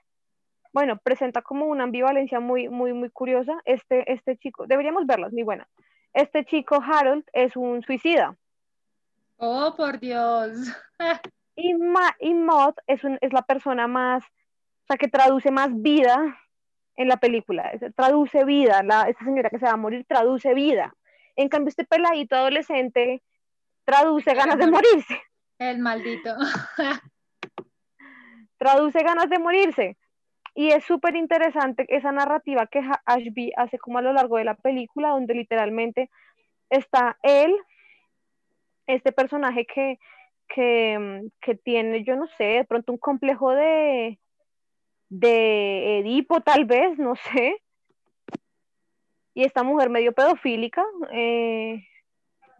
bueno, 0.73 0.97
presenta 0.97 1.41
como 1.41 1.65
una 1.67 1.83
ambivalencia 1.83 2.39
muy, 2.39 2.67
muy, 2.67 2.93
muy 2.93 3.09
curiosa. 3.11 3.61
Este, 3.65 4.11
este 4.11 4.37
chico, 4.37 4.65
deberíamos 4.65 5.05
verla, 5.05 5.27
es 5.27 5.33
muy 5.33 5.43
buena 5.43 5.67
este 6.13 6.45
chico 6.45 6.81
Harold 6.81 7.25
es 7.33 7.55
un 7.55 7.83
suicida. 7.83 8.35
Oh, 9.37 9.73
por 9.75 9.99
Dios. 9.99 10.51
y, 11.55 11.73
Ma 11.75 12.15
y 12.19 12.33
Maud 12.33 12.73
es, 12.87 13.03
un, 13.03 13.17
es 13.21 13.33
la 13.33 13.43
persona 13.43 13.87
más, 13.87 14.23
o 14.23 14.87
sea, 14.87 14.97
que 14.97 15.07
traduce 15.07 15.51
más 15.51 15.69
vida 15.73 16.37
en 16.95 17.07
la 17.07 17.17
película. 17.17 17.71
Traduce 17.95 18.43
vida. 18.43 18.81
La, 18.83 19.03
esta 19.03 19.23
señora 19.23 19.49
que 19.49 19.59
se 19.59 19.65
va 19.65 19.71
a 19.71 19.77
morir 19.77 20.05
traduce 20.07 20.53
vida. 20.53 20.93
En 21.35 21.49
cambio, 21.49 21.69
este 21.69 21.85
peladito 21.85 22.35
adolescente 22.35 23.21
traduce 23.85 24.33
ganas 24.33 24.57
de 24.57 24.67
morirse. 24.67 25.21
El 25.59 25.79
maldito. 25.79 26.35
traduce 28.57 29.03
ganas 29.03 29.29
de 29.29 29.39
morirse. 29.39 29.97
Y 30.57 30.71
es 30.71 30.83
súper 30.85 31.15
interesante 31.15 31.85
esa 31.87 32.11
narrativa 32.11 32.65
que 32.65 32.81
Ashby 33.05 33.53
hace 33.55 33.77
como 33.77 33.99
a 33.99 34.01
lo 34.01 34.11
largo 34.11 34.37
de 34.37 34.43
la 34.43 34.55
película, 34.55 35.09
donde 35.09 35.35
literalmente 35.35 36.09
está 36.71 37.15
él, 37.21 37.55
este 38.87 39.11
personaje 39.11 39.67
que, 39.67 39.99
que, 40.47 41.29
que 41.41 41.53
tiene, 41.53 42.03
yo 42.03 42.15
no 42.15 42.25
sé, 42.39 42.43
de 42.43 42.65
pronto 42.65 42.91
un 42.91 42.97
complejo 42.97 43.51
de, 43.51 44.17
de 45.09 45.99
Edipo 45.99 46.41
tal 46.41 46.65
vez, 46.65 46.97
no 46.97 47.13
sé. 47.15 47.61
Y 49.35 49.43
esta 49.43 49.61
mujer 49.61 49.91
medio 49.91 50.11
pedofílica, 50.11 50.83
eh, 51.11 51.87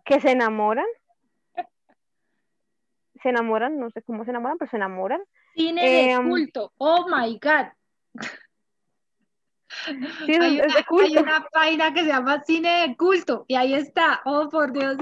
que 0.05 0.21
se 0.21 0.33
enamoran. 0.33 0.85
Se 3.23 3.29
enamoran, 3.29 3.79
no 3.79 3.89
sé 3.89 4.03
cómo 4.03 4.23
se 4.23 4.29
enamoran, 4.29 4.59
pero 4.59 4.69
se 4.69 4.77
enamoran. 4.77 5.23
Cine 5.55 5.81
de 5.81 6.11
em, 6.11 6.29
culto, 6.29 6.71
oh 6.77 7.07
my 7.09 7.39
god. 7.41 7.69
Hay, 10.27 11.17
una, 11.17 11.47
página 11.51 11.93
que 11.93 12.01
se 12.01 12.07
llama 12.07 12.43
Cine 12.43 12.87
de 12.87 12.97
Culto 12.97 13.45
y 13.47 13.55
ahí 13.55 13.73
está. 13.73 14.21
Oh, 14.25 14.49
por 14.49 14.71
Dios. 14.71 14.97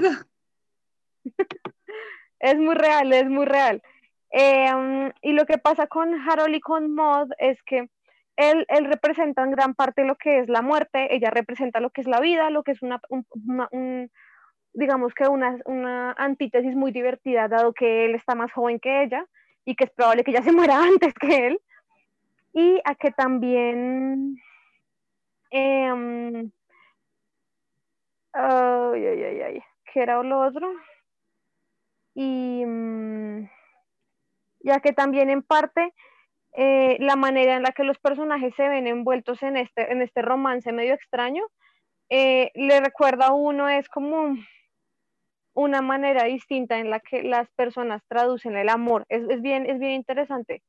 es 2.38 2.56
muy 2.56 2.74
real, 2.74 3.12
es 3.12 3.28
muy 3.28 3.46
real. 3.46 3.82
Em, 4.30 5.12
y 5.22 5.32
lo 5.32 5.46
que 5.46 5.58
pasa 5.58 5.86
con 5.86 6.14
Harold 6.14 6.54
y 6.54 6.60
con 6.60 6.92
Maud 6.94 7.30
es 7.38 7.62
que 7.62 7.88
él, 8.36 8.66
él, 8.68 8.84
representa 8.84 9.42
en 9.42 9.50
gran 9.50 9.74
parte 9.74 10.04
lo 10.04 10.16
que 10.16 10.40
es 10.40 10.48
la 10.48 10.60
muerte, 10.60 11.14
ella 11.14 11.30
representa 11.30 11.80
lo 11.80 11.90
que 11.90 12.02
es 12.02 12.06
la 12.06 12.20
vida, 12.20 12.50
lo 12.50 12.62
que 12.62 12.72
es 12.72 12.82
una, 12.82 13.00
digamos 14.74 15.14
que 15.14 15.26
una, 15.26 15.58
una, 15.64 16.12
antítesis 16.12 16.76
muy 16.76 16.92
divertida, 16.92 17.48
dado 17.48 17.72
que 17.72 18.04
él 18.04 18.14
está 18.14 18.34
más 18.34 18.52
joven 18.52 18.78
que 18.78 19.04
ella 19.04 19.24
y 19.64 19.74
que 19.74 19.84
es 19.84 19.90
probable 19.90 20.22
que 20.22 20.32
ella 20.32 20.42
se 20.42 20.52
muera 20.52 20.78
antes 20.82 21.14
que 21.14 21.46
él. 21.46 21.60
Y 22.56 22.80
a 22.86 22.94
que 22.94 23.10
también 23.10 24.38
eh, 25.50 26.48
ay, 28.32 29.06
ay, 29.06 29.24
ay, 29.24 29.40
ay, 29.42 29.62
¿qué 29.92 30.00
era 30.00 30.22
lo 30.22 30.40
otro? 30.40 30.72
Y 32.14 32.64
mm, 32.64 33.46
ya 34.60 34.80
que 34.80 34.94
también 34.94 35.28
en 35.28 35.42
parte 35.42 35.92
eh, 36.52 36.96
la 36.98 37.14
manera 37.16 37.56
en 37.56 37.62
la 37.62 37.72
que 37.72 37.84
los 37.84 37.98
personajes 37.98 38.54
se 38.54 38.70
ven 38.70 38.86
envueltos 38.86 39.42
en 39.42 39.58
este, 39.58 39.92
en 39.92 40.00
este 40.00 40.22
romance 40.22 40.72
medio 40.72 40.94
extraño, 40.94 41.44
eh, 42.08 42.52
le 42.54 42.80
recuerda 42.80 43.26
a 43.26 43.32
uno, 43.34 43.68
es 43.68 43.86
como 43.90 44.34
una 45.52 45.82
manera 45.82 46.24
distinta 46.24 46.78
en 46.78 46.88
la 46.88 47.00
que 47.00 47.22
las 47.22 47.50
personas 47.50 48.02
traducen 48.08 48.56
el 48.56 48.70
amor. 48.70 49.04
Es, 49.10 49.28
es, 49.28 49.42
bien, 49.42 49.66
es 49.68 49.78
bien 49.78 49.92
interesante. 49.92 50.62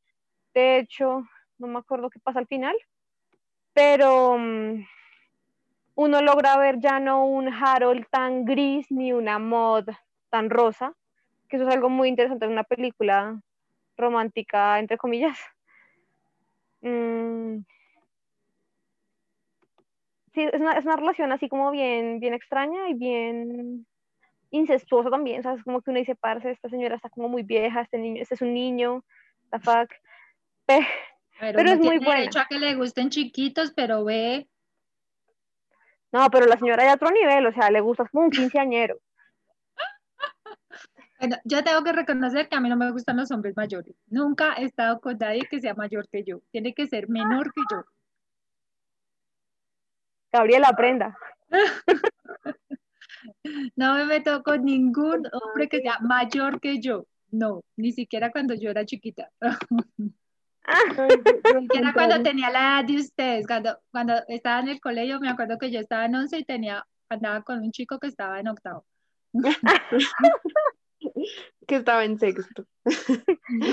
De 0.54 0.80
hecho, 0.80 1.24
no 1.60 1.68
me 1.68 1.80
acuerdo 1.80 2.10
qué 2.10 2.20
pasa 2.20 2.40
al 2.40 2.48
final, 2.48 2.76
pero 3.74 4.38
mm, 4.38 4.86
uno 5.96 6.22
logra 6.22 6.58
ver 6.58 6.80
ya 6.80 7.00
no 7.00 7.26
un 7.26 7.48
Harold 7.52 8.06
tan 8.10 8.46
gris 8.46 8.90
ni 8.92 9.14
una 9.14 9.40
mod 9.40 9.90
tan 10.30 10.50
rosa, 10.50 10.94
que 11.50 11.58
eso 11.58 11.68
es 11.68 11.74
algo 11.74 11.90
muy 11.90 12.10
interesante 12.10 12.46
en 12.46 12.52
una 12.52 12.64
película 12.64 13.42
romántica, 13.98 14.80
entre 14.80 14.98
comillas. 14.98 15.40
Mm. 16.82 17.60
Sí, 20.34 20.44
es 20.44 20.62
una, 20.62 20.74
es 20.74 20.86
una, 20.86 20.98
relación 20.98 21.32
así 21.32 21.50
como 21.50 21.72
bien, 21.72 22.20
bien 22.20 22.36
extraña 22.36 22.90
y 22.90 22.94
bien 22.94 23.88
incestuosa 24.52 25.10
también, 25.10 25.42
¿sabes? 25.42 25.64
Como 25.64 25.82
que 25.82 25.90
uno 25.90 26.00
dice, 26.00 26.16
parce, 26.16 26.52
esta 26.52 26.70
señora 26.70 26.96
está 26.96 27.10
como 27.10 27.28
muy 27.28 27.42
vieja, 27.42 27.82
este 27.82 27.98
niño, 27.98 28.22
este 28.22 28.36
es 28.36 28.42
un 28.42 28.54
niño, 28.54 29.04
the 29.52 29.60
fuck. 29.60 29.92
Pero, 31.40 31.60
es 31.62 31.78
muy 31.78 31.98
buena. 32.00 32.20
derecho 32.20 32.40
a 32.40 32.46
que 32.46 32.60
le 32.60 32.76
gusten 32.76 33.10
chiquitos, 33.10 33.72
pero 33.76 34.04
ve. 34.04 34.48
No, 36.12 36.30
pero 36.30 36.46
la 36.46 36.58
señora 36.58 36.84
de 36.84 36.94
otro 36.94 37.12
nivel, 37.12 37.46
o 37.46 37.52
sea, 37.52 37.70
le 37.70 37.82
gusta 37.82 38.08
como 38.10 38.26
un 38.26 38.32
quinceañero. 38.32 38.98
Bueno, 41.20 41.36
yo 41.46 41.64
tengo 41.64 41.84
que 41.84 41.94
reconocer 41.94 42.48
que 42.48 42.56
a 42.56 42.60
mí 42.60 42.70
no 42.70 42.78
me 42.78 42.92
gustan 42.92 43.18
los 43.18 43.32
hombres 43.32 43.58
mayores. 43.58 43.96
Nunca 44.06 44.54
he 44.54 44.66
estado 44.66 45.02
con 45.02 45.18
nadie 45.18 45.48
que 45.50 45.60
sea 45.60 45.74
mayor 45.74 46.08
que 46.10 46.24
yo. 46.24 46.42
Tiene 46.52 46.76
que 46.76 46.86
ser 46.86 47.10
menor 47.10 47.52
que 47.54 47.62
yo. 47.72 47.84
Gabriela, 50.32 50.68
aprenda. 50.68 51.18
no 53.76 53.96
me 53.96 54.06
meto 54.06 54.44
con 54.44 54.64
ningún 54.64 55.28
hombre 55.34 55.68
que 55.68 55.82
sea 55.82 55.98
mayor 56.02 56.60
que 56.60 56.80
yo. 56.80 57.08
No, 57.32 57.64
ni 57.76 57.92
siquiera 57.92 58.32
cuando 58.32 58.54
yo 58.54 58.70
era 58.70 58.86
chiquita. 58.86 59.32
era 61.74 61.94
cuando 61.94 62.22
tenía 62.22 62.50
la 62.50 62.60
edad 62.60 62.86
de 62.86 62.98
ustedes, 62.98 63.48
cuando, 63.48 63.78
cuando 63.92 64.14
estaba 64.28 64.60
en 64.60 64.70
el 64.70 64.82
colegio, 64.82 65.20
me 65.20 65.30
acuerdo 65.30 65.58
que 65.58 65.72
yo 65.72 65.80
estaba 65.80 66.06
en 66.06 66.16
11 66.16 66.40
y 66.40 66.44
tenía, 66.44 66.86
andaba 67.10 67.42
con 67.42 67.60
un 67.60 67.72
chico 67.72 68.00
que 68.00 68.08
estaba 68.08 68.40
en 68.40 68.48
octavo. 68.50 68.86
que 71.68 71.76
estaba 71.76 72.04
en 72.04 72.20
sexto. 72.20 72.66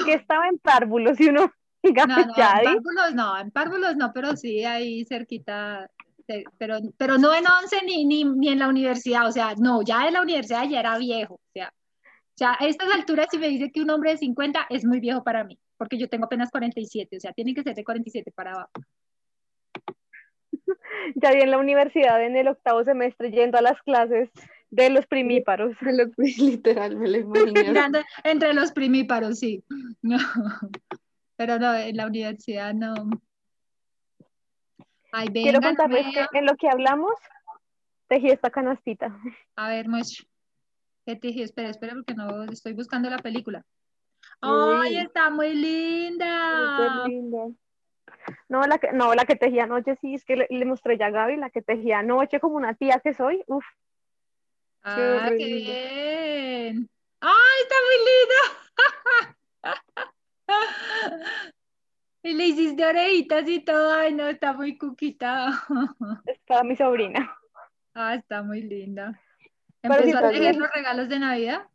que 0.05 0.15
estaba 0.15 0.49
en 0.49 0.59
párvulos 0.59 1.21
y 1.21 1.29
uno... 1.29 1.53
No, 1.85 2.07
no, 2.07 2.17
en 2.17 2.33
párvulos 2.65 3.15
no, 3.15 3.39
en 3.39 3.51
párvulos 3.51 3.97
no, 3.97 4.11
pero 4.15 4.35
sí 4.37 4.65
ahí 4.65 5.05
cerquita, 5.05 5.91
pero, 6.57 6.79
pero 6.97 7.19
no 7.19 7.35
en 7.35 7.45
11 7.47 7.83
ni, 7.85 8.07
ni, 8.07 8.25
ni 8.25 8.49
en 8.49 8.59
la 8.59 8.69
universidad, 8.69 9.29
o 9.29 9.33
sea, 9.33 9.55
no, 9.59 9.83
ya 9.83 10.07
en 10.07 10.15
la 10.15 10.23
universidad 10.23 10.67
ya 10.67 10.81
era 10.81 10.97
viejo, 10.97 11.35
o 11.35 11.51
sea, 11.53 11.75
ya 12.37 12.57
a 12.59 12.67
estas 12.67 12.91
alturas 12.91 13.27
si 13.31 13.37
me 13.37 13.49
dice 13.49 13.71
que 13.71 13.83
un 13.83 13.91
hombre 13.91 14.13
de 14.13 14.17
50 14.17 14.67
es 14.71 14.87
muy 14.87 14.99
viejo 14.99 15.23
para 15.23 15.45
mí 15.45 15.59
porque 15.77 15.99
yo 15.99 16.09
tengo 16.09 16.27
apenas 16.27 16.51
47, 16.51 17.17
o 17.17 17.21
sea, 17.21 17.33
tiene 17.33 17.55
que 17.55 17.63
ser 17.63 17.75
de 17.75 17.85
47 17.85 18.33
para 18.33 18.53
abajo. 18.53 18.73
Ya 21.17 21.33
vi 21.33 21.43
en 21.43 21.51
la 21.51 21.59
universidad 21.59 22.25
en 22.25 22.35
el 22.35 22.49
octavo 22.49 22.83
semestre 22.83 23.31
yendo 23.31 23.59
a 23.59 23.63
las 23.63 23.81
clases 23.83 24.31
de 24.71 24.91
los 24.91 25.07
primíparos. 25.07 25.77
De 25.81 25.93
los, 25.93 26.09
literal, 26.39 26.97
me 26.97 27.09
lo 27.09 27.19
imagino. 27.19 27.83
Entre 28.25 28.55
los 28.55 28.73
primíparos, 28.73 29.39
sí. 29.39 29.63
Pero 31.37 31.59
no, 31.59 31.75
en 31.75 31.97
la 31.97 32.07
universidad 32.07 32.75
no. 32.75 32.95
Ay, 35.13 35.29
Quiero 35.29 35.61
contarles 35.61 36.07
que 36.33 36.39
en 36.39 36.47
lo 36.47 36.57
que 36.57 36.69
hablamos, 36.69 37.13
tejí 38.09 38.31
esta 38.31 38.51
canastita. 38.51 39.17
A 39.57 39.69
ver, 39.69 39.89
muestra. 39.89 40.27
¿Qué 41.07 41.17
tejí? 41.17 41.43
Espera, 41.43 41.69
espera, 41.69 41.95
porque 41.95 42.15
no 42.15 42.45
estoy 42.45 42.73
buscando 42.73 43.11
la 43.11 43.19
película. 43.19 43.65
¡Ay, 44.41 44.99
está 44.99 45.31
muy 45.31 45.55
linda! 45.55 46.89
No, 48.49 48.63
la 48.63 48.79
que, 48.79 48.93
no, 48.93 49.15
la 49.15 49.25
que 49.25 49.37
tejía 49.37 49.65
anoche, 49.65 49.97
sí, 49.97 50.15
es 50.15 50.25
que 50.25 50.47
le, 50.49 50.65
mostré 50.65 50.97
ya 50.97 51.07
a 51.07 51.11
Gaby, 51.11 51.37
la 51.37 51.51
que 51.51 51.63
tejía 51.63 51.99
anoche 51.99 52.41
como 52.41 52.57
una 52.57 52.75
tía 52.75 53.01
que 53.03 53.13
soy, 53.13 53.43
uf. 53.47 53.65
Ah, 54.83 55.31
qué, 55.37 55.45
bien. 55.45 56.89
¡Ay, 57.21 57.63
está 57.63 57.75
muy 57.87 57.99
linda! 58.11 58.41
y 62.23 62.35
le 62.35 62.47
hiciste 62.47 62.85
orejitas 62.85 63.49
y 63.49 63.61
todo, 63.61 63.93
ay, 63.93 64.15
no, 64.15 64.27
está 64.29 64.53
muy 64.53 64.77
cuquita. 64.77 65.65
está 66.27 66.63
mi 66.63 66.77
sobrina. 66.77 67.35
Ah, 67.95 68.15
está 68.15 68.43
muy 68.43 68.63
linda. 68.63 69.19
¿Empezó 69.83 70.19
a 70.19 70.31
tejer 70.31 70.57
los 70.57 70.71
regalos 70.73 71.09
de 71.09 71.19
Navidad? 71.19 71.69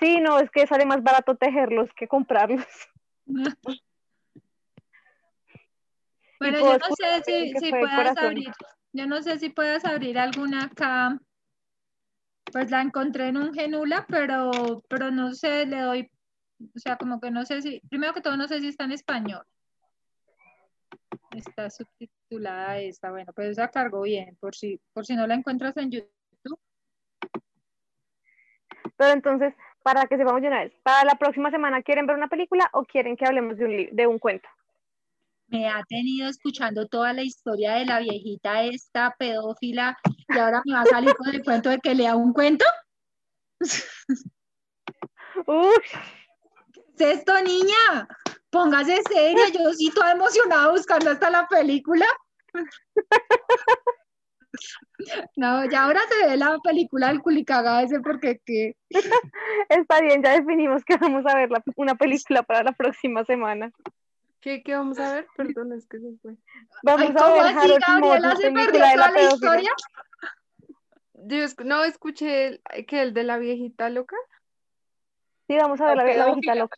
Sí, 0.00 0.20
no, 0.20 0.38
es 0.38 0.50
que 0.50 0.66
sale 0.66 0.86
más 0.86 1.02
barato 1.02 1.36
tejerlos 1.36 1.90
que 1.94 2.08
comprarlos. 2.08 2.66
Bueno, 6.40 6.58
yo 6.58 6.76
no 6.76 6.94
sé 6.94 7.22
si, 7.24 7.52
si 7.58 7.70
puedas 7.70 8.18
abrir, 8.18 8.52
yo 8.92 9.06
no 9.06 9.22
sé 9.22 9.38
si 9.38 9.48
puedas 9.48 9.84
abrir 9.86 10.18
alguna 10.18 10.64
acá. 10.64 11.18
Pues 12.52 12.70
la 12.70 12.82
encontré 12.82 13.28
en 13.28 13.38
un 13.38 13.54
genula, 13.54 14.04
pero, 14.08 14.82
pero 14.88 15.10
no 15.10 15.32
sé, 15.32 15.64
le 15.64 15.80
doy, 15.80 16.10
o 16.60 16.78
sea, 16.78 16.96
como 16.96 17.18
que 17.20 17.30
no 17.30 17.46
sé 17.46 17.62
si, 17.62 17.80
primero 17.88 18.12
que 18.12 18.20
todo 18.20 18.36
no 18.36 18.46
sé 18.46 18.60
si 18.60 18.68
está 18.68 18.84
en 18.84 18.92
español. 18.92 19.42
Está 21.30 21.70
subtitulada 21.70 22.78
esta, 22.78 23.10
bueno, 23.10 23.32
pues 23.32 23.48
esa 23.48 23.68
cargo 23.68 24.02
bien, 24.02 24.36
por 24.38 24.54
si, 24.54 24.78
por 24.92 25.06
si 25.06 25.16
no 25.16 25.26
la 25.26 25.34
encuentras 25.34 25.76
en 25.78 25.90
YouTube. 25.90 26.60
Pero 28.96 29.12
entonces, 29.12 29.54
para 29.84 30.06
que 30.06 30.16
sepamos 30.16 30.40
de 30.40 30.48
una 30.48 30.60
vez, 30.60 30.72
para 30.82 31.04
la 31.04 31.14
próxima 31.16 31.50
semana, 31.50 31.82
¿quieren 31.82 32.06
ver 32.06 32.16
una 32.16 32.28
película 32.28 32.70
o 32.72 32.84
quieren 32.84 33.16
que 33.16 33.26
hablemos 33.26 33.58
de 33.58 33.64
un, 33.66 33.94
de 33.94 34.06
un 34.06 34.18
cuento? 34.18 34.48
Me 35.48 35.68
ha 35.68 35.82
tenido 35.86 36.26
escuchando 36.26 36.88
toda 36.88 37.12
la 37.12 37.22
historia 37.22 37.74
de 37.74 37.84
la 37.84 38.00
viejita 38.00 38.62
esta 38.62 39.14
pedófila 39.18 39.98
y 40.34 40.38
ahora 40.38 40.62
me 40.64 40.72
va 40.72 40.80
a 40.80 40.86
salir 40.86 41.14
con 41.14 41.28
el 41.28 41.44
cuento 41.44 41.68
de 41.68 41.78
que 41.80 41.94
lea 41.94 42.16
un 42.16 42.32
cuento. 42.32 42.64
Uy, 45.46 45.74
¿Qué 46.96 47.10
es 47.10 47.18
esto, 47.18 47.38
niña? 47.42 48.08
Póngase 48.48 49.02
seria, 49.02 49.48
yo 49.50 49.70
sí 49.74 49.90
toda 49.94 50.12
emocionada 50.12 50.70
buscando 50.70 51.10
hasta 51.10 51.28
la 51.28 51.46
película. 51.46 52.06
No, 55.36 55.64
ya 55.68 55.84
ahora 55.84 56.00
se 56.08 56.26
ve 56.28 56.36
la 56.36 56.58
película 56.62 57.08
del 57.08 57.20
Culicaga 57.20 57.82
ese 57.82 58.00
porque 58.00 58.40
que 58.44 58.76
está 59.68 60.00
bien, 60.00 60.22
ya 60.22 60.32
definimos 60.32 60.84
que 60.84 60.96
vamos 60.96 61.24
a 61.26 61.36
ver 61.36 61.50
la- 61.50 61.62
una 61.76 61.94
película 61.94 62.42
para 62.42 62.62
la 62.62 62.72
próxima 62.72 63.24
semana. 63.24 63.70
¿Qué, 64.40 64.62
qué 64.62 64.74
vamos 64.74 64.98
a 64.98 65.14
ver? 65.14 65.26
Perdón, 65.36 65.72
es 65.72 65.86
que 65.86 65.98
se 65.98 66.12
fue. 66.20 66.34
Vamos 66.82 67.08
Ay, 67.08 67.14
a 67.16 67.18
¿cómo 67.18 67.32
ver 67.32 67.42
así, 67.42 67.56
Harold 67.58 67.84
Gabriela 67.86 68.36
se 68.36 68.50
perdió 68.52 68.84
toda 68.94 69.10
la 69.10 69.22
historia? 69.22 69.70
No 71.64 71.84
escuché 71.84 72.46
el, 72.46 72.62
que 72.86 73.02
el 73.02 73.14
de 73.14 73.24
la 73.24 73.38
viejita 73.38 73.88
loca. 73.88 74.16
Sí, 75.48 75.56
vamos 75.56 75.80
a 75.80 75.86
ver 75.86 75.96
la, 75.96 76.04
La 76.04 76.14
la 76.14 76.24
viejita 76.26 76.54
loca. 76.54 76.76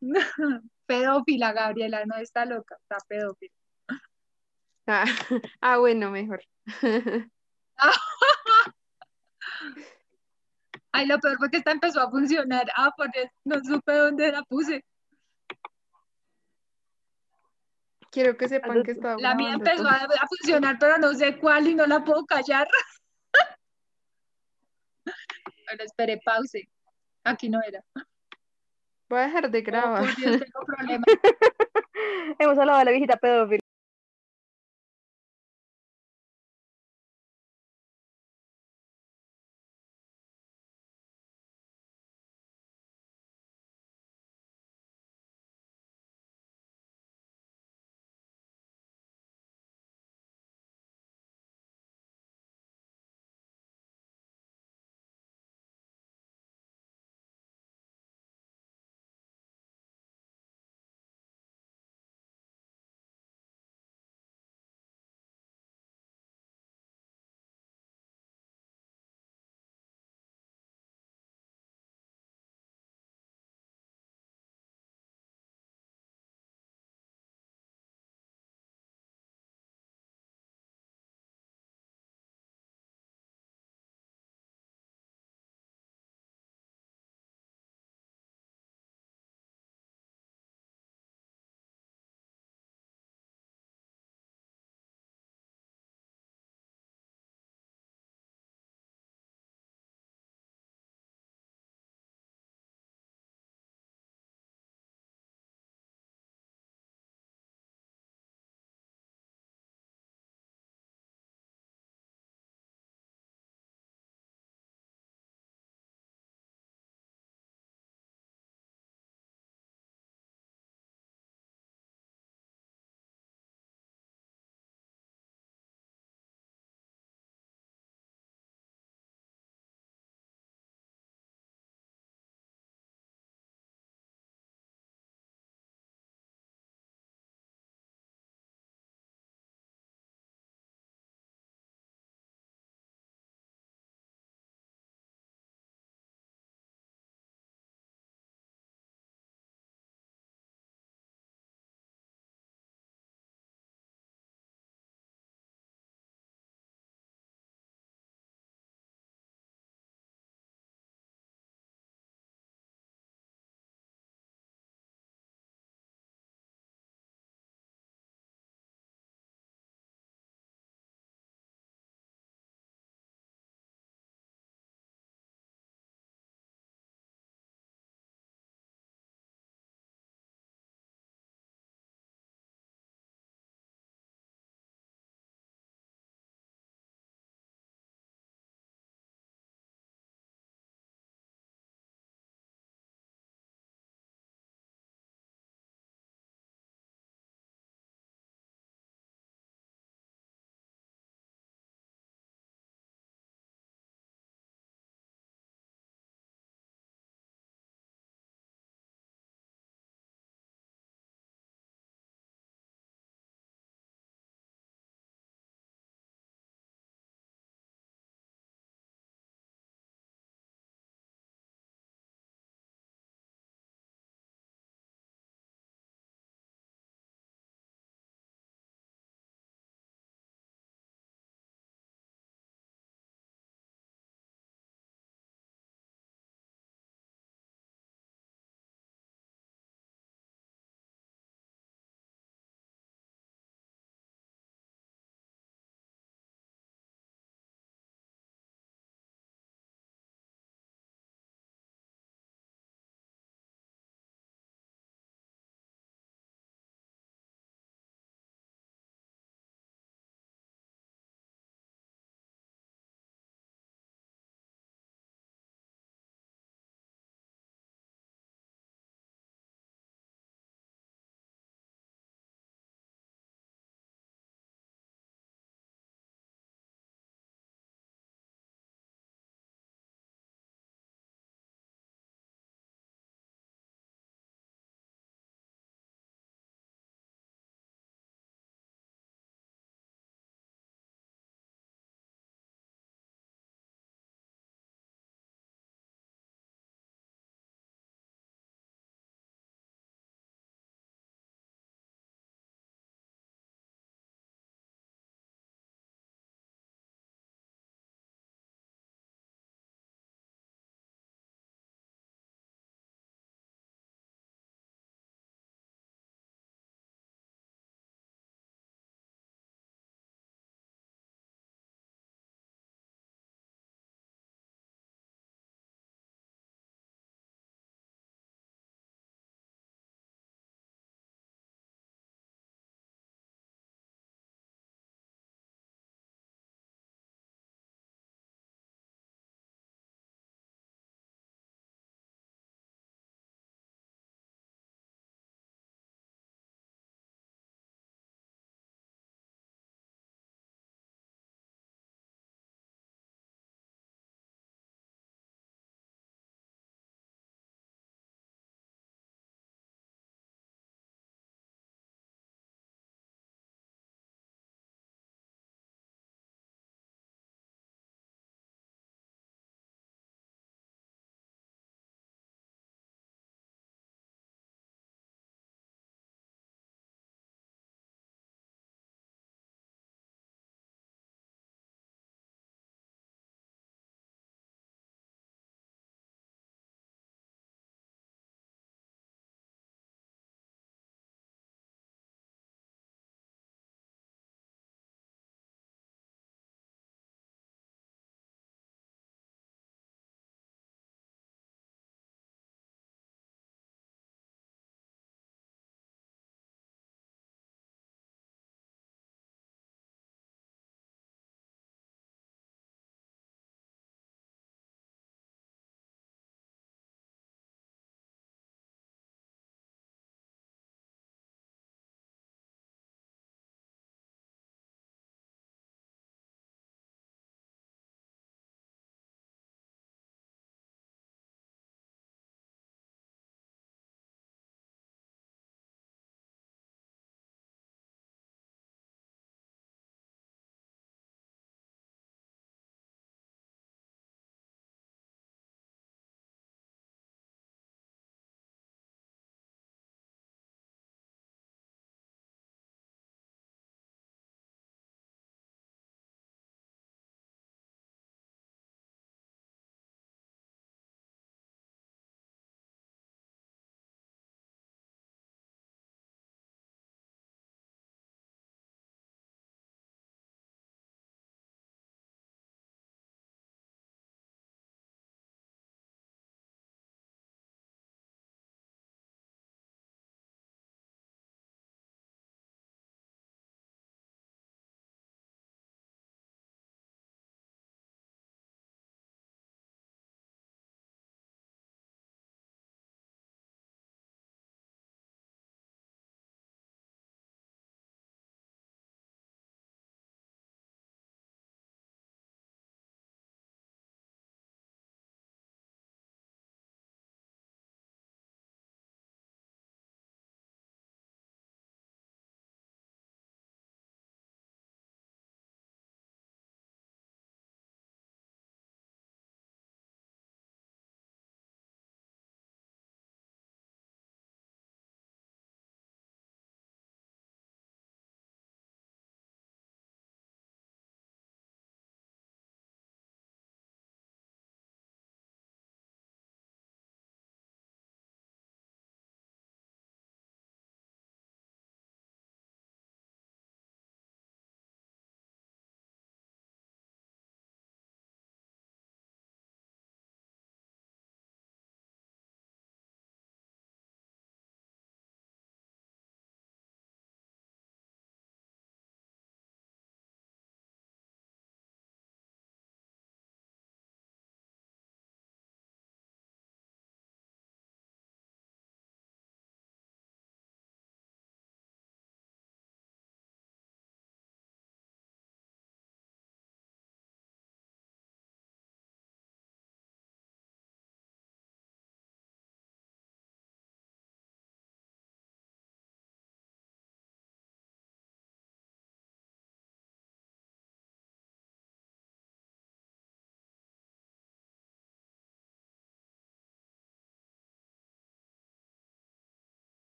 pedófila, 0.86 1.52
Gabriela, 1.52 2.04
no 2.06 2.16
está 2.16 2.44
loca, 2.44 2.76
está 2.80 2.98
pedófila. 3.08 3.52
Ah, 4.88 5.04
ah, 5.60 5.76
bueno, 5.78 6.10
mejor. 6.10 6.42
Ay, 10.92 11.06
lo 11.06 11.18
peor 11.20 11.36
fue 11.36 11.50
que 11.50 11.58
esta 11.58 11.72
empezó 11.72 12.00
a 12.00 12.10
funcionar. 12.10 12.66
Ah, 12.74 12.90
por 12.96 13.08
eso 13.14 13.30
no 13.44 13.60
supe 13.62 13.92
dónde 13.92 14.32
la 14.32 14.42
puse. 14.44 14.84
Quiero 18.10 18.36
que 18.38 18.48
sepan 18.48 18.82
que 18.82 18.92
estaba 18.92 19.16
La 19.20 19.34
mía 19.34 19.52
empezó 19.52 19.86
a, 19.86 19.96
a 19.96 20.26
funcionar, 20.26 20.78
pero 20.80 20.96
no 20.96 21.12
sé 21.12 21.36
cuál 21.38 21.68
y 21.68 21.74
no 21.74 21.86
la 21.86 22.02
puedo 22.02 22.24
callar. 22.26 22.66
Bueno, 25.66 25.84
espere, 25.84 26.18
pause. 26.24 26.66
Aquí 27.24 27.50
no 27.50 27.60
era. 27.62 27.84
Voy 29.10 29.18
a 29.18 29.22
dejar 29.24 29.50
de 29.50 29.58
Oh, 29.58 29.62
grabar. 29.62 30.00
por 30.02 30.16
Dios, 30.16 30.40
tengo 30.40 30.60
problemas. 30.64 31.04
Hemos 32.38 32.58
hablado 32.58 32.78
de 32.78 32.84
la 32.86 32.90
viejita 32.90 33.18
pedófila. 33.18 33.60